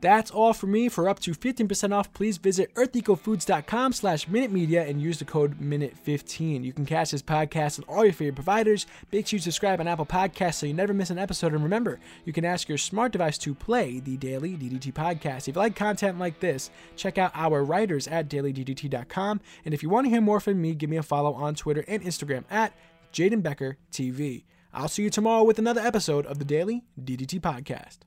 That's 0.05 0.31
all 0.31 0.53
for 0.53 0.67
me. 0.67 0.91
For 0.91 1.09
up 1.09 1.19
to 1.21 1.31
15% 1.31 1.95
off, 1.95 2.13
please 2.13 2.37
visit 2.37 2.75
earthecofoods.com 2.75 3.95
slash 3.95 4.29
Minute 4.29 4.53
Media 4.53 4.85
and 4.85 5.01
use 5.01 5.19
the 5.19 5.25
code 5.25 5.59
MINUTE15. 5.59 6.63
You 6.63 6.75
can 6.75 6.85
catch 6.85 7.13
this 7.13 7.23
podcast 7.23 7.79
on 7.79 7.87
all 7.89 8.05
your 8.05 8.13
favorite 8.13 8.35
providers. 8.35 8.87
Make 9.11 9.27
sure 9.27 9.39
you 9.39 9.41
subscribe 9.41 9.81
on 9.81 9.89
Apple 9.89 10.05
Podcasts 10.05 10.57
so 10.57 10.67
you 10.67 10.75
never 10.75 10.93
miss 10.93 11.09
an 11.09 11.19
episode. 11.19 11.55
And 11.55 11.63
remember, 11.63 12.01
you 12.27 12.35
can 12.35 12.45
ask 12.45 12.69
your 12.69 12.77
smart 12.77 13.13
device 13.13 13.39
to 13.39 13.55
play 13.55 13.99
the 13.99 14.19
Daily 14.19 14.59
DDT 14.59 14.93
podcast. 14.93 15.49
If 15.49 15.55
you 15.57 15.63
like 15.63 15.75
content 15.75 16.19
like 16.19 16.39
this, 16.39 16.71
check 16.97 17.17
out 17.17 17.33
our 17.35 17.65
writers 17.65 18.07
at 18.07 18.29
dailyddt.com. 18.29 19.41
And 19.65 19.73
if 19.73 19.83
you 19.83 19.89
want 19.89 20.05
to 20.05 20.11
hear 20.11 20.21
more 20.21 20.39
from 20.39 20.61
me, 20.61 20.75
give 20.75 20.91
me 20.91 20.99
a 20.99 21.03
follow 21.03 21.33
on 21.33 21.55
Twitter 21.55 21.83
and 21.89 22.03
Instagram 22.03 22.45
at 22.51 22.77
Jaden 23.11 23.43
Becker 23.43 23.79
TV. 23.91 24.45
I'll 24.75 24.89
see 24.89 25.05
you 25.05 25.09
tomorrow 25.09 25.45
with 25.45 25.59
another 25.59 25.81
episode 25.81 26.27
of 26.27 26.39
the 26.39 26.45
Daily 26.45 26.85
DDT 27.03 27.41
Podcast. 27.41 28.01